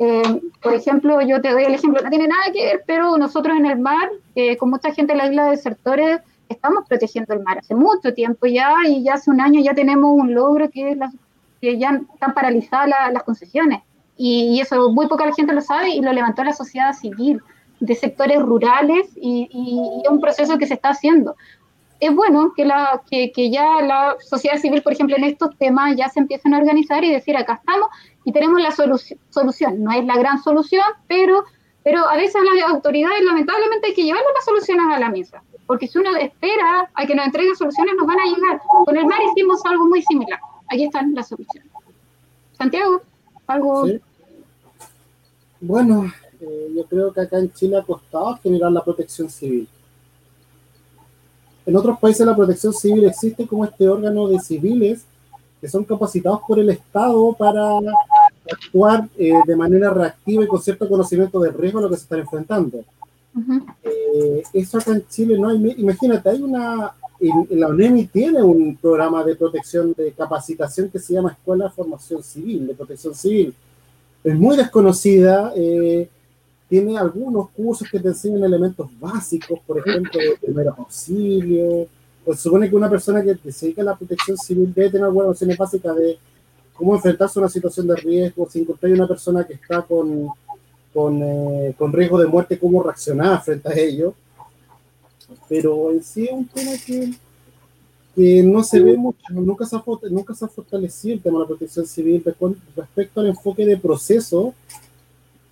[0.00, 3.56] Eh, por ejemplo, yo te doy el ejemplo, no tiene nada que ver, pero nosotros
[3.56, 4.10] en el mar,
[4.58, 8.46] con mucha gente en la isla de desertores, estamos protegiendo el mar hace mucho tiempo
[8.46, 11.12] ya y ya hace un año ya tenemos un logro que es la
[11.62, 13.82] que ya están paralizadas las concesiones.
[14.16, 17.40] Y, eso muy poca la gente lo sabe y lo levantó la sociedad civil
[17.80, 19.48] de sectores rurales y,
[20.04, 21.36] es un proceso que se está haciendo.
[22.00, 25.96] Es bueno que, la, que, que, ya la sociedad civil, por ejemplo, en estos temas
[25.96, 27.88] ya se empiecen a organizar y decir, acá estamos
[28.24, 29.84] y tenemos la solución.
[29.84, 31.44] No es la gran solución, pero
[31.84, 35.88] pero a veces las autoridades lamentablemente hay que llevar las soluciones a la mesa, porque
[35.88, 38.60] si uno espera a que nos entreguen soluciones, nos van a llegar.
[38.84, 40.38] Con el mar hicimos algo muy similar.
[40.68, 41.70] Aquí están las soluciones.
[42.56, 43.02] Santiago,
[43.46, 43.86] algo...
[45.60, 49.68] Bueno, eh, yo creo que acá en Chile ha costado generar la protección civil.
[51.64, 55.04] En otros países la protección civil existe como este órgano de civiles
[55.60, 57.78] que son capacitados por el Estado para
[58.52, 62.02] actuar eh, de manera reactiva y con cierto conocimiento del riesgo a lo que se
[62.02, 62.84] están enfrentando.
[63.84, 65.74] Eh, eso acá en Chile no hay.
[65.78, 66.92] Imagínate, hay una.
[67.50, 72.22] La UNEMI tiene un programa de protección, de capacitación que se llama Escuela de Formación
[72.22, 73.54] Civil, de Protección Civil.
[74.24, 75.52] Es muy desconocida.
[75.54, 76.08] Eh,
[76.68, 81.86] tiene algunos cursos que te enseñan elementos básicos, por ejemplo, de primeros auxilios.
[82.24, 85.28] Pues supone que una persona que se dedica a la protección civil debe tener algunas
[85.28, 86.18] nociones básicas de
[86.72, 90.28] cómo enfrentarse a una situación de riesgo, si encontráis una persona que está con,
[90.92, 94.14] con, eh, con, riesgo de muerte, cómo reaccionar frente a ello.
[95.48, 97.12] Pero en sí es un tema que,
[98.14, 101.44] que no se ve mucho, nunca se, ha, nunca se ha fortalecido el tema de
[101.44, 102.22] la protección civil
[102.76, 104.54] respecto al enfoque de proceso.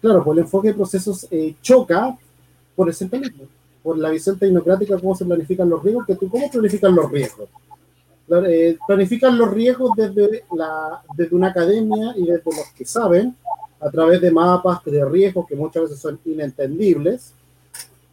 [0.00, 2.16] Claro, pues el enfoque de procesos eh, choca
[2.74, 3.44] por el centralismo,
[3.82, 7.48] por la visión tecnocrática, cómo se planifican los riesgos, que tú, ¿cómo planifican los riesgos?
[8.46, 13.34] Eh, planifican los riesgos desde, la, desde una academia y desde los que saben,
[13.80, 17.32] a través de mapas de riesgos que muchas veces son inentendibles.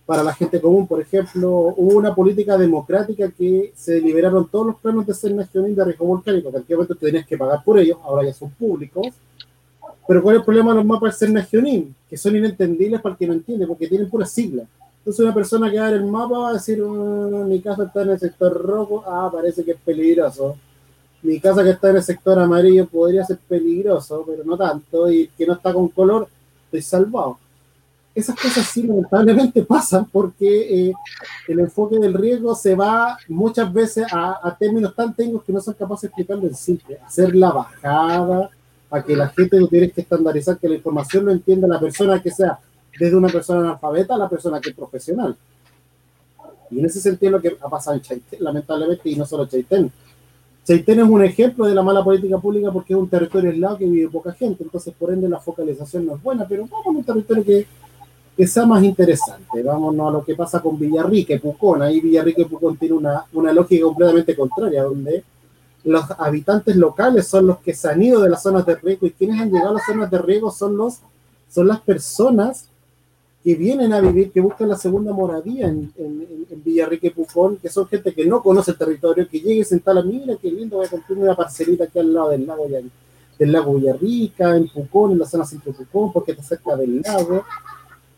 [0.08, 4.76] Para la gente común, por ejemplo, hubo una política democrática que se liberaron todos los
[4.78, 8.34] planos de Cernacionín de riesgo volcánico, que antiguamente tenías que pagar por ellos, ahora ya
[8.34, 9.06] son públicos.
[10.08, 11.94] Pero ¿cuál es el problema de los mapas de Cernacionín?
[12.10, 14.64] Que son inentendibles para el que no entiende, porque tienen pura sigla.
[15.00, 17.84] Entonces una persona que va a ver el mapa va a decir, mm, mi casa
[17.84, 20.56] está en el sector rojo, ah, parece que es peligroso.
[21.22, 25.28] Mi casa que está en el sector amarillo podría ser peligroso, pero no tanto, y
[25.38, 26.30] que no está con color,
[26.66, 27.38] estoy salvado.
[28.18, 30.94] Esas cosas sí lamentablemente pasan porque eh,
[31.48, 35.76] el enfoque del riesgo se va muchas veces a, términos tan técnicos que no son
[35.76, 36.98] capaces de explicarlo en simple.
[37.06, 38.50] Hacer la bajada,
[38.90, 42.20] a que la gente no tiene que estandarizar, que la información lo entienda la persona
[42.20, 42.58] que sea
[43.00, 45.38] desde una persona analfabeta a la persona que es profesional.
[46.72, 49.92] Y en ese sentido lo que ha pasado en Chaitén, lamentablemente, y no solo Chaitén.
[50.66, 53.86] Chaitén es un ejemplo de la mala política pública porque es un territorio aislado que
[53.86, 57.04] vive poca gente, entonces por ende la focalización no es buena, pero vamos a un
[57.04, 57.68] territorio que,
[58.38, 59.64] que sea más interesante.
[59.64, 61.82] Vámonos a lo que pasa con Villarrique, Pucón.
[61.82, 65.24] Ahí Villarrique, Pucón tiene una, una lógica completamente contraria, donde
[65.84, 69.12] los habitantes locales son los que se han ido de las zonas de riesgo y
[69.12, 71.00] quienes han llegado a las zonas de riesgo son, los,
[71.50, 72.70] son las personas
[73.44, 77.70] que vienen a vivir, que buscan la segunda moradía en, en, en Villarrique Pucón, que
[77.70, 80.78] son gente que no conoce el territorio, que llegue y se instala, mira qué lindo,
[80.78, 85.14] voy a construir una parcelita aquí al lado del lago, del lago Villarrica, en Pucón,
[85.14, 87.44] en la zona centro de Pucón, porque está cerca del lago.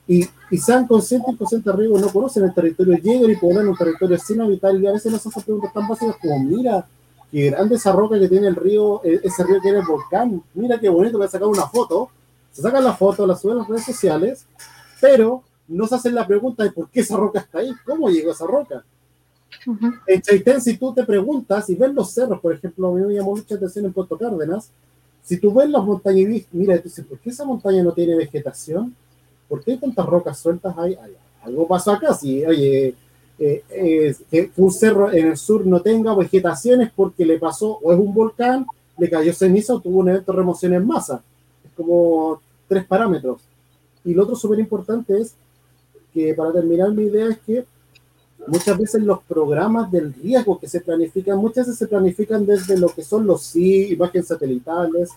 [0.09, 3.67] Y, y sean conscientes y conscientes de riesgo, no conocen el territorio, llegan y ponen
[3.67, 6.85] un territorio sin habitar, y a veces nos hacen preguntas tan básicas como, mira,
[7.31, 10.41] qué grande esa roca que tiene el río, e, ese río que era el volcán,
[10.55, 12.09] mira qué bonito, voy a sacar una foto,
[12.51, 14.45] se sacan la foto, la suben a las redes sociales,
[14.99, 18.31] pero no se hacen la pregunta de por qué esa roca está ahí, cómo llegó
[18.31, 18.83] esa roca.
[20.07, 23.13] En Chaitén, si tú te preguntas y ves los cerros, por ejemplo, a mí me
[23.13, 24.69] llamó mucha atención en Puerto Cárdenas,
[25.23, 28.15] si tú ves las montañas y mira, tú dices, ¿por qué esa montaña no tiene
[28.15, 28.95] vegetación?
[29.49, 30.95] ¿Por qué hay tantas rocas sueltas ahí?
[31.41, 32.93] algo pasó acá, si, oye,
[33.39, 37.79] eh, eh, que un cerro en el sur no tenga vegetación es porque le pasó,
[37.81, 38.65] o es un volcán,
[38.97, 41.21] le cayó ceniza o tuvo un evento de remoción en masa.
[41.63, 43.39] Es como tres parámetros.
[44.03, 45.33] Y lo otro súper importante es
[46.13, 47.65] que, para terminar mi idea, es que
[48.47, 52.89] muchas veces los programas del riesgo que se planifican, muchas veces se planifican desde lo
[52.89, 55.11] que son los sí, imágenes satelitales,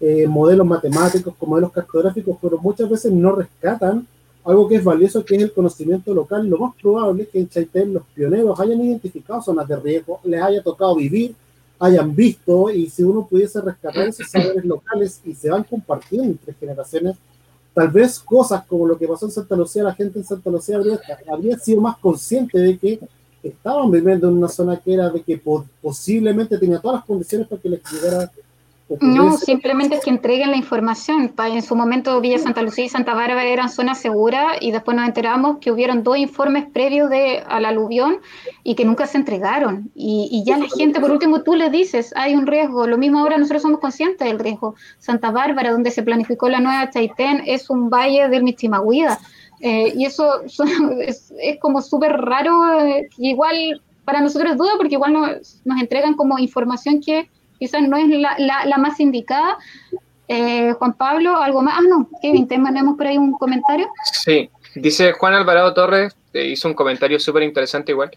[0.00, 4.06] eh, modelos matemáticos, modelos cartográficos, pero muchas veces no rescatan
[4.44, 6.48] algo que es valioso, que es el conocimiento local.
[6.48, 10.40] Lo más probable es que en Chaitén los pioneros hayan identificado zonas de riesgo, les
[10.42, 11.34] haya tocado vivir,
[11.78, 16.54] hayan visto, y si uno pudiese rescatar esos saberes locales y se van compartiendo entre
[16.54, 17.16] generaciones,
[17.74, 20.78] tal vez cosas como lo que pasó en Santa Lucía, la gente en Santa Lucía
[21.30, 23.00] habría, sido más consciente de que
[23.42, 25.40] estaban viviendo en una zona que era de que
[25.80, 28.30] posiblemente tenía todas las condiciones para que les llegara
[29.00, 31.32] no, simplemente es que entreguen la información.
[31.38, 35.06] En su momento Villa Santa Lucía y Santa Bárbara eran zonas seguras y después nos
[35.06, 38.18] enteramos que hubieron dos informes previos de, al aluvión
[38.64, 39.90] y que nunca se entregaron.
[39.94, 42.86] Y, ya la gente, por último, tú le dices, hay un riesgo.
[42.86, 44.74] Lo mismo ahora nosotros somos conscientes del riesgo.
[44.98, 49.18] Santa Bárbara, donde se planificó la nueva Chaitén, es un valle del Mistimahuida.
[49.60, 50.42] Eh, y eso
[51.00, 56.14] es, como súper raro, eh, igual para nosotros es duda porque igual nos, nos entregan
[56.14, 57.28] como información que
[57.60, 59.56] quizás no es la, la, más indicada,
[60.32, 61.74] Eh, Juan Pablo, ¿algo más?
[61.76, 63.88] Ah, no, Kevin, tenemos por ahí un comentario.
[64.12, 68.12] Sí, dice Juan Alvarado Torres, hizo un comentario súper interesante igual,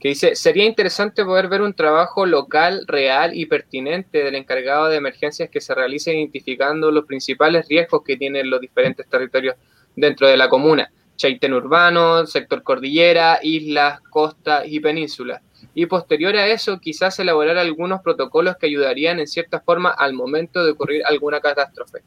[0.00, 4.96] que dice, sería interesante poder ver un trabajo local, real y pertinente del encargado de
[4.96, 9.56] emergencias que se realice identificando los principales riesgos que tienen los diferentes territorios
[9.94, 15.42] dentro de la comuna, Chaitén urbano, sector cordillera, islas, costas y penínsulas.
[15.78, 20.64] Y posterior a eso, quizás elaborar algunos protocolos que ayudarían en cierta forma al momento
[20.64, 22.00] de ocurrir alguna catástrofe.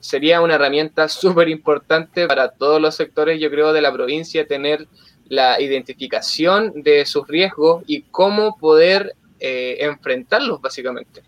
[0.00, 4.88] Sería una herramienta súper importante para todos los sectores, yo creo, de la provincia, tener
[5.28, 11.20] la identificación de sus riesgos y cómo poder eh, enfrentarlos, básicamente.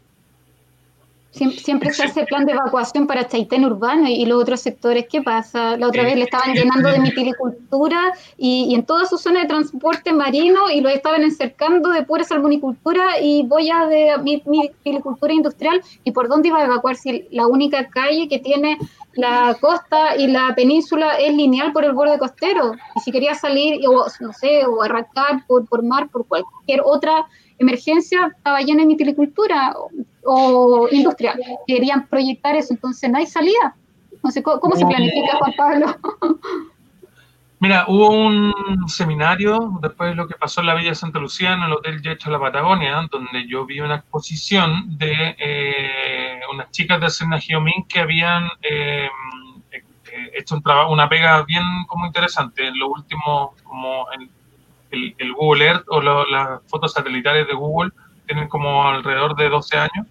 [1.32, 5.06] Siempre se hace plan de evacuación para Chaitén urbano y, los otros sectores.
[5.08, 5.76] ¿Qué pasa?
[5.76, 10.12] La otra vez le estaban llenando de mitilicultura y, en toda su zona de transporte
[10.12, 15.80] marino y lo estaban encercando de pura salmonicultura y boya de mitilicultura industrial.
[16.02, 18.76] ¿Y por dónde iba a evacuar si la única calle que tiene
[19.14, 22.72] la costa y la península es lineal por el borde costero?
[22.96, 27.24] Y si quería salir, o no sé, o arrancar por, por mar, por cualquier otra
[27.58, 29.76] emergencia, estaba llena de mitilicultura
[30.24, 31.40] o industrial.
[31.66, 33.76] Querían proyectar eso, entonces no hay salida.
[34.22, 35.96] No sé, ¿cómo, se planifica, Juan Pablo?
[37.62, 41.62] Mira, hubo un seminario después de lo que pasó en la Villa Santa Lucía, en
[41.62, 46.98] el Hotel Yecho de la Patagonia, donde yo vi una exposición de eh, unas chicas
[47.02, 49.10] de Serna Geomín que habían eh,
[49.70, 49.82] eh,
[50.38, 54.06] hecho un trabajo, una pega bien como interesante en lo último, como
[54.90, 57.92] el, el, Google Earth o las fotos satelitales de Google
[58.30, 60.06] tienen como alrededor de 12 años.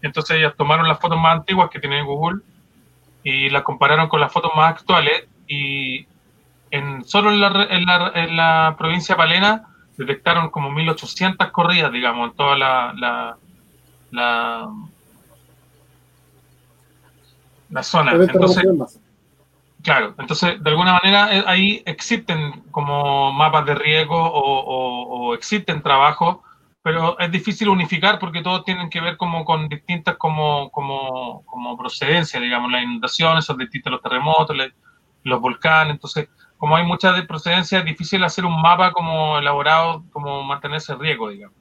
[0.00, 2.40] Entonces ellas tomaron las fotos más antiguas que tiene Google
[3.22, 6.06] y las compararon con las fotos más actuales y
[6.70, 9.68] en, solo en la, en la, en la provincia Palena
[9.98, 13.36] detectaron como 1800 corridas, digamos, en toda la, la,
[17.70, 18.12] la, zona.
[18.12, 18.64] Entonces,
[19.82, 25.82] claro, entonces de alguna manera eh, ahí existen como mapas de riesgo o, o existen
[25.82, 26.38] trabajos
[26.84, 31.78] pero es difícil unificar porque todos tienen que ver como con distintas como, como, como
[31.78, 34.54] procedencias, digamos, las inundaciones son distintas los terremotos,
[35.22, 40.04] los volcanes, entonces como hay muchas de procedencias es difícil hacer un mapa como elaborado,
[40.12, 41.56] como mantenerse en riesgo, digamos.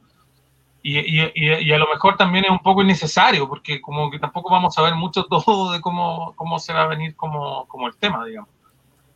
[0.82, 4.52] Y, y, y, a lo mejor también es un poco innecesario, porque como que tampoco
[4.52, 7.95] vamos a ver mucho todo de cómo, cómo se va a venir como, como el
[7.95, 8.50] tema, digamos.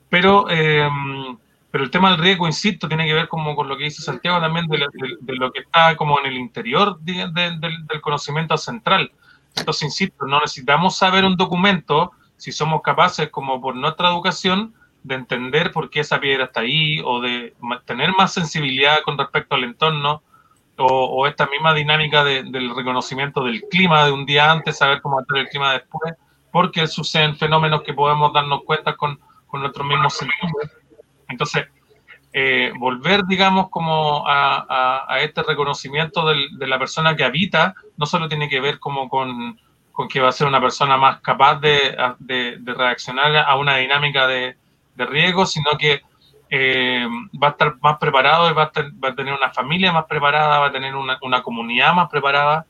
[0.07, 0.89] Pero eh,
[1.77, 4.41] pero el tema del riesgo, insisto, tiene que ver como con lo que dice Santiago
[4.41, 4.79] también de,
[5.35, 9.11] lo que está como en el interior del conocimiento central.
[9.55, 14.73] Entonces, insisto, no necesitamos saber un documento si somos capaces, como por nuestra educación,
[15.03, 17.53] de entender por qué esa piedra está ahí o de
[17.85, 20.23] tener más sensibilidad con respecto al entorno
[20.77, 25.37] o, esta misma dinámica del reconocimiento del clima de un día antes, saber cómo estar
[25.37, 26.15] el clima después,
[26.51, 30.71] porque suceden fenómenos que podemos darnos cuenta con, con nuestros mismos sentidos
[31.27, 31.67] entonces,
[32.33, 38.49] eh, volver, digamos, como a, este reconocimiento de la persona que habita, no solo tiene
[38.49, 39.57] que ver como con,
[40.07, 41.97] que va a ser una persona más capaz de,
[42.63, 44.55] reaccionar a una dinámica de,
[44.97, 46.01] riesgo, sino que
[46.49, 47.07] eh,
[47.41, 48.71] va a estar más preparado, va a,
[49.03, 52.65] va a, tener una familia más preparada, va a tener una, comunidad más preparada,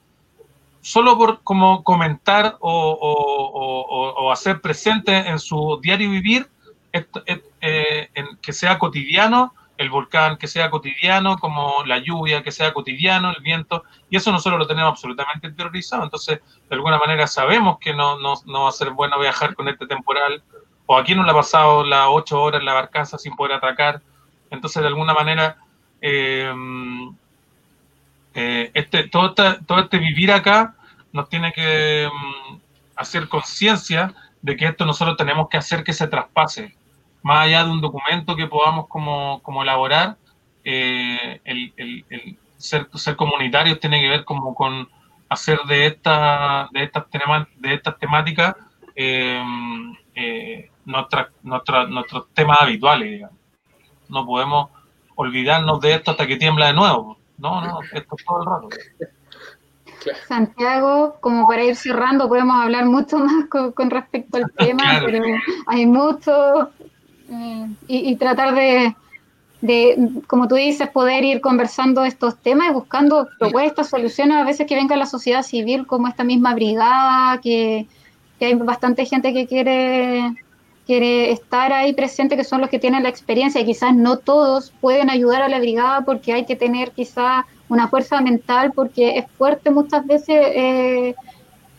[0.82, 6.48] solo por como comentar o hacer presente en su diario vivir
[6.94, 8.10] eh,
[8.42, 13.42] que sea cotidiano, el volcán que sea cotidiano, como la lluvia que sea cotidiano, el
[13.42, 18.20] viento, y eso nosotros lo tenemos absolutamente interiorizado, entonces de alguna manera sabemos que no,
[18.20, 20.42] no, no va a ser bueno viajar con este temporal,
[20.88, 24.02] o aquí no le ha pasado las ocho horas en la barcaza sin poder atracar,
[24.50, 25.58] entonces de alguna manera
[26.02, 26.54] eh,
[28.34, 30.76] eh, este, todo, este, todo este vivir acá
[31.12, 32.58] nos tiene que mm,
[32.96, 36.77] hacer conciencia de que esto nosotros tenemos que hacer que se traspase,
[37.28, 40.16] más allá de un documento que podamos como, como elaborar,
[40.64, 44.88] eh, el, el, ser, ser comunitarios tiene que ver como con
[45.28, 47.04] hacer de, esta, de, estas,
[47.58, 48.56] de estas temáticas
[48.96, 49.44] eh,
[50.16, 53.12] eh, nuestra, nuestra, nuestros temas habituales.
[53.12, 53.36] Digamos.
[54.08, 54.70] No podemos
[55.16, 57.18] olvidarnos de esto hasta que tiembla de nuevo.
[57.38, 58.70] No, no, esto es todo el rato.
[60.30, 65.26] Santiago, como para ir cerrando, podemos hablar mucho más con, respecto al tema, pero
[65.68, 66.72] hay mucho
[67.30, 68.96] eh, y, tratar de,
[70.28, 74.76] como tú dices, poder ir conversando estos temas y buscando propuestas, soluciones, a veces que
[74.76, 77.88] venga la sociedad civil, como esta misma brigada, que,
[78.40, 80.34] hay bastante gente que quiere
[80.86, 84.72] quiere estar ahí presente, que son los que tienen la experiencia, y quizás no todos
[84.80, 89.26] pueden ayudar a la brigada porque hay que tener quizás una fuerza mental, porque es
[89.38, 91.16] fuerte muchas veces eh,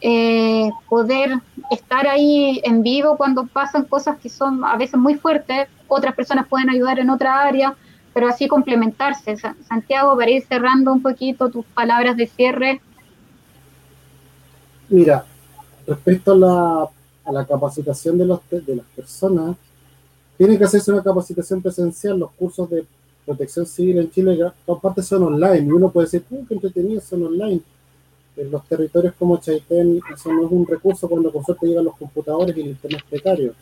[0.01, 5.69] eh, poder estar ahí en vivo cuando pasan cosas que son a veces muy fuertes,
[5.89, 7.75] otras personas pueden ayudar en otra área,
[8.15, 9.37] pero así complementarse.
[9.67, 12.81] Santiago, para ir cerrando un poquito tus palabras de cierre.
[14.89, 15.25] Mira,
[15.87, 16.89] respecto a la,
[17.25, 19.57] a la capacitación de, los, de las personas,
[20.37, 22.19] tiene que hacerse una capacitación presencial.
[22.19, 22.87] Los cursos de
[23.27, 25.67] protección civil en Chile, todas partes son online.
[25.67, 27.61] Y uno puede decir, ¡uh, qué entretenido son online!
[28.39, 31.97] En los territorios como Chaitén, eso no es un recurso cuando con suerte llegan los
[31.97, 33.53] computadores y el internet precario.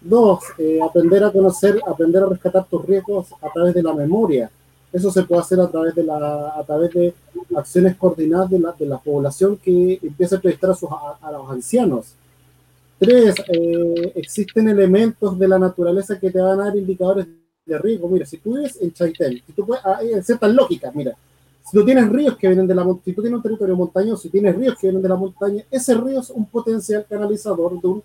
[0.00, 4.50] Dos, eh, aprender a conocer, aprender a rescatar tus riesgos a través de la memoria.
[4.90, 7.14] Eso se puede hacer a través de, a través de
[7.54, 11.50] acciones coordinadas de la, de la población que empieza a entrevistar a, sus, a, los
[11.50, 12.14] ancianos.
[12.98, 17.26] Tres, eh, existen elementos de la naturaleza que te van a dar indicadores
[17.66, 18.08] de riesgo.
[18.08, 21.14] Mira, si tú vives en Chaitén, si tú puedes, ah, ciertas lógicas, mira,
[21.70, 24.22] si tú tienes ríos que vienen de la montaña, si tú tienes un territorio montañoso,
[24.22, 27.88] si tienes ríos que vienen de la montaña, ese río es un potencial canalizador de
[27.88, 28.02] un,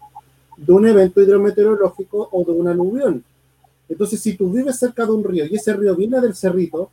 [0.58, 3.24] de un evento hidrometeorológico o de una aluvión.
[3.88, 6.90] Entonces, si tú vives cerca de un río y ese río viene del cerrito,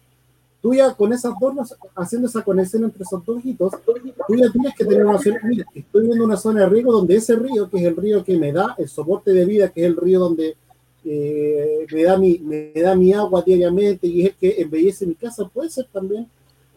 [0.63, 4.73] tú ya con esas dos, haciendo esa conexión entre esos dos hitos, tú ya tienes
[4.77, 5.41] que tener una zona,
[5.75, 8.53] estoy viendo una zona de riego donde ese río, que es el río que me
[8.53, 10.57] da el soporte de vida, que es el río donde
[11.05, 15.17] eh, me, da mi, me da mi agua diariamente y es el que embellece mi
[15.17, 16.29] casa, puede ser también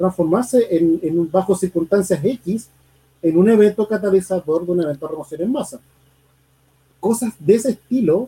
[0.04, 2.68] transformarse en, en, bajo circunstancias X
[3.22, 5.80] en un evento catalizador de un evento de remoción en masa.
[7.00, 8.28] Cosas de ese estilo,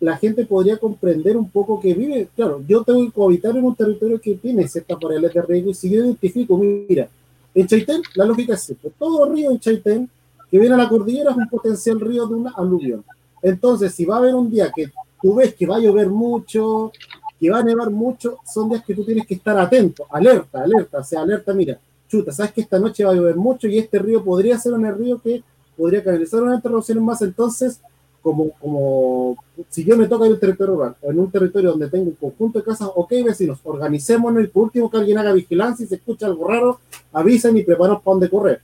[0.00, 3.76] la gente podría comprender un poco que vive, claro, yo tengo que cohabitar en un
[3.76, 7.08] territorio que tiene ciertas variables de riesgo y si yo identifico, mira,
[7.54, 10.10] en Chaitén la lógica es simple, todo río en Chaitén
[10.50, 13.04] que viene a la cordillera es un potencial río de una aluvión.
[13.40, 14.90] Entonces, si va a haber un día que
[15.22, 16.90] tú ves que va a llover mucho,
[17.38, 20.98] que va a nevar mucho, son días que tú tienes que estar atento, alerta, alerta,
[20.98, 23.98] o sea, alerta, mira, chuta, sabes que esta noche va a llover mucho y este
[23.98, 25.42] río podría ser un río que
[25.76, 27.80] podría canalizar una interrupción más, entonces,
[28.20, 29.36] como, como
[29.70, 32.58] si yo me toca en un territorio rural, en un territorio donde tengo un conjunto
[32.58, 36.26] de casas, ok, vecinos, organicémonos y por último que alguien haga vigilancia y se escucha
[36.26, 36.80] algo raro,
[37.12, 38.60] avisen y preparaos para dónde correr.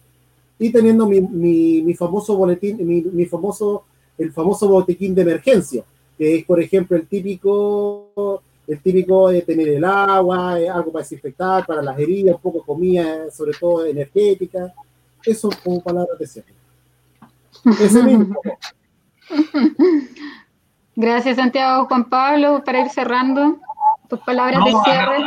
[0.58, 3.84] Y teniendo mi, mi, mi famoso boletín, mi, mi famoso,
[4.18, 5.84] el famoso botiquín de emergencia,
[6.18, 11.02] que es, por ejemplo, el típico el típico de tener el agua, eh, algo para
[11.02, 14.72] desinfectar, para las heridas, un poco de comida, sobre todo energética.
[15.22, 16.54] Eso como palabras de cierre.
[17.80, 18.36] Ese mismo.
[20.96, 21.86] Gracias, Santiago.
[21.86, 23.58] Juan Pablo, para ir cerrando,
[24.08, 25.24] tus palabras de cierre.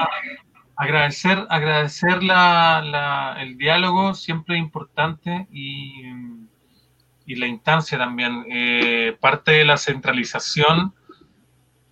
[0.76, 6.04] Agradecer, agradecer la, la, el diálogo, siempre importante, y,
[7.26, 8.46] y la instancia también.
[8.50, 10.94] Eh, parte de la centralización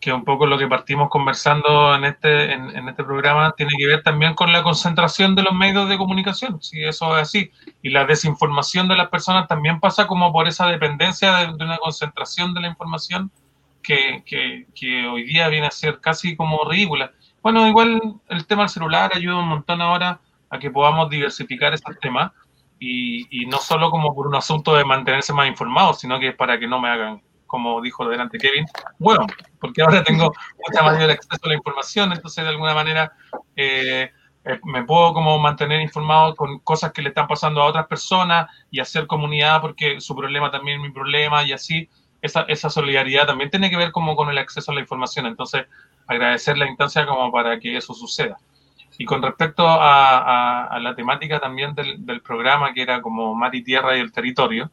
[0.05, 4.03] que un poco lo que partimos conversando en este, en, este programa tiene que ver
[4.03, 7.51] también con la concentración de los medios de comunicación, si eso es así.
[7.81, 12.53] Y la desinformación de las personas también pasa como por esa dependencia de, una concentración
[12.53, 13.31] de la información
[13.81, 17.11] que, que, que, hoy día viene a ser casi como ridícula.
[17.41, 20.19] Bueno, igual el tema del celular ayuda un montón ahora
[20.51, 22.31] a que podamos diversificar esos temas
[22.79, 26.59] y, y no solo como por un asunto de mantenerse más informados, sino que para
[26.59, 28.65] que no me hagan como dijo delante Kevin,
[28.99, 29.25] bueno,
[29.59, 30.31] porque ahora tengo
[30.67, 33.13] mucha mayor acceso a la información, entonces de alguna manera
[33.55, 34.11] eh,
[34.45, 38.49] eh, me puedo como mantener informado con cosas que le están pasando a otras personas
[38.69, 41.89] y hacer comunidad porque su problema también es mi problema y así
[42.21, 45.65] esa, esa solidaridad también tiene que ver como con el acceso a la información, entonces
[46.07, 48.37] agradecer la instancia como para que eso suceda.
[48.97, 53.53] Y con respecto a, a, la temática también del, del programa, que era como mar
[53.53, 54.71] y tierra y el territorio,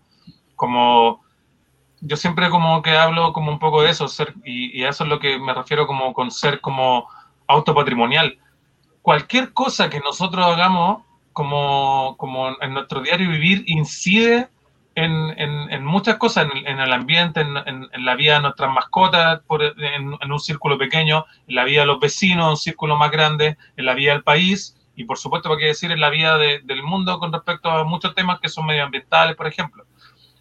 [0.54, 1.24] como
[2.02, 4.06] yo siempre como que hablo como un poco de eso,
[4.44, 7.08] y, eso es lo que me refiero como con ser como
[7.46, 8.38] autopatrimonial.
[9.02, 14.48] Cualquier cosa que nosotros hagamos como, como en nuestro diario vivir incide
[14.94, 19.40] en, en, muchas cosas, en, el ambiente, en, la vida de nuestras mascotas,
[19.78, 23.86] en, un círculo pequeño, en la vida de los vecinos, un círculo más grande, en
[23.86, 27.18] la vida del país y por supuesto, ¿para qué decir en la vida del mundo
[27.18, 29.86] con respecto a muchos temas que son medioambientales, por ejemplo?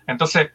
[0.08, 0.52] Entonces,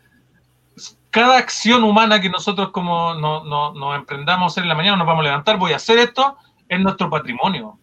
[1.17, 5.23] cada acción humana que nosotros como no, no, nos emprendamos en la mañana, nos vamos
[5.23, 6.36] a levantar, voy a hacer esto,
[6.69, 7.78] es nuestro patrimonio.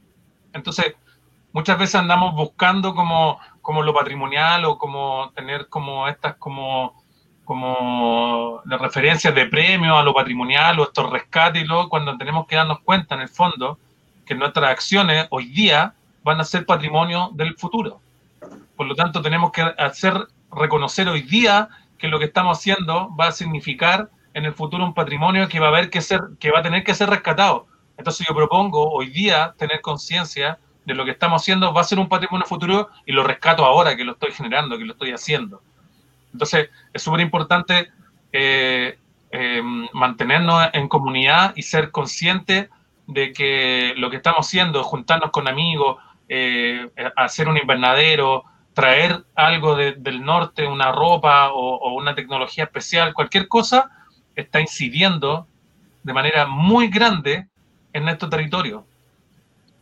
[0.54, 0.94] Entonces,
[1.52, 7.02] muchas veces andamos buscando como, como lo patrimonial o como tener como estas como
[7.44, 12.46] como de referencias de premio a lo patrimonial o estos rescates y luego cuando tenemos
[12.46, 13.80] que darnos cuenta en el fondo
[14.28, 18.00] que nuestras acciones hoy día van a ser patrimonio del futuro.
[18.78, 21.68] Por lo tanto, tenemos que hacer reconocer hoy día
[22.04, 25.68] que lo que estamos haciendo va a significar en el futuro un patrimonio que va
[25.68, 27.66] a haber que ser, que va a tener que ser rescatado.
[27.98, 32.00] Entonces yo propongo hoy día tener conciencia de lo que estamos haciendo va a ser
[32.00, 35.62] un patrimonio futuro y lo rescato ahora que lo estoy generando, que lo estoy haciendo.
[36.34, 37.88] Entonces, es súper importante
[38.34, 38.98] eh,
[39.32, 39.62] eh,
[39.94, 42.68] mantenernos en comunidad y ser conscientes
[43.08, 48.44] de que lo que estamos haciendo, juntarnos con amigos, eh, hacer un invernadero,
[48.74, 53.90] traer algo del norte, una ropa o, una tecnología especial, cualquier cosa,
[54.36, 55.48] está incidiendo
[56.04, 57.48] de manera muy grande
[57.94, 58.86] en nuestro territorio.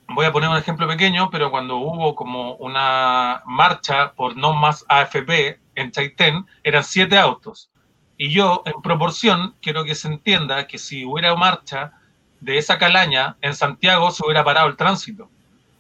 [0.09, 4.85] Voy a poner un ejemplo pequeño, pero cuando hubo como una marcha por no más
[4.89, 7.71] AFP en Chaitén, eran siete autos.
[8.17, 11.93] Y yo, en proporción, quiero que se entienda que si hubiera marcha
[12.41, 15.29] de esa calaña, en Santiago se hubiera parado el tránsito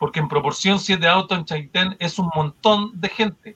[0.01, 3.55] porque en proporción siete autos en Chaitén es un montón de gente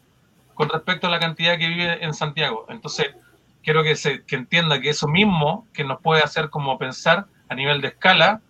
[0.54, 2.68] con respecto a la cantidad que vive en Santiago.
[2.70, 3.16] Entonces,
[3.64, 7.56] quiero que se que entienda que eso mismo que nos puede hacer como pensar a
[7.56, 8.42] nivel de escala,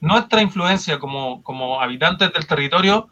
[0.00, 3.10] nuestra influencia como, como habitantes del territorio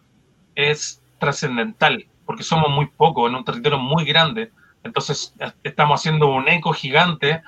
[0.57, 4.51] es trascendental, porque somos muy pocos en un territorio muy grande.
[4.83, 5.33] Entonces,
[5.63, 7.41] estamos haciendo un eco gigante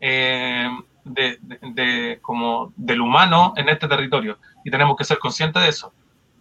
[0.00, 0.68] eh,
[1.02, 5.94] de, como del humano en este territorio y tenemos que ser conscientes de eso.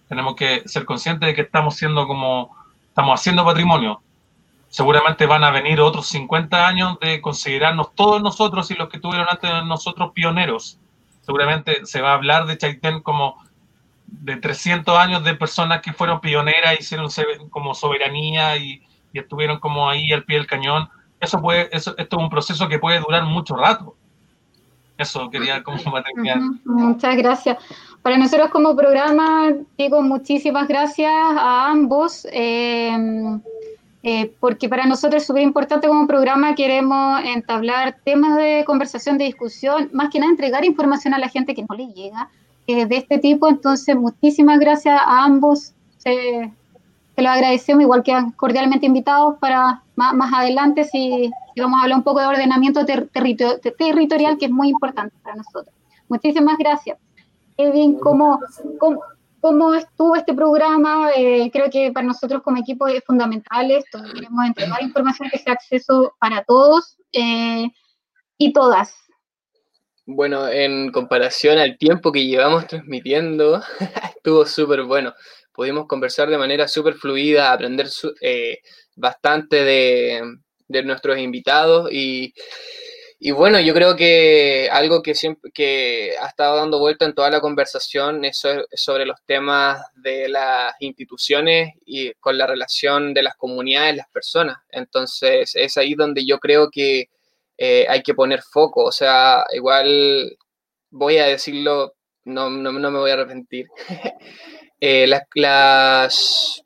[0.08, 2.56] Tenemos que ser conscientes de que estamos siendo como,
[2.88, 4.01] estamos haciendo patrimonio.
[4.67, 9.27] Seguramente van a venir otros 50 años de considerarnos todos nosotros y los que tuvieron
[9.30, 10.80] antes de nosotros pioneros.
[11.22, 13.43] Seguramente se va a hablar de Chaitén como
[14.06, 17.09] de 300 años de personas que fueron pioneras, hicieron
[17.50, 18.82] como soberanía y,
[19.14, 20.90] estuvieron como ahí al pie del cañón.
[21.22, 23.95] Eso puede, eso, esto es un proceso que puede durar mucho rato.
[24.98, 26.40] Eso quería como terminar.
[26.64, 27.57] Muchas gracias.
[28.01, 32.95] Para nosotros como programa, digo muchísimas gracias a ambos, eh,
[34.03, 39.25] eh, porque para nosotros es súper importante como programa, queremos entablar temas de conversación, de
[39.25, 42.30] discusión, más que nada entregar información a la gente que no le llega
[42.67, 43.49] eh, de este tipo.
[43.49, 45.74] Entonces, muchísimas gracias a ambos.
[45.98, 46.51] Se,
[47.17, 52.19] lo agradecemos, igual que cordialmente invitados para más, adelante si, vamos a hablar un poco
[52.19, 55.74] de ordenamiento territorial, que es muy importante para nosotros.
[56.08, 56.98] Muchísimas gracias.
[57.58, 58.40] Kevin, ¿cómo,
[59.40, 61.11] cómo, estuvo este programa?
[61.16, 64.00] Eh, creo que para nosotros como equipo es fundamental esto.
[64.14, 67.69] Queremos entregar información que sea acceso para todos eh,
[68.38, 68.93] y todas.
[70.08, 73.61] Bueno, en comparación al tiempo que llevamos transmitiendo,
[74.16, 75.14] estuvo súper bueno.
[75.51, 77.88] Pudimos conversar de manera súper fluida, aprender
[78.22, 78.59] eh,
[78.95, 80.22] bastante de,
[80.68, 82.34] de nuestros invitados y
[83.19, 87.30] y bueno, yo creo que algo que siempre que ha estado dando vuelta en toda
[87.30, 93.35] la conversación es sobre los temas de las instituciones y con la relación de las
[93.35, 94.58] comunidades, las personas.
[94.69, 97.10] Entonces, es ahí donde yo creo que
[97.58, 98.84] eh, hay que poner foco.
[98.84, 100.38] O sea, igual
[100.92, 101.94] voy a decirlo,
[102.26, 103.68] no, no, me voy a arrepentir.
[104.82, 106.61] Eh, las, las,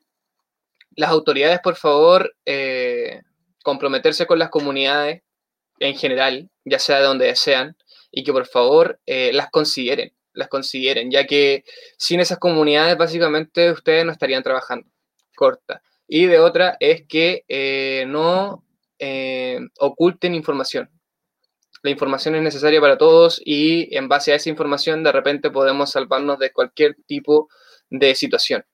[1.10, 3.20] autoridades, por favor, eh,
[3.62, 5.22] comprometerse con las comunidades
[5.78, 7.76] en general, ya sea de donde sean,
[8.10, 11.64] y que por favor eh, las consideren, las consideren, ya que
[11.96, 14.88] sin esas comunidades básicamente ustedes no estarían trabajando.
[15.34, 15.82] Corta.
[16.06, 18.64] Y de otra es que eh, no
[18.98, 20.90] eh, oculten información.
[21.82, 25.92] La información es necesaria para todos y en base a esa información de repente podemos
[25.92, 27.48] salvarnos de cualquier tipo
[27.88, 28.64] de situación.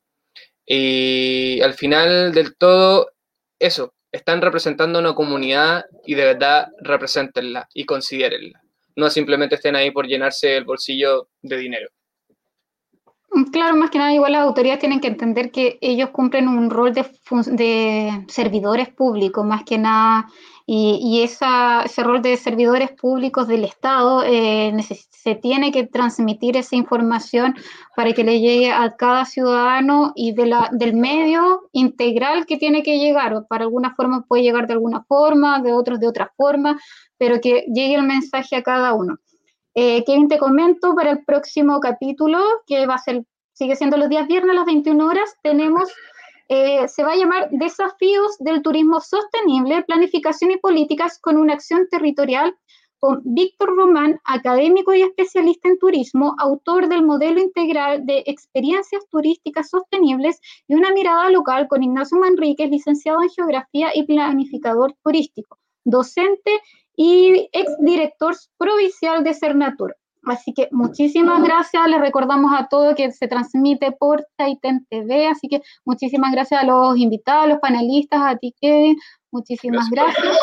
[0.67, 3.13] Y al final del todo,
[3.61, 8.63] eso, están representando una comunidad y de verdad representenla y considérenla.
[8.97, 11.89] No simplemente estén ahí por llenarse el bolsillo de dinero.
[13.53, 16.95] Claro, más que nada, igual las autoridades tienen que entender que ellos cumplen un rol
[16.95, 17.05] de,
[17.53, 20.27] de servidores públicos, más que nada
[20.69, 24.75] y, ese rol de servidores públicos del Estado eh,
[25.11, 27.55] se tiene que transmitir esa información
[27.95, 33.47] para que le llegue a cada ciudadano y del medio integral que tiene que llegar.
[33.49, 36.81] Para alguna forma puede llegar de alguna forma, de otros de otra forma,
[37.17, 39.19] pero que llegue el mensaje a cada uno.
[39.79, 44.09] Eh, Kevin, te comento para el próximo capítulo, que va a ser, sigue siendo los
[44.09, 45.93] días viernes a las 21 horas, tenemos
[46.49, 51.89] eh, se va a llamar Desafíos del Turismo Sostenible, Planificación y Políticas con una acción
[51.91, 52.57] territorial
[52.99, 59.69] con Víctor Román, académico y especialista en turismo, autor del modelo integral de experiencias turísticas
[59.69, 66.63] sostenibles y una mirada local con Ignacio Manríquez, licenciado en geografía y planificador turístico, docente
[66.97, 69.97] y exdirector provincial de Cernatur.
[70.27, 75.47] Así que muchísimas gracias, les recordamos a todos que se transmite por Taiten TV, así
[75.49, 78.97] que muchísimas gracias a los invitados, a los panelistas, a ti Kevin,
[79.31, 80.37] muchísimas gracias.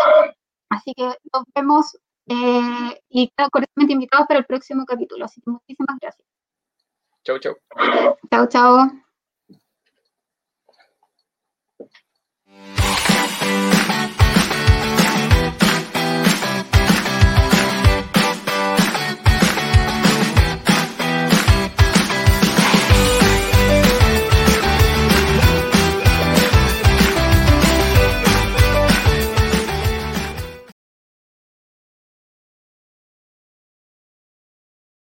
[0.69, 5.51] Así que nos vemos eh, y están correctamente invitados para el próximo capítulo, así que
[5.51, 6.25] muchísimas gracias.
[7.25, 7.55] Chau, chau.
[8.31, 8.89] Chau, chau.